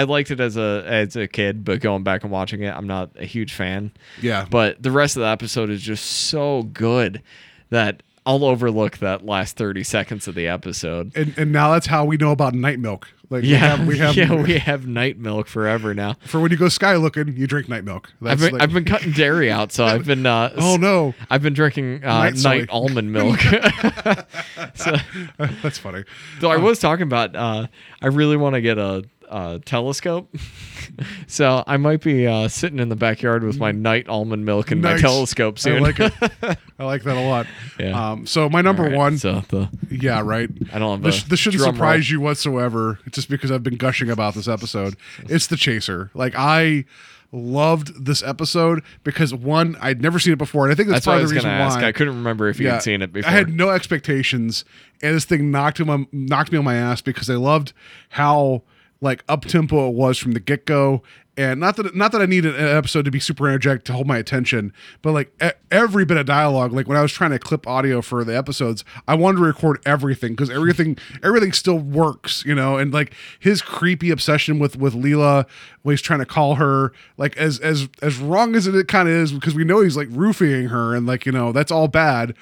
[0.01, 2.87] I liked it as a as a kid, but going back and watching it, I'm
[2.87, 3.93] not a huge fan.
[4.23, 4.47] Yeah.
[4.51, 7.21] But the rest of the episode is just so good
[7.69, 11.13] that I'll overlook that last 30 seconds of the episode.
[11.15, 13.09] And and now that's how we know about night milk.
[13.29, 16.17] Like Yeah, we have, we have yeah, we have night milk forever now.
[16.25, 18.11] for when you go sky looking, you drink night milk.
[18.25, 20.25] I've been, like, I've been cutting dairy out, so I've been.
[20.25, 23.39] Uh, oh no, I've been drinking uh, Night night, almond milk.
[24.75, 24.97] so,
[25.39, 26.05] that's funny.
[26.41, 27.37] so I was talking about.
[27.37, 27.67] Uh,
[28.03, 30.35] I really want to get a, a telescope,
[31.27, 34.83] so I might be uh, sitting in the backyard with my night almond milk and
[34.83, 35.03] Nice.
[35.03, 35.77] my telescope soon.
[35.77, 36.13] I like it.
[36.79, 37.47] I like that a lot.
[37.79, 38.11] Yeah.
[38.13, 40.51] Um, so my number right, one, So the yeah, right.
[40.73, 42.19] I don't have This, this shouldn't surprise roll.
[42.19, 42.99] you whatsoever.
[43.07, 44.97] It's just because I've been gushing about this episode.
[45.21, 46.11] It's the chaser.
[46.15, 46.85] Like I
[47.33, 51.07] loved this episode because one, I'd never seen it before, and I think that's, That's
[51.07, 51.79] part of the reason ask.
[51.81, 51.87] why.
[51.87, 53.31] I couldn't remember if you had seen it before.
[53.31, 54.65] I had no expectations,
[55.01, 57.73] and this thing knocked on, knocked me on my ass because I loved
[58.09, 58.63] how
[59.01, 61.03] like up tempo it was from the get go.
[61.37, 64.07] And not that not that I need an episode to be super energetic to hold
[64.07, 65.33] my attention, but like
[65.71, 68.85] every bit of dialogue, like when I was trying to clip audio for the episodes,
[69.09, 72.77] I wanted to record everything because everything everything still works, you know.
[72.77, 75.47] And like his creepy obsession with with Leila,
[75.83, 79.15] when he's trying to call her, like as as as wrong as it kind of
[79.15, 82.35] is, because we know he's like roofing her, and like you know that's all bad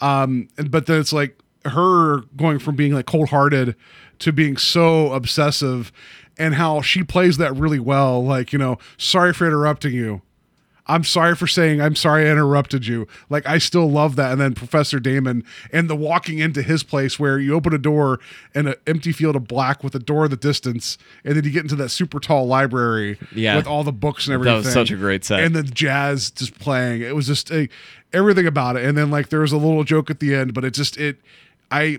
[0.00, 3.76] um but then it's like her going from being like cold-hearted
[4.18, 5.92] to being so obsessive
[6.38, 10.22] and how she plays that really well like you know sorry for interrupting you
[10.88, 14.40] i'm sorry for saying i'm sorry i interrupted you like i still love that and
[14.40, 18.18] then professor daemon and the walking into his place where you open a door
[18.54, 21.50] and an empty field of black with a door in the distance and then you
[21.50, 23.56] get into that super tall library Yeah.
[23.56, 24.54] with all the books and everything.
[24.54, 25.40] That was such a great set.
[25.40, 27.02] and the jazz just playing.
[27.02, 27.68] It was just a,
[28.12, 28.84] everything about it.
[28.84, 31.18] And then like there was a little joke at the end, but it just it
[31.72, 31.98] I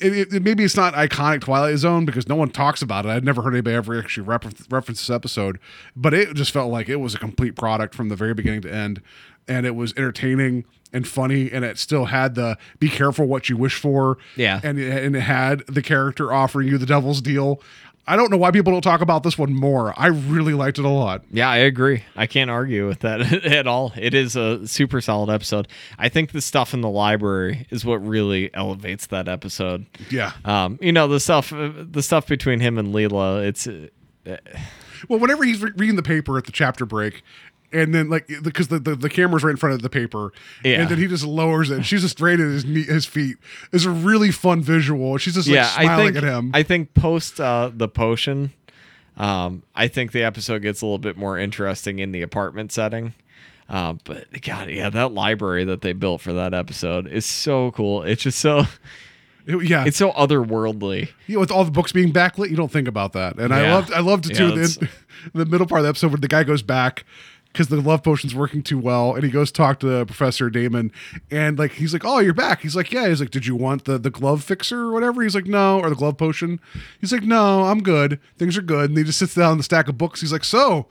[0.00, 3.08] it, it, maybe it's not iconic Twilight Zone because no one talks about it.
[3.08, 5.58] I'd never heard anybody ever actually reference, reference this episode,
[5.96, 8.72] but it just felt like it was a complete product from the very beginning to
[8.72, 9.02] end,
[9.48, 13.56] and it was entertaining and funny, and it still had the be careful what you
[13.56, 14.60] wish for, Yeah.
[14.62, 17.60] and it, and it had the character offering you the devil's deal.
[18.06, 19.94] I don't know why people don't talk about this one more.
[19.96, 21.22] I really liked it a lot.
[21.30, 22.02] Yeah, I agree.
[22.16, 23.92] I can't argue with that at all.
[23.96, 25.68] It is a super solid episode.
[25.98, 29.86] I think the stuff in the library is what really elevates that episode.
[30.10, 30.32] Yeah.
[30.44, 33.42] Um, you know the stuff, the stuff between him and Leila.
[33.42, 33.86] It's uh,
[35.08, 37.22] Well, whenever he's re- reading the paper at the chapter break,
[37.72, 40.32] and then like because the, the the camera's right in front of the paper,
[40.64, 40.80] Yeah.
[40.82, 41.76] and then he just lowers it.
[41.76, 43.36] And she's just right at his knee, his feet.
[43.72, 45.16] It's a really fun visual.
[45.18, 45.70] She's just like yeah.
[45.76, 46.50] I smiling think at him.
[46.54, 48.52] I think post uh, the potion,
[49.16, 53.14] um, I think the episode gets a little bit more interesting in the apartment setting.
[53.68, 58.02] Uh, but God, yeah, that library that they built for that episode is so cool.
[58.02, 58.64] It's just so
[59.46, 61.08] It- yeah, it's so otherworldly.
[61.26, 63.38] you know, with all the books being backlit, you don't think about that.
[63.38, 64.88] And I loved I loved it Yeah, the,
[65.34, 67.04] the middle part of the episode where the guy goes back
[67.52, 70.90] because the love potion's working too well, and he goes talk to Professor Daemon,
[71.30, 73.84] and like he's like, "Oh, you're back." He's like, "Yeah." He's like, "Did you want
[73.84, 76.60] the the glove fixer or whatever?" He's like, "No," or the glove potion.
[77.00, 78.18] He's like, "No, I'm good.
[78.38, 80.20] Things are good." And he just sits down on the stack of books.
[80.20, 80.86] He's like, "So."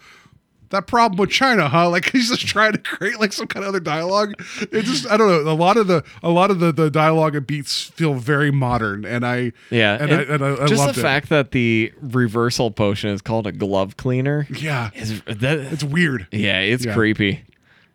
[0.72, 1.90] That problem with China, huh?
[1.90, 4.34] Like he's just trying to create like some kind of other dialogue.
[4.72, 5.52] It just I don't know.
[5.52, 9.06] A lot of the a lot of the, the dialogue and beats feel very modern,
[9.06, 11.04] and I Yeah, and, and I, and I, I just the it.
[11.04, 16.28] fact that the reversal potion is called a glove cleaner yeah, is that it's weird.
[16.32, 16.94] yeah, it's Yeah.
[16.94, 17.44] creepy.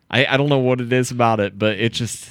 [0.09, 2.29] I I don't know what it is about it, but it just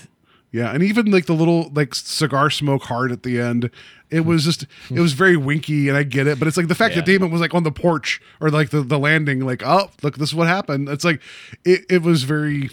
[0.53, 3.71] Yeah, and even like the little like cigar smoke heart at the end,
[4.11, 6.75] it was just it was very winky, and I get it, but it's like the
[6.75, 7.19] fact that Yeah.
[7.19, 10.31] Daemon was like on the porch or like the the landing, like oh look, this
[10.31, 10.89] is what happened.
[10.89, 11.21] It's like
[11.65, 12.71] it it was very.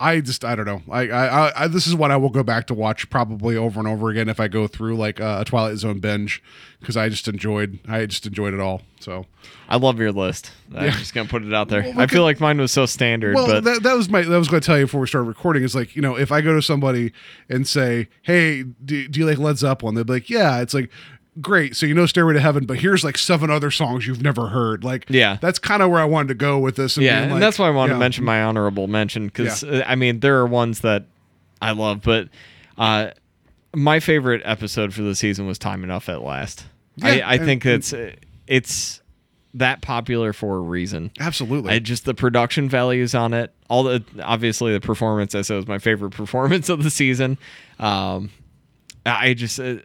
[0.00, 0.82] I just I don't know.
[0.90, 3.88] I, I I- this is what I will go back to watch probably over and
[3.88, 6.42] over again if I go through like a Twilight Zone binge
[6.80, 8.82] because I just enjoyed I just enjoyed it all.
[9.00, 9.26] So
[9.68, 10.50] I love your list.
[10.74, 11.82] I'm just gonna put it out there.
[11.82, 14.38] Well, I feel like mine was so standard, Well, but that, that was my that
[14.38, 15.62] was going to tell you before we started recording.
[15.62, 17.12] Is like you know if I go to somebody
[17.48, 20.90] and say, "Hey, do, do you like Led Zeppelin?" They'd be like, "Yeah." It's like
[21.40, 21.76] great.
[21.76, 24.84] So you know Stairway to Heaven, but here's like seven other songs you've never heard.
[24.84, 25.38] Like Yeah.
[25.40, 26.96] that's kind of where I wanted to go with this.
[26.96, 27.96] yeah, being and that's why I wanted yeah.
[27.96, 31.04] to mention my honorable mention because I mean there are ones that
[31.60, 32.28] I love, but
[32.76, 33.10] uh,
[33.74, 36.64] my favorite episode for the season was Time Enough at Last.
[36.96, 37.94] Yeah, I, I and- think it's
[38.46, 39.00] it's
[39.54, 41.10] that popular for a reason.
[41.18, 41.72] Absolutely.
[41.72, 43.52] I just the production values on it.
[43.68, 47.38] All the obviously the performance I said was my favorite performance of the season.
[47.78, 48.30] Um,
[49.06, 49.76] I just uh,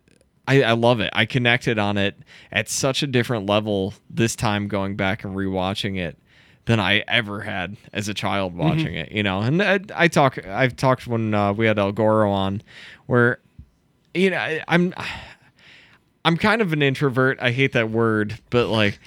[0.48, 1.10] I, I love it.
[1.14, 2.16] I connected on it
[2.52, 6.18] at such a different level this time going back and rewatching it
[6.66, 9.12] than I ever had as a child watching it.
[9.12, 12.62] You know, and I, I talk I've talked when uh, we had El Goro on,
[13.06, 13.40] where
[14.14, 14.94] you know I, I'm
[16.26, 17.38] I'm kind of an introvert.
[17.42, 19.00] I hate that word, but like.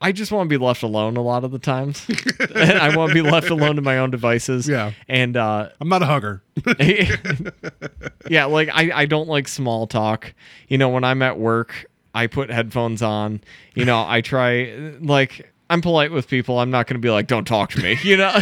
[0.00, 2.06] I just want to be left alone a lot of the times.
[2.54, 4.68] I want to be left alone to my own devices.
[4.68, 4.92] Yeah.
[5.08, 6.42] And uh, I'm not a hugger.
[8.28, 10.34] yeah, like I, I don't like small talk.
[10.68, 13.40] You know, when I'm at work, I put headphones on.
[13.74, 16.58] You know, I try like I'm polite with people.
[16.58, 18.40] I'm not going to be like, "Don't talk to me," you know.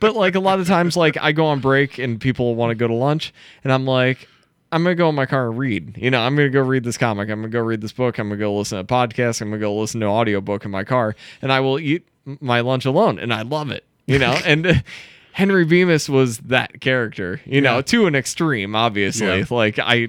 [0.00, 2.74] but like a lot of times, like I go on break and people want to
[2.74, 4.28] go to lunch, and I'm like,
[4.74, 5.96] I'm gonna go in my car and read.
[5.96, 7.30] You know, I'm gonna go read this comic.
[7.30, 8.18] I'm gonna go read this book.
[8.18, 9.40] I'm gonna go listen to a podcast.
[9.40, 12.60] I'm gonna go listen to an audiobook in my car, and I will eat my
[12.60, 13.84] lunch alone, and I love it.
[14.06, 14.66] You know, and.
[14.66, 14.74] uh,
[15.32, 19.38] Henry Bemis was that character, you know, to an extreme, obviously.
[19.40, 19.44] Yeah.
[19.50, 20.06] Like I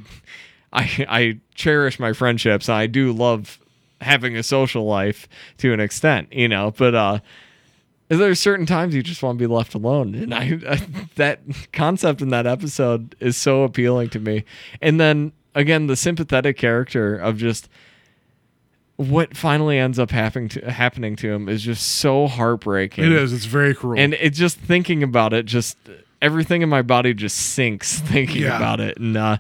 [0.71, 2.69] I I cherish my friendships.
[2.69, 3.57] I do love
[4.01, 5.27] having a social life
[5.57, 7.19] to an extent, you know, but uh
[8.07, 10.59] there's certain times you just want to be left alone and I,
[11.15, 11.41] that
[11.73, 14.43] concept in that episode is so appealing to me.
[14.81, 17.69] And then again the sympathetic character of just
[18.97, 23.03] what finally ends up happening to happening to him is just so heartbreaking.
[23.03, 23.33] it is.
[23.33, 23.99] It's very cruel.
[23.99, 25.77] And it just thinking about it, just
[26.21, 28.55] everything in my body just sinks thinking Yeah.
[28.55, 28.97] about it.
[28.97, 29.37] And uh,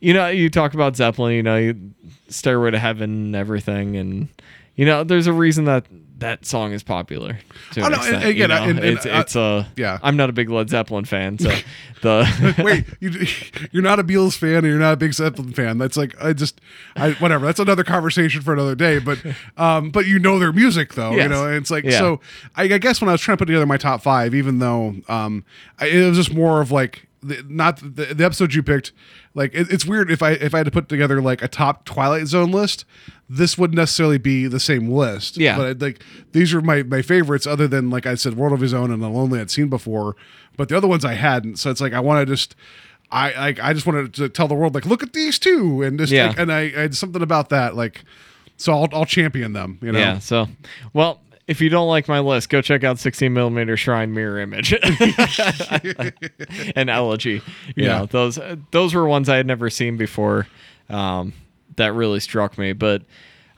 [0.00, 1.92] you know, you talk about Zeppelin, you know, you,
[2.28, 4.28] Stairway to Heaven, and everything, and
[4.74, 5.86] you know, there's a reason that
[6.22, 7.38] that song is popular.
[7.72, 8.62] To an Oh, no, extent, again, you know?
[8.62, 9.98] and- and, it's uh, it's a yeah.
[10.02, 11.50] I'm not a big Led Zeppelin fan, so
[12.02, 13.10] the Wait, you,
[13.72, 15.78] you're not a Beatles fan, and you're not a big Zeppelin fan.
[15.78, 16.60] That's like I just,
[16.96, 17.46] I whatever.
[17.46, 18.98] That's another conversation for another day.
[18.98, 19.18] But,
[19.56, 21.46] um, but you know their music though, you know.
[21.46, 21.98] And it's like Yeah.
[21.98, 22.20] so.
[22.56, 24.94] I, I guess when I was trying to put together my top five, even though,
[25.08, 25.44] um,
[25.78, 28.92] I, it was just more of like the, not the, the episode you picked.
[29.34, 31.84] Like it, it's weird if I if I had to put together like a top
[31.84, 32.84] Twilight Zone list.
[33.28, 35.38] This wouldn't necessarily be the same list.
[35.38, 35.56] Yeah.
[35.56, 38.74] But like these are my my favorites, other than like I said, World of His
[38.74, 40.16] Own and The Lonely I'd seen before.
[40.56, 41.56] But the other ones I hadn't.
[41.58, 42.54] So it's like I want to just.
[43.10, 45.98] I like I just wanted to tell the world like look at these two and
[45.98, 46.28] just Yeah.
[46.28, 48.04] like, and I, I had something about that like
[48.56, 50.18] so I'll I'll champion them you know yeah.
[50.18, 50.48] So,
[50.94, 51.20] well.
[51.52, 54.72] If you don't like my list, go check out 16 millimeter Shrine Mirror Image
[56.76, 57.42] and Elegy.
[57.76, 57.98] You Yeah.
[57.98, 58.38] know, those
[58.70, 60.46] those were ones I had never seen before.
[60.88, 61.34] Um,
[61.76, 62.72] that really struck me.
[62.72, 63.02] But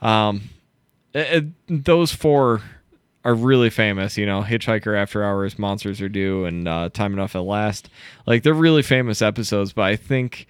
[0.01, 0.41] um,
[1.13, 2.61] it, it- those four
[3.23, 4.17] are really famous.
[4.17, 7.89] You know, Hitchhiker After Hours, Monsters Are Due, and uh, Time Enough at Last.
[8.25, 10.47] Like they're really famous episodes, but I think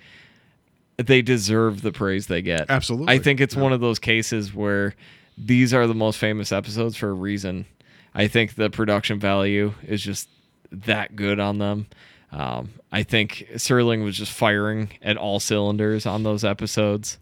[0.98, 2.70] they deserve the praise they get.
[2.70, 3.14] Absolutely.
[3.14, 4.96] I think it's one of those cases where
[5.38, 7.66] these are the most famous episodes for a reason.
[8.14, 10.30] I think the production value is just
[10.72, 11.88] that good on them.
[12.32, 17.18] Um, I think Serling was just firing at all cylinders on those episodes.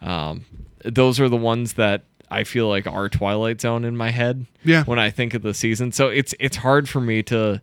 [0.00, 0.44] Um,
[0.84, 4.46] those are the ones that I feel like are Twilight Zone in my head.
[4.64, 4.84] Yeah.
[4.84, 7.60] When I think of the season, so it's it's hard for me to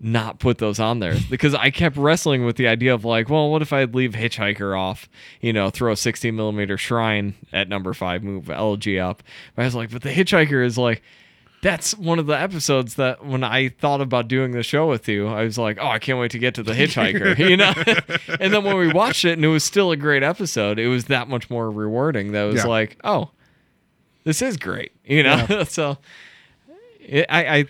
[0.00, 3.50] not put those on there because I kept wrestling with the idea of like, well,
[3.50, 5.08] what if I leave Hitchhiker off?
[5.40, 9.22] You know, throw a 16 millimeter Shrine at number five, move Elegy up.
[9.54, 11.02] But I was like, but the Hitchhiker is like,
[11.62, 15.28] that's one of the episodes that when I thought about doing the show with you,
[15.28, 17.72] I was like, oh, I can't wait to get to the Hitchhiker, you know.
[18.40, 21.06] and then when we watched it and it was still a great episode, it was
[21.06, 22.32] that much more rewarding.
[22.32, 22.66] That was Yeah.
[22.66, 23.30] like, oh,
[24.24, 25.64] this is great, you know.
[25.68, 25.96] so
[27.00, 27.64] It, I I,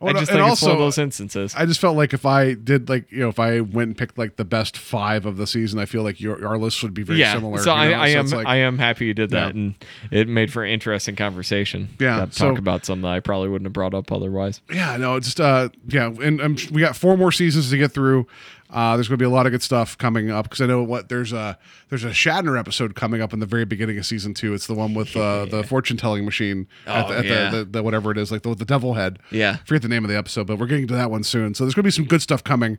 [0.00, 1.54] Oh, I just and think it's one of also, those instances.
[1.56, 4.16] I just felt like if I did like you know if I went and picked
[4.16, 7.02] like the best five of the season, I feel like your our list would be
[7.02, 7.58] very yeah, similar.
[7.58, 7.98] so I, know?
[7.98, 9.60] I So am like- I am happy you did that, Yeah.
[9.60, 9.74] and
[10.12, 11.88] it made for an interesting conversation.
[11.98, 14.60] Yeah, to so- talk about something that I probably wouldn't have brought up otherwise.
[14.72, 17.90] Yeah, no, it's just uh, yeah, and um, we got four more seasons to get
[17.92, 18.26] through.
[18.70, 20.82] Uh, there's going to be a lot of good stuff coming up because I know
[20.82, 21.58] what there's a
[21.88, 24.52] there's a Shatner episode coming up in the very beginning of season two.
[24.52, 27.50] It's the one with uh, the fortune telling machine at, Oh, the, at yeah.
[27.50, 29.18] the, the, the whatever it is, like the, the devil head.
[29.30, 29.56] Yeah.
[29.64, 31.54] forget the name of the episode, but we're getting to that one soon.
[31.54, 32.76] So there's going to be some good stuff coming.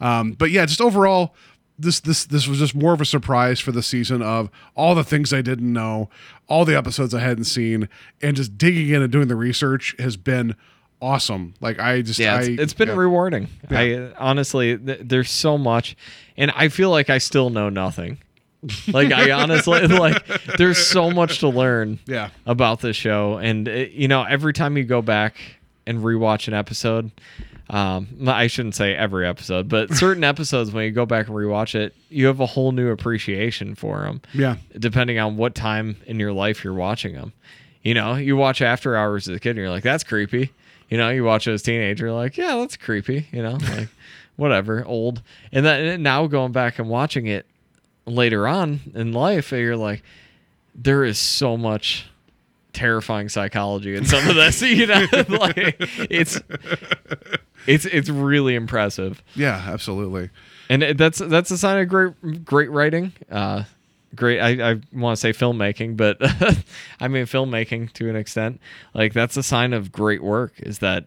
[0.00, 1.36] Um, but yeah, just overall,
[1.78, 5.04] this this this was just more of a surprise for the season of all the
[5.04, 6.10] things I didn't know,
[6.48, 7.88] all the episodes I hadn't seen,
[8.20, 10.56] and just digging in and doing the research has been
[11.00, 11.54] awesome.
[11.60, 12.94] Like I just Yeah, I, it's, it's been yeah.
[12.94, 13.48] rewarding.
[13.70, 15.96] I honestly, th- there's so much,
[16.36, 18.18] and I feel like I still know nothing.
[18.88, 20.24] Like I honestly, like
[20.56, 21.98] there's so much to learn.
[22.06, 22.30] Yeah.
[22.46, 25.36] about this show, and it, you know, every time you go back
[25.86, 27.10] and rewatch an episode,
[27.70, 31.74] um, I shouldn't say every episode, but certain episodes when you go back and rewatch
[31.74, 34.20] it, you have a whole new appreciation for them.
[34.34, 34.56] Yeah.
[34.78, 37.32] depending on what time in your life you're watching them.
[37.82, 40.50] You know, you watch After Hours as a kid, and you're like, "That's creepy."
[40.88, 43.88] You know, you watch it as a teenager, like, "Yeah, that's creepy." You know, like
[44.36, 45.22] whatever, old.
[45.52, 47.44] And then now going back and watching it
[48.06, 50.02] later on in life, you're like,
[50.74, 52.06] there is so much
[52.72, 54.62] terrifying psychology in some of this.
[54.62, 55.76] You know, like
[56.10, 56.40] it's
[57.66, 60.30] it's it's really impressive Yeah, absolutely.
[60.70, 63.64] and that's that's a sign of great great writing uh
[64.14, 66.16] great i, I want to say filmmaking but
[67.00, 68.60] i mean filmmaking to an extent.
[68.94, 71.06] Like that's a sign of great work is that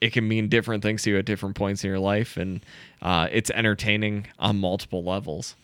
[0.00, 2.64] it can mean different things to you at different points in your life and
[3.02, 5.56] uh, it's entertaining on multiple levels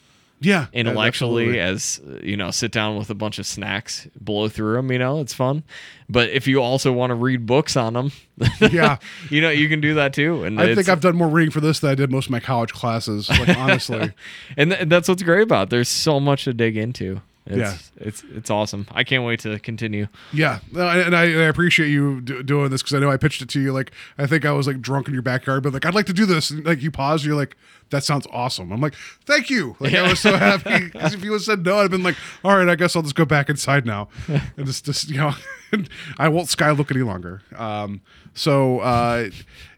[0.45, 1.61] Yeah, intellectually absolutely.
[1.61, 4.99] as uh, you know sit down with a bunch of snacks blow through them you
[4.99, 5.63] know it's fun
[6.09, 8.13] but if you also want to read books on them
[8.61, 8.99] Yeah.
[9.31, 11.61] you know you can do that too and I think I've done more reading for
[11.61, 13.29] this than I did most of my college classes.
[13.31, 14.11] Like honestly,
[14.57, 15.71] and, th- and that's what's great about it.
[15.71, 17.77] there's so much to dig into it's, Yeah.
[17.97, 22.21] it's it's awesome i can't wait to continue yeah, and I, and I appreciate you
[22.21, 23.73] do, doing this because I know I pitched it to you.
[23.73, 26.13] Like I think I was like drunk in your backyard, but like I'd like to
[26.13, 26.51] do this.
[26.51, 27.57] And, like you paused, you're like,
[27.91, 28.95] "That sounds awesome." I'm like,
[29.27, 32.03] "Thank you." Like I was so happy because if you had said no, I'd been
[32.03, 35.19] like, "All right, I guess I'll just go back inside now," and just just you
[35.19, 35.35] know,
[36.19, 37.43] I won't sky look any longer.
[37.57, 38.01] Um,
[38.35, 39.29] so uh,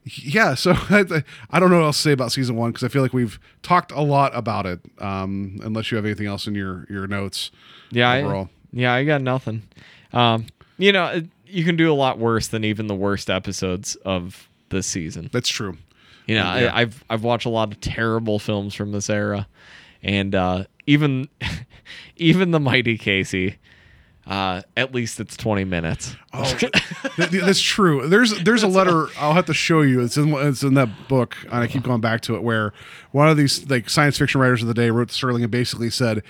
[0.05, 2.89] yeah, so I, I don't know what else to say about season one because I
[2.89, 4.81] feel like we've talked a lot about it.
[4.98, 7.51] Um, unless you have anything else in your your notes.
[7.90, 8.44] yeah overall.
[8.44, 9.62] I, yeah i got nothing
[10.12, 10.47] um
[10.78, 14.86] you know you can do a lot worse than even the worst episodes of this
[14.86, 15.76] season That's true.
[16.26, 16.72] You know, Yeah.
[16.74, 19.47] I, I've I've watched a lot of terrible films from this era,
[20.02, 21.28] and uh, even
[22.16, 23.56] even the Mighty Casey.
[24.27, 26.17] Uh, at least it's twenty minutes.
[26.33, 26.73] Oh, th-
[27.17, 28.09] th- that's true.
[28.09, 30.01] There's there's a letter I'll have to show you.
[30.01, 32.43] It's in it's in that book, and I keep going back to it.
[32.43, 32.73] Where
[33.13, 36.23] one of these like science fiction writers of the day wrote Serling and basically said,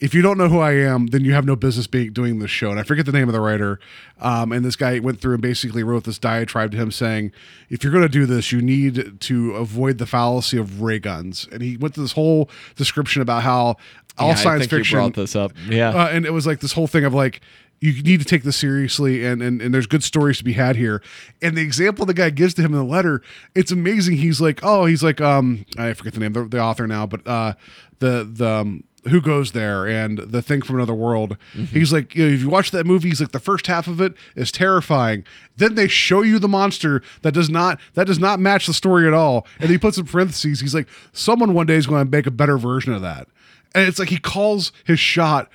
[0.00, 2.50] "If you don't know who I am, then you have no business being doing this
[2.50, 3.80] show." And I forget the name of the writer.
[4.20, 7.32] Um, and this guy went through and basically wrote this diatribe to him saying,
[7.70, 11.48] "If you're going to do this, you need to avoid the fallacy of ray guns."
[11.50, 13.76] And he went through this whole description about how
[14.18, 14.96] all Yeah, science I think fiction.
[14.98, 15.52] You brought this up.
[15.68, 15.90] Yeah.
[15.90, 17.40] uh, and it was like this whole thing of like
[17.80, 20.76] you need to take this seriously and, and and there's good stories to be had
[20.76, 21.02] here.
[21.40, 23.22] And the example the guy gives to him in the letter
[23.54, 24.16] it's amazing.
[24.18, 27.26] He's like oh he's like um i forget the name the, the author now but
[27.26, 27.54] uh
[28.00, 31.38] the the um, who goes there and the thing from another world.
[31.54, 33.98] He's like you know, if you watch that movie he's like the first half of
[33.98, 35.24] it is terrifying.
[35.56, 39.06] Then they show you the monster that does not that does not match the story
[39.06, 39.46] at all.
[39.58, 42.30] And he puts in parentheses he's like someone one day is going to make a
[42.30, 43.26] better version of that
[43.74, 45.48] and it's like he calls his shot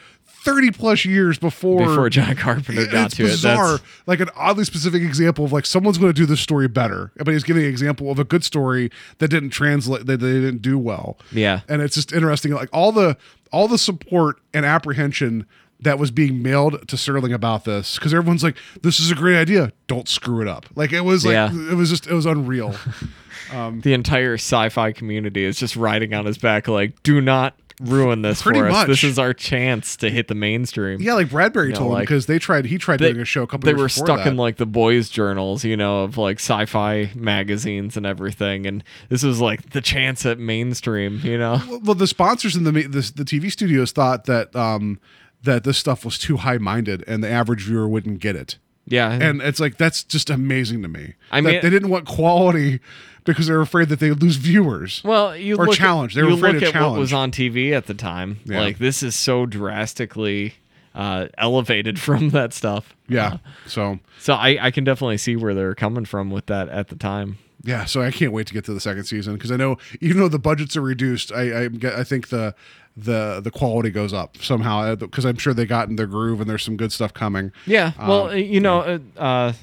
[0.45, 3.29] 30 plus years before Before John Carpenter got it's to it.
[3.29, 6.67] bizarre That's- like an oddly specific example of like someone's going to do this story
[6.67, 10.33] better but he's giving an example of a good story that didn't translate that they
[10.33, 11.61] didn't do well Yeah.
[11.67, 13.17] and it's just interesting like all the
[13.51, 15.47] all the support and apprehension
[15.79, 19.37] that was being mailed to Serling about this because everyone's like this is a great
[19.37, 21.49] idea don't screw it up like it was like Yeah.
[21.51, 22.75] it was just it was unreal
[23.51, 28.21] um, the entire sci-fi community is just riding on his back, like, do not ruin
[28.21, 28.71] this Pretty for us.
[28.73, 28.87] much.
[28.87, 31.01] This is our chance to hit the mainstream.
[31.01, 33.25] yeah like Bradbury You know, told him because they tried he tried they, doing a
[33.25, 34.27] show a couple they years were stuck that.
[34.27, 39.23] in like the boys journals you know of like sci-fi magazines and everything and this
[39.23, 43.25] was like the chance at mainstream you know well the sponsors in the the, the
[43.25, 44.99] TV studios thought that um
[45.43, 48.57] that this stuff was too high minded and the average viewer wouldn't get it
[48.87, 52.05] yeah and it's like that's just amazing to me I That mean- they didn't want
[52.05, 52.79] quality
[53.23, 56.15] because they were afraid that they'd lose viewers well you or look challenge.
[56.15, 58.59] at, They were afraid of at what was on tv at the time Yeah.
[58.61, 60.55] like this is so drastically
[60.93, 62.95] uh, elevated from that stuff.
[63.09, 63.39] Yeah.
[63.67, 66.95] So So I, I can definitely see where they're coming from with that at the
[66.95, 67.37] time.
[67.63, 70.19] yeah, so I can't wait to get to the second season because I know even
[70.21, 72.55] though the budgets are reduced, I I, get- I think the
[72.97, 76.49] the the quality goes up somehow because I'm sure they got in their groove and
[76.49, 77.51] there's some good stuff coming.
[77.65, 77.91] Yeah.
[77.99, 79.53] Well, Um, you know, uh, uh,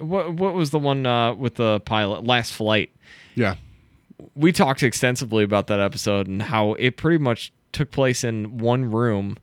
[0.00, 2.24] what what was the one uh, with the pilot?
[2.24, 2.90] Last flight.
[3.34, 3.56] Yeah.
[4.34, 8.90] We talked extensively about that episode and how it pretty much took place in one
[8.90, 9.36] room,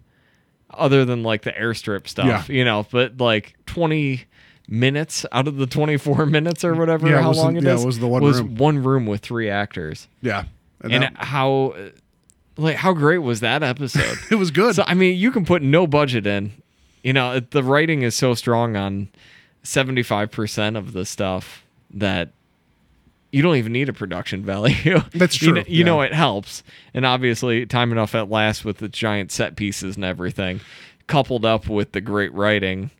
[0.71, 2.49] other than like the airstrip stuff.
[2.49, 2.55] Yeah.
[2.55, 4.25] You know, but like twenty
[4.67, 7.59] minutes out of the twenty four minutes or whatever, Yeah, it how was long it
[7.59, 8.55] is, yeah, it was the one room.
[8.55, 10.07] one room with three actors.
[10.21, 10.45] Yeah.
[10.81, 11.75] And, And that- how,
[12.57, 14.17] like, how great was that episode?
[14.31, 14.75] it was good.
[14.75, 16.51] So I mean, you can put no budget in.
[17.03, 19.09] You know, it- the writing is so strong on
[19.63, 22.29] seventy-five percent of the stuff that
[23.31, 24.99] you don't even need a production value.
[25.13, 26.07] That's You true, You, know, yeah.
[26.09, 26.61] it helps,
[26.93, 30.59] and obviously, time enough at last with the giant set pieces and everything,
[31.07, 32.91] coupled up with the great writing,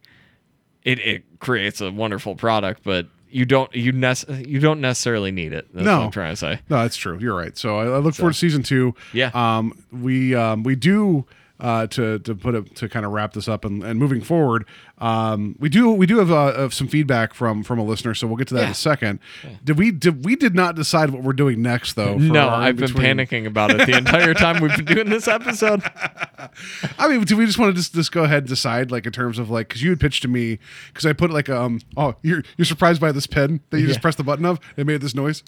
[0.83, 2.81] it it creates a wonderful product.
[2.83, 5.67] But you don't you nec- you don't necessarily need it.
[5.73, 5.99] That's No.
[5.99, 6.59] what I'm trying to say.
[6.69, 7.17] No, that's true.
[7.19, 7.57] You're right.
[7.57, 8.93] So I, I look forward to season two.
[9.13, 9.31] Yeah.
[9.33, 11.25] Um, we um, we do
[11.63, 14.65] uh, to to put it to kind of wrap this up and, and moving forward.
[14.99, 18.27] Um, we do we do have uh, of some feedback from from a listener, so
[18.27, 19.19] we'll get to that in a second.
[19.63, 22.13] Did we did we did not decide what we're doing next though?
[22.17, 25.81] for No, I've been panicking about it the entire time we've been doing this episode.
[26.99, 29.11] I mean, do we just want to just, just go ahead and decide, like, in
[29.11, 32.15] terms of like, because you had pitched to me, because I put like, um, oh,
[32.21, 34.01] you're you're surprised by this pen that you just Yeah.
[34.01, 35.43] pressed the button of, it made this noise.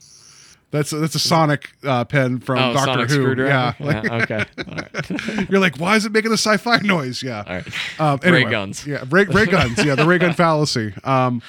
[0.71, 3.43] That's a, that's a Sonic uh, pen from Oh, Doctor Sonic Who.
[3.43, 4.45] Yeah, Yeah, okay.
[4.67, 5.49] All right.
[5.49, 7.23] you're like, why is it making a sci-fi noise?
[7.23, 7.99] Yeah, All right.
[7.99, 8.85] um, Ray guns.
[8.85, 9.83] Yeah, ray, ray guns.
[9.85, 10.93] Yeah, the ray gun fallacy.
[11.05, 11.41] Um,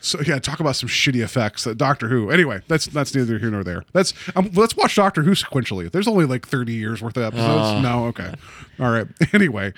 [0.00, 1.64] so yeah, talk about some shitty effects.
[1.64, 2.30] That Doctor Who.
[2.30, 3.84] Anyway, that's that's neither here nor there.
[3.94, 5.90] That's um, let's watch Doctor Who sequentially.
[5.90, 7.82] There's only like 30 years worth of episodes.
[7.82, 8.34] no, okay,
[8.78, 9.06] all right.
[9.32, 9.72] Anyway,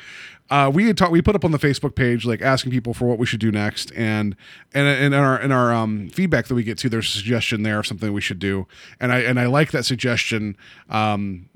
[0.51, 1.12] uh, we had talked.
[1.12, 3.51] We put up on the Facebook page like asking people for what we should do
[3.51, 4.36] next, and
[4.73, 7.81] and in our in our um, feedback that we get to, there's a suggestion there
[7.81, 8.66] of something we should do,
[9.01, 10.56] and I and I like that suggestion.
[10.89, 11.48] Um,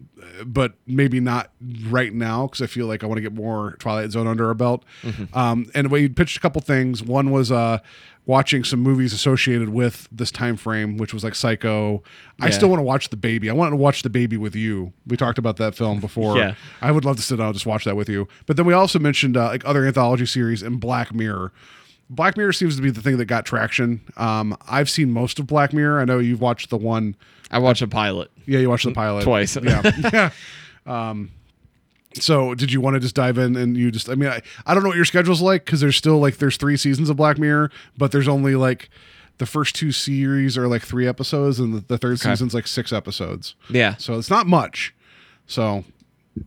[0.44, 1.50] but maybe not
[1.88, 4.54] right now because I feel like I want to get more Twilight Zone under our
[4.54, 4.84] belt.
[5.02, 5.36] Mm-hmm.
[5.36, 7.02] Um, and we pitched a couple things.
[7.02, 7.78] One was uh,
[8.26, 12.02] watching some movies associated with this time frame, which was like Psycho.
[12.40, 13.50] I still want to watch The Baby.
[13.50, 14.92] I want to watch The Baby with you.
[15.06, 16.36] We talked about that film before.
[16.36, 16.54] Yeah.
[16.80, 18.28] I would love to sit down and just watch that with you.
[18.46, 21.52] But then we also mentioned uh, like other anthology series and Black Mirror.
[22.08, 24.00] Black Mirror seems to be the thing that got traction.
[24.16, 26.00] Um, I've seen most of Black Mirror.
[26.00, 27.14] I know you've watched the one.
[27.52, 28.30] I watched a pilot.
[28.46, 29.56] Yeah, you watched the pilot Twice.
[29.56, 29.82] Yeah,
[30.12, 30.30] yeah.
[30.86, 31.30] Um,
[32.14, 34.08] so did you want to just dive in and you just?
[34.08, 36.56] I mean, I, I don't know what your schedule's like because there's still like there's
[36.56, 38.90] three seasons of Black Mirror, but there's only like
[39.38, 42.92] the first two series are like three episodes, and the, the third season's like six
[42.92, 43.54] episodes.
[43.68, 43.96] Yeah.
[43.96, 44.94] So it's not much.
[45.46, 45.84] So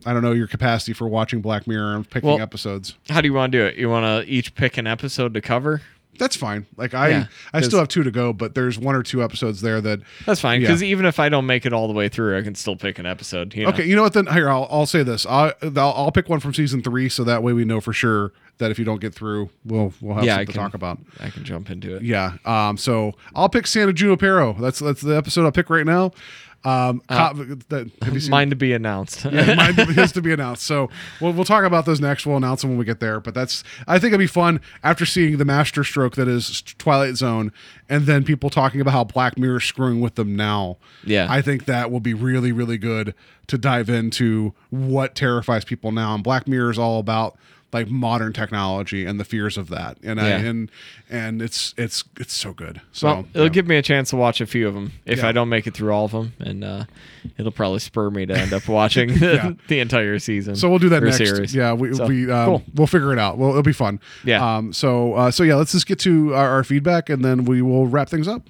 [0.06, 2.94] I don't know your capacity for watching Black Mirror and picking Well- episodes.
[3.08, 3.76] How do you want to do it?
[3.76, 5.82] You want to each pick an episode to cover?
[6.18, 6.66] That's fine.
[6.76, 9.60] Like I, Yeah, I still have two to go, but there's one or two episodes
[9.60, 10.68] there that That's fine Yeah.
[10.68, 12.98] because even if I don't make it all the way through, I can still pick
[12.98, 13.54] an episode.
[13.54, 13.70] You know?
[13.70, 14.12] Okay, you know what?
[14.12, 15.26] Then here, I'll, I'll say this.
[15.26, 18.32] I'll, I'll I'll pick one from season three, so that way we know for sure
[18.58, 20.98] that if you don't get through, we'll we'll have Yeah, I something to talk about.
[21.20, 22.02] I can jump into it.
[22.02, 22.34] Yeah.
[22.44, 22.76] Um.
[22.76, 24.52] So I'll pick Santa Junipero.
[24.60, 26.12] That's that's the episode I'll pick right now.
[26.64, 27.00] Um.
[27.08, 27.36] cop-
[27.68, 28.30] that, have you seen?
[28.30, 29.24] Mine to be announced.
[29.24, 30.62] yeah, mine has to be announced.
[30.64, 30.88] So
[31.20, 32.24] we'll we'll talk about those next.
[32.26, 33.20] We'll announce them when we get there.
[33.20, 37.16] But that's I think it'd be fun after seeing the master stroke that is Twilight
[37.16, 37.52] Zone,
[37.88, 40.78] and then people talking about how Black Mirror is screwing with them now.
[41.04, 41.26] Yeah.
[41.28, 43.14] I think that will be really really good
[43.46, 46.14] to dive into what terrifies people now.
[46.14, 47.36] And Black Mirror is all about
[47.74, 49.98] like modern technology and the fears of that.
[50.02, 50.70] And I and
[51.10, 52.80] and it's it's it's so good.
[52.92, 53.52] So well, it'll yeah.
[53.52, 55.28] give me a chance to watch a few of them if Yeah.
[55.28, 56.84] I don't make it through all of them, and uh,
[57.36, 60.56] it'll probably spur me to end up watching the, the entire season.
[60.56, 61.18] So we'll do that next.
[61.18, 61.54] Series.
[61.54, 62.62] Yeah, we, So, we um, cool.
[62.74, 63.36] we'll figure it out.
[63.36, 64.00] Well, it'll be fun.
[64.24, 64.56] Yeah.
[64.56, 64.72] Um.
[64.72, 67.86] So uh, so yeah, let's just get to our, our feedback and then we will
[67.88, 68.42] wrap things up.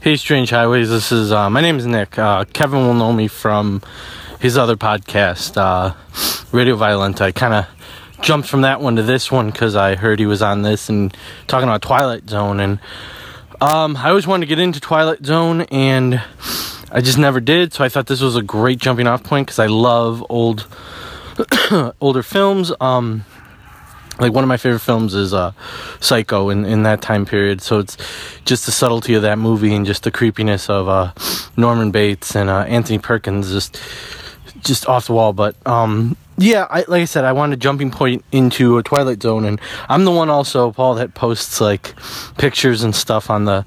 [0.00, 0.90] Hey, Strange Highways.
[0.90, 2.18] This is uh, my name is Nick.
[2.18, 3.80] Uh, Kevin will know me from
[4.40, 5.94] his other podcast, uh,
[6.52, 7.20] Radio Violent.
[7.20, 7.66] I kind of
[8.20, 11.14] jumped from that one to this one because I heard he was on this and
[11.46, 12.60] talking about Twilight Zone.
[12.60, 12.80] And
[13.60, 16.22] um, I always wanted to get into Twilight Zone, and
[16.90, 17.72] I just never did.
[17.72, 20.66] So I thought this was a great jumping off point because I love old,
[22.00, 22.72] older films.
[22.80, 23.24] Um,
[24.18, 25.52] like one of my favorite films is uh
[26.00, 27.60] psycho in, in that time period.
[27.60, 27.96] So it's
[28.44, 31.12] just the subtlety of that movie and just the creepiness of uh
[31.56, 33.80] norman bates and uh anthony perkins just
[34.60, 35.32] just off the wall.
[35.32, 39.22] But um yeah I, like i said i wanted a jumping point into a twilight
[39.22, 39.44] zone.
[39.44, 41.94] And i'm the one also paul that posts like
[42.38, 43.64] pictures and stuff on the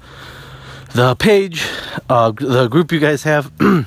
[0.94, 1.68] the page
[2.08, 3.52] uh the group you guys have.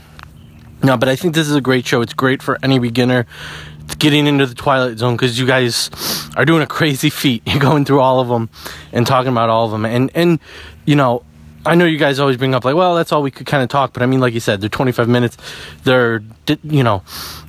[0.83, 2.01] No, but I think this is a great show.
[2.01, 3.27] It's great for any beginner
[3.99, 5.89] getting into the Twilight Zone because you guys
[6.35, 7.43] are doing a crazy feat.
[7.47, 8.49] You're going through all of them
[8.91, 9.85] and talking about all of them.
[9.85, 10.39] And, and
[10.85, 11.23] you know,
[11.65, 13.69] I know you guys always bring up, like, well, that's all we could kind of
[13.69, 13.93] talk.
[13.93, 15.37] But I mean, like you said, they're 25 minutes.
[15.83, 16.23] They're,
[16.63, 17.03] you know,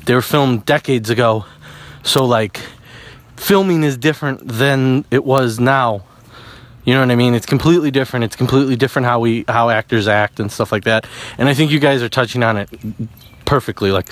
[0.04, 1.46] they were filmed decades ago.
[2.02, 2.60] So, like,
[3.36, 6.04] filming is different than it was now.
[6.84, 7.34] You know what I mean?
[7.34, 8.24] It's completely different.
[8.24, 11.06] It's completely different how we how actors act and stuff like that.
[11.38, 12.68] And I think you guys are touching on it
[13.44, 13.92] perfectly.
[13.92, 14.08] Like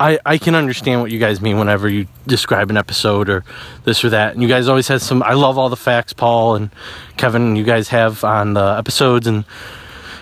[0.00, 3.44] I I can understand what you guys mean whenever you describe an episode or
[3.84, 4.32] this or that.
[4.32, 6.70] And you guys always have some I love all the facts Paul and
[7.16, 9.44] Kevin you guys have on the episodes and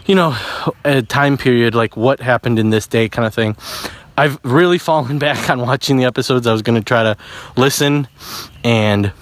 [0.08, 0.34] you know,
[0.86, 3.56] a time period like what happened in this day kind of thing.
[4.16, 6.46] I've really fallen back on watching the episodes.
[6.46, 7.16] I was to try to
[7.56, 8.08] listen
[8.64, 9.12] and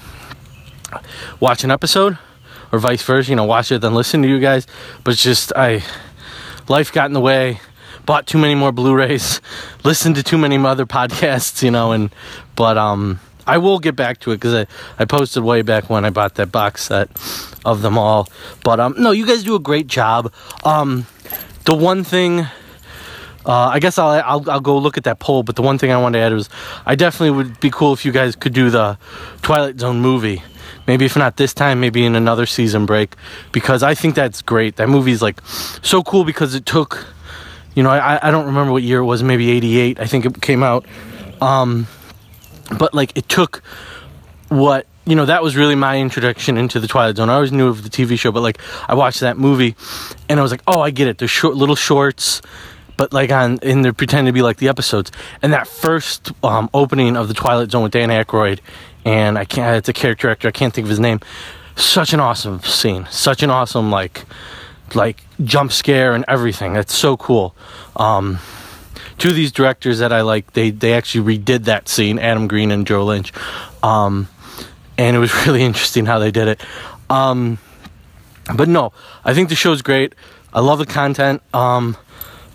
[1.40, 2.18] watch an episode
[2.72, 4.66] or vice versa, you know, watch it then listen to you guys.
[5.04, 5.82] But it's just I
[6.68, 7.60] life got in the way,
[8.06, 9.40] bought too many more Blu-rays,
[9.84, 12.14] listened to too many other podcasts, you know, and
[12.54, 14.66] but um I will get back to it because I,
[14.98, 17.08] I posted way back when I bought that box set
[17.64, 18.28] of them all.
[18.64, 20.32] But um no, you guys do a great job.
[20.64, 21.06] Um
[21.64, 22.46] the one thing
[23.44, 25.44] uh, I guess I'll, I'll I'll go look at that poll.
[25.44, 26.48] But the one thing I wanted to add was
[26.84, 28.98] I definitely would be cool if you guys could do the
[29.42, 30.42] Twilight Zone movie.
[30.86, 33.14] Maybe if not this time, maybe in another season break,
[33.52, 34.76] because I think that's great.
[34.76, 37.06] That movie's like so cool because it took,
[37.76, 39.22] you know, I I don't remember what year it was.
[39.22, 40.00] Maybe '88.
[40.00, 40.84] I think it came out.
[41.40, 41.86] Um,
[42.76, 43.62] but like it took
[44.48, 47.30] what you know that was really my introduction into the Twilight Zone.
[47.30, 48.58] I always knew of the TV show, but like
[48.88, 49.76] I watched that movie,
[50.28, 51.18] and I was like, oh, I get it.
[51.18, 52.42] There's short little shorts
[52.96, 55.12] but like on and they're pretending to be like the episodes.
[55.42, 58.60] And that first um, opening of the Twilight Zone with Dan Aykroyd,
[59.04, 59.76] and I can't.
[59.76, 60.48] It's a character actor.
[60.48, 61.20] I can't think of his name.
[61.76, 63.06] Such an awesome scene.
[63.10, 64.24] Such an awesome like
[64.94, 66.74] like jump scare and everything.
[66.74, 67.54] That's so cool.
[67.96, 68.38] Um,
[69.18, 72.18] two of these directors that I like, they they actually redid that scene.
[72.18, 73.32] Adam Green and Joe Lynch.
[73.82, 74.28] Um,
[74.98, 76.60] and it was really interesting how they did it.
[77.10, 77.58] Um,
[78.54, 78.92] but no,
[79.24, 80.14] I think the show's great.
[80.52, 81.42] I love the content.
[81.52, 81.96] Um,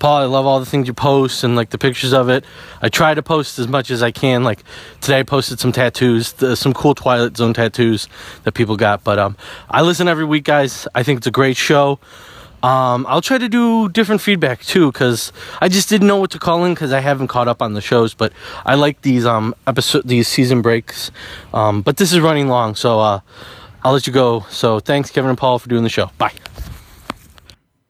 [0.02, 2.44] Paul, I love all the things you post and like the pictures of it.
[2.82, 4.44] I try to post as much as I can.
[4.44, 4.64] Like
[4.99, 8.10] today, I posted some tattoos, some cool Twilight Zone tattoos
[8.44, 9.03] that people got.
[9.03, 9.38] But um,
[9.69, 10.88] I listen every week, guys.
[10.95, 11.99] I think it's a great show.
[12.64, 16.40] Um, I'll try to do different feedback too, because I just didn't know what to
[16.40, 18.15] call in because I haven't caught up on the shows.
[18.15, 18.34] But
[18.65, 21.11] I like these um episode, these season breaks.
[21.53, 23.19] Um, but this is running long, so uh,
[23.84, 24.45] I'll let you go.
[24.49, 26.10] So thanks, Kevin and Paul, for doing the show.
[26.18, 26.34] Bye.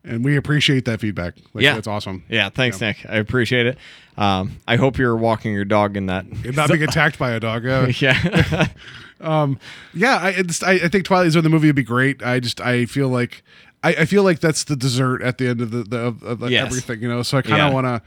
[0.04, 1.36] And we appreciate that feedback.
[1.54, 1.76] Like, Yeah.
[1.76, 2.24] That's awesome.
[2.28, 3.06] Yeah, thanks, Nick.
[3.08, 3.78] I appreciate it.
[4.18, 6.26] Um, I hope you're walking your dog in that.
[6.26, 7.64] And not being attacked by a dog.
[7.64, 7.88] Yeah.
[8.00, 8.68] yeah.
[9.22, 9.60] um,
[9.94, 12.24] yeah, I, I, I think Twilight Zone the movie would be great.
[12.24, 13.44] I just I feel like
[13.84, 16.42] I, I feel like that's the dessert at the end of the, the of, of
[16.42, 16.66] like Yes.
[16.68, 17.22] everything, you know.
[17.22, 17.68] So I kind Yeah.
[17.68, 18.04] of want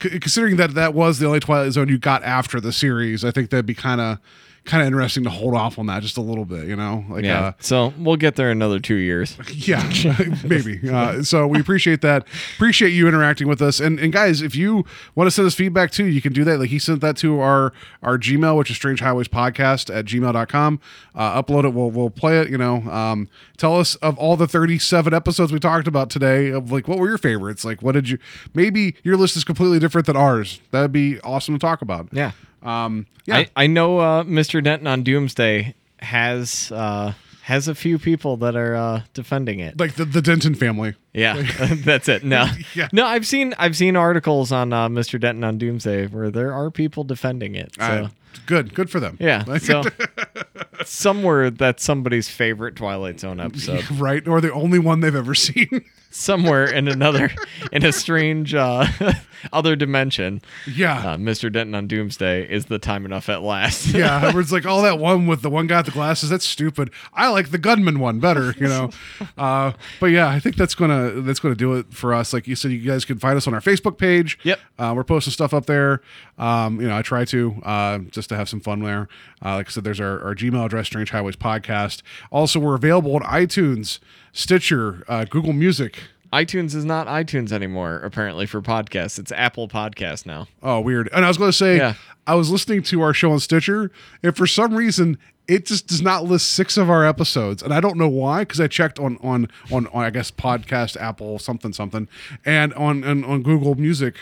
[0.00, 3.24] to, considering that that was the only Twilight Zone you got after the series.
[3.24, 4.18] I think that'd be kind of
[4.64, 7.04] kind of interesting to hold off on that just a little bit, you know.
[7.08, 7.40] Like, yeah.
[7.40, 9.36] uh, so we'll get there in another two years.
[9.52, 9.82] yeah,
[10.44, 10.80] maybe.
[10.88, 12.26] Uh, so we appreciate that.
[12.56, 13.80] Appreciate you interacting with us.
[13.80, 14.84] And and guys, if you
[15.14, 16.58] want to send us feedback too, you can do that.
[16.58, 17.72] Like he sent that to our
[18.02, 20.80] our Gmail, which is Strange Highways Podcast at gmail.com.
[21.14, 21.74] Uh, upload it.
[21.74, 22.48] We'll we'll play it.
[22.48, 26.50] You know, um, tell us of all the 37 episodes we talked about today.
[26.50, 27.64] Of like, what were your favorites?
[27.64, 28.18] Like, what did you?
[28.54, 30.60] Maybe your list is completely different than ours.
[30.70, 32.08] That'd be awesome to talk about.
[32.12, 32.32] Yeah.
[32.64, 33.06] Um.
[33.26, 33.36] Yeah.
[33.38, 34.62] I, I know uh, Mr.
[34.62, 37.12] Denton on Doomsday has uh,
[37.42, 39.78] has a few people that are uh, defending it.
[39.78, 40.94] like the the Denton family.
[41.12, 41.42] Yeah,
[41.84, 42.24] that's it.
[42.24, 42.88] No, Yeah.
[42.92, 45.18] no, I've seen I've seen articles on uh, Mr.
[45.20, 47.74] Denton on Doomsday where there are people defending it.
[47.78, 48.08] So
[48.46, 48.74] good.
[48.74, 49.16] Good for them.
[49.20, 49.82] yeah, so
[50.84, 53.90] somewhere that's somebody's favorite Twilight Zone episode.
[53.92, 54.26] right.
[54.26, 55.84] Or the only one they've ever seen.
[56.10, 57.28] somewhere in another
[57.72, 58.86] in a strange uh,
[59.52, 60.40] other dimension.
[60.66, 60.98] yeah.
[61.12, 61.52] Uh, Mr.
[61.52, 63.86] Denton on Doomsday is the time enough at last.
[63.88, 66.30] yeah, where it's like all that one with the one guy with the glasses.
[66.30, 66.90] That's stupid.
[67.12, 68.90] I like the gunman one better, you know.
[69.36, 72.32] Uh, but yeah, I think that's gonna that's gonna do it for us.
[72.32, 74.38] Like you said, you guys can find us on our Facebook page.
[74.44, 74.60] Yep.
[74.78, 76.00] uh, we're posting stuff up there.
[76.38, 79.08] Um, you know, I try to uh, just to have some fun there.
[79.44, 82.02] Uh, like I said, there's our, our Gmail address, Strange Highways Podcast.
[82.30, 83.98] Also, we're available on iTunes,
[84.32, 85.98] Stitcher, uh, Google Music.
[86.32, 89.18] iTunes is not iTunes anymore, apparently, for podcasts.
[89.18, 90.48] It's Apple Podcast now.
[90.62, 91.08] Oh, weird.
[91.12, 91.94] And I was going to say, Yeah.
[92.26, 93.90] I was listening to our show on Stitcher,
[94.22, 97.78] and for some reason, it just does not list six of our episodes, and I
[97.80, 98.40] don't know why.
[98.40, 102.08] Because I checked on, on on on I guess podcast Apple something something,
[102.46, 104.16] and on on, on Google Music,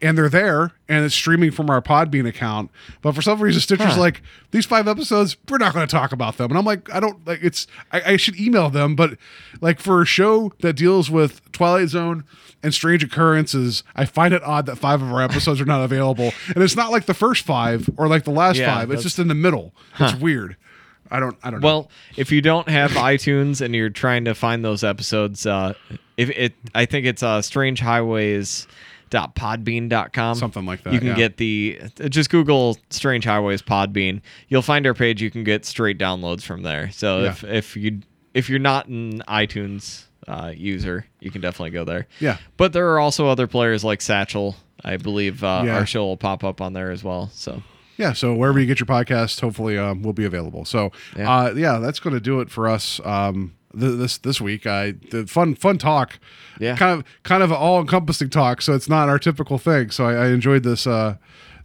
[0.00, 2.70] and they're there and it's streaming from our Podbean account.
[3.02, 4.00] But for some reason, Stitcher's Huh.
[4.00, 4.22] like,
[4.52, 6.50] these five episodes, we're not going to talk about them.
[6.50, 8.94] And I'm like, I don't like it's, I, I should email them.
[8.96, 9.18] But
[9.60, 12.24] like for a show that deals with Twilight Zone
[12.62, 16.32] and strange occurrences, I find it odd that five of our episodes are not available.
[16.54, 19.18] And it's not like the first five or like the last Yeah, five, it's just
[19.18, 19.74] in the middle.
[19.98, 20.56] It's weird.
[21.10, 21.66] I don't, I don't know.
[21.66, 25.72] Well, if you don't have iTunes and you're trying to find those episodes, uh,
[26.16, 27.40] if it, I think it's uh,
[29.10, 30.36] strangehighways.podbean.com.
[30.36, 31.14] Something like that, You can yeah.
[31.14, 34.20] get the just Google Strange Highways Podbean.
[34.48, 35.22] You'll find our page.
[35.22, 36.90] You can get straight downloads from there.
[36.90, 37.30] So Yeah.
[37.30, 38.00] if if you
[38.34, 42.06] if you're not an iTunes uh, user, you can definitely go there.
[42.20, 42.36] Yeah.
[42.56, 44.56] But there are also other players like Satchel.
[44.84, 45.76] I believe uh, Yeah.
[45.78, 47.30] our show will pop up on there as well.
[47.32, 47.62] So
[47.96, 50.64] Yeah, so wherever you get your podcast, hopefully um, we'll be available.
[50.64, 51.30] So yeah, Yeah.
[51.50, 54.66] uh, yeah that's going to do it for us um, th- this this week.
[54.66, 56.18] I the fun fun talk,
[56.60, 56.76] Yeah.
[56.76, 58.62] kind of kind of all encompassing talk.
[58.62, 59.90] So it's not our typical thing.
[59.90, 61.16] So I, I enjoyed this uh,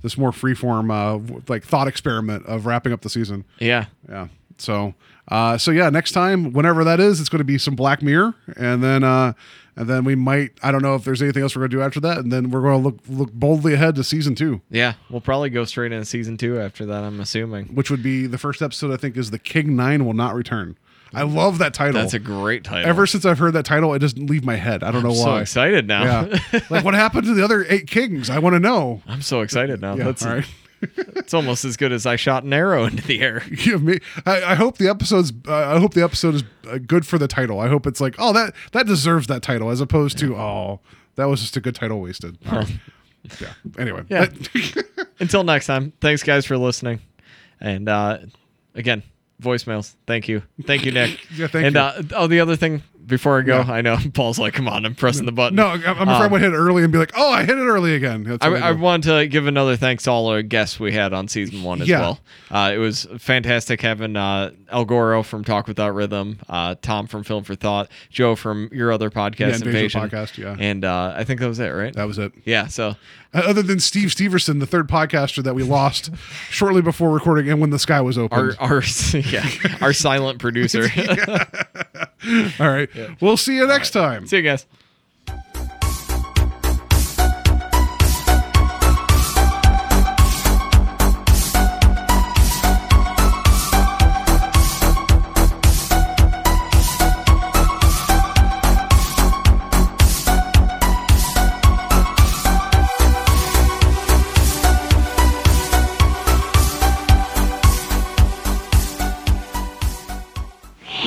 [0.01, 3.45] this more freeform uh, like thought experiment of wrapping up the season.
[3.59, 4.27] yeah, Yeah.
[4.57, 4.93] So
[5.29, 8.35] uh, so yeah, next time, whenever that is, it's going to be some Black Mirror,
[8.57, 9.31] and then uh,
[9.77, 11.81] and then we might I don't know if there's anything else we're going to do
[11.81, 14.61] after that, and then we're going to look look boldly ahead to season two.
[14.69, 17.03] yeah, we'll probably go straight into season two after that.
[17.05, 17.67] I'm assuming.
[17.67, 20.77] which would be the first episode I think is the King Nine will not return.
[21.13, 22.01] I love that title.
[22.01, 22.89] That's a great title.
[22.89, 24.83] Ever since I've heard that title, it doesn't leave my head.
[24.83, 25.15] I don't know why.
[25.15, 25.41] I'm so why.
[25.41, 26.03] excited now.
[26.03, 28.29] Yeah, like what happened to the other eight kings?
[28.29, 29.01] I want to know.
[29.07, 29.95] I'm so excited now.
[29.95, 30.45] Yeah, That's all right.
[31.15, 33.39] it's almost as good as I shot an arrow into the air.
[33.55, 33.99] Give me.
[34.25, 35.31] I, I hope the episode's.
[35.47, 37.59] Uh, I hope the episode is uh, good for the title.
[37.59, 40.79] I hope it's like, oh, that that deserves that title, as opposed to, oh,
[41.15, 42.37] that was just a good title wasted.
[43.39, 43.53] Yeah.
[43.77, 44.03] Anyway.
[44.09, 44.27] Yeah.
[45.19, 46.99] Until next time, thanks guys for listening.
[47.61, 48.19] And uh,
[48.75, 49.03] again,
[49.43, 49.93] voicemails.
[50.07, 51.19] Thank you, thank you, Nick.
[51.35, 51.81] Yeah, thank and you.
[51.81, 53.71] Uh, oh, the other thing before I go, Yeah.
[53.71, 56.27] I know Paul's like, "Come on, I'm pressing the button." no, I'm I'm afraid I
[56.27, 58.25] would hit it early and be like, oh, I hit it early again.
[58.41, 61.27] I, what I want to give another thanks to all our guests we had on
[61.27, 61.99] season one as Yeah.
[62.01, 62.19] well.
[62.51, 67.23] Uh, it was fantastic having uh, El Goro from Talk Without Rhythm, uh, Tom from
[67.23, 70.55] Film for Thought, Joe from your other podcast, Yeah, Invasion Podcast, yeah.
[70.59, 71.93] and uh, I think that was it, right?
[71.93, 72.31] that was it.
[72.45, 72.67] yeah.
[72.67, 72.95] So
[73.33, 76.11] Uh, Other than Steve Steverson, the third podcaster that we lost
[76.51, 78.37] shortly before recording and when the sky was open.
[78.37, 79.47] our our yeah
[79.81, 80.87] our silent producer.
[82.59, 82.89] All right.
[83.19, 84.27] We'll see you next time.
[84.27, 84.65] See you guys.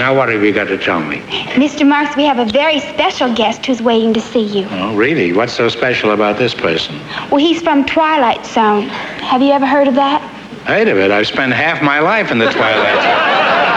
[0.06, 1.16] Now, what have you got to tell me?
[1.58, 1.84] Mr.
[1.84, 4.68] Marks, we have a very special guest who's waiting to see you.
[4.70, 5.32] Oh, really?
[5.32, 7.00] What's so special about this person?
[7.28, 8.82] Well, he's from Twilight Zone.
[8.86, 10.22] Have you ever heard of that?
[10.60, 11.10] I've heard of it.
[11.10, 13.72] I've spent half my life in the Twilight Zone.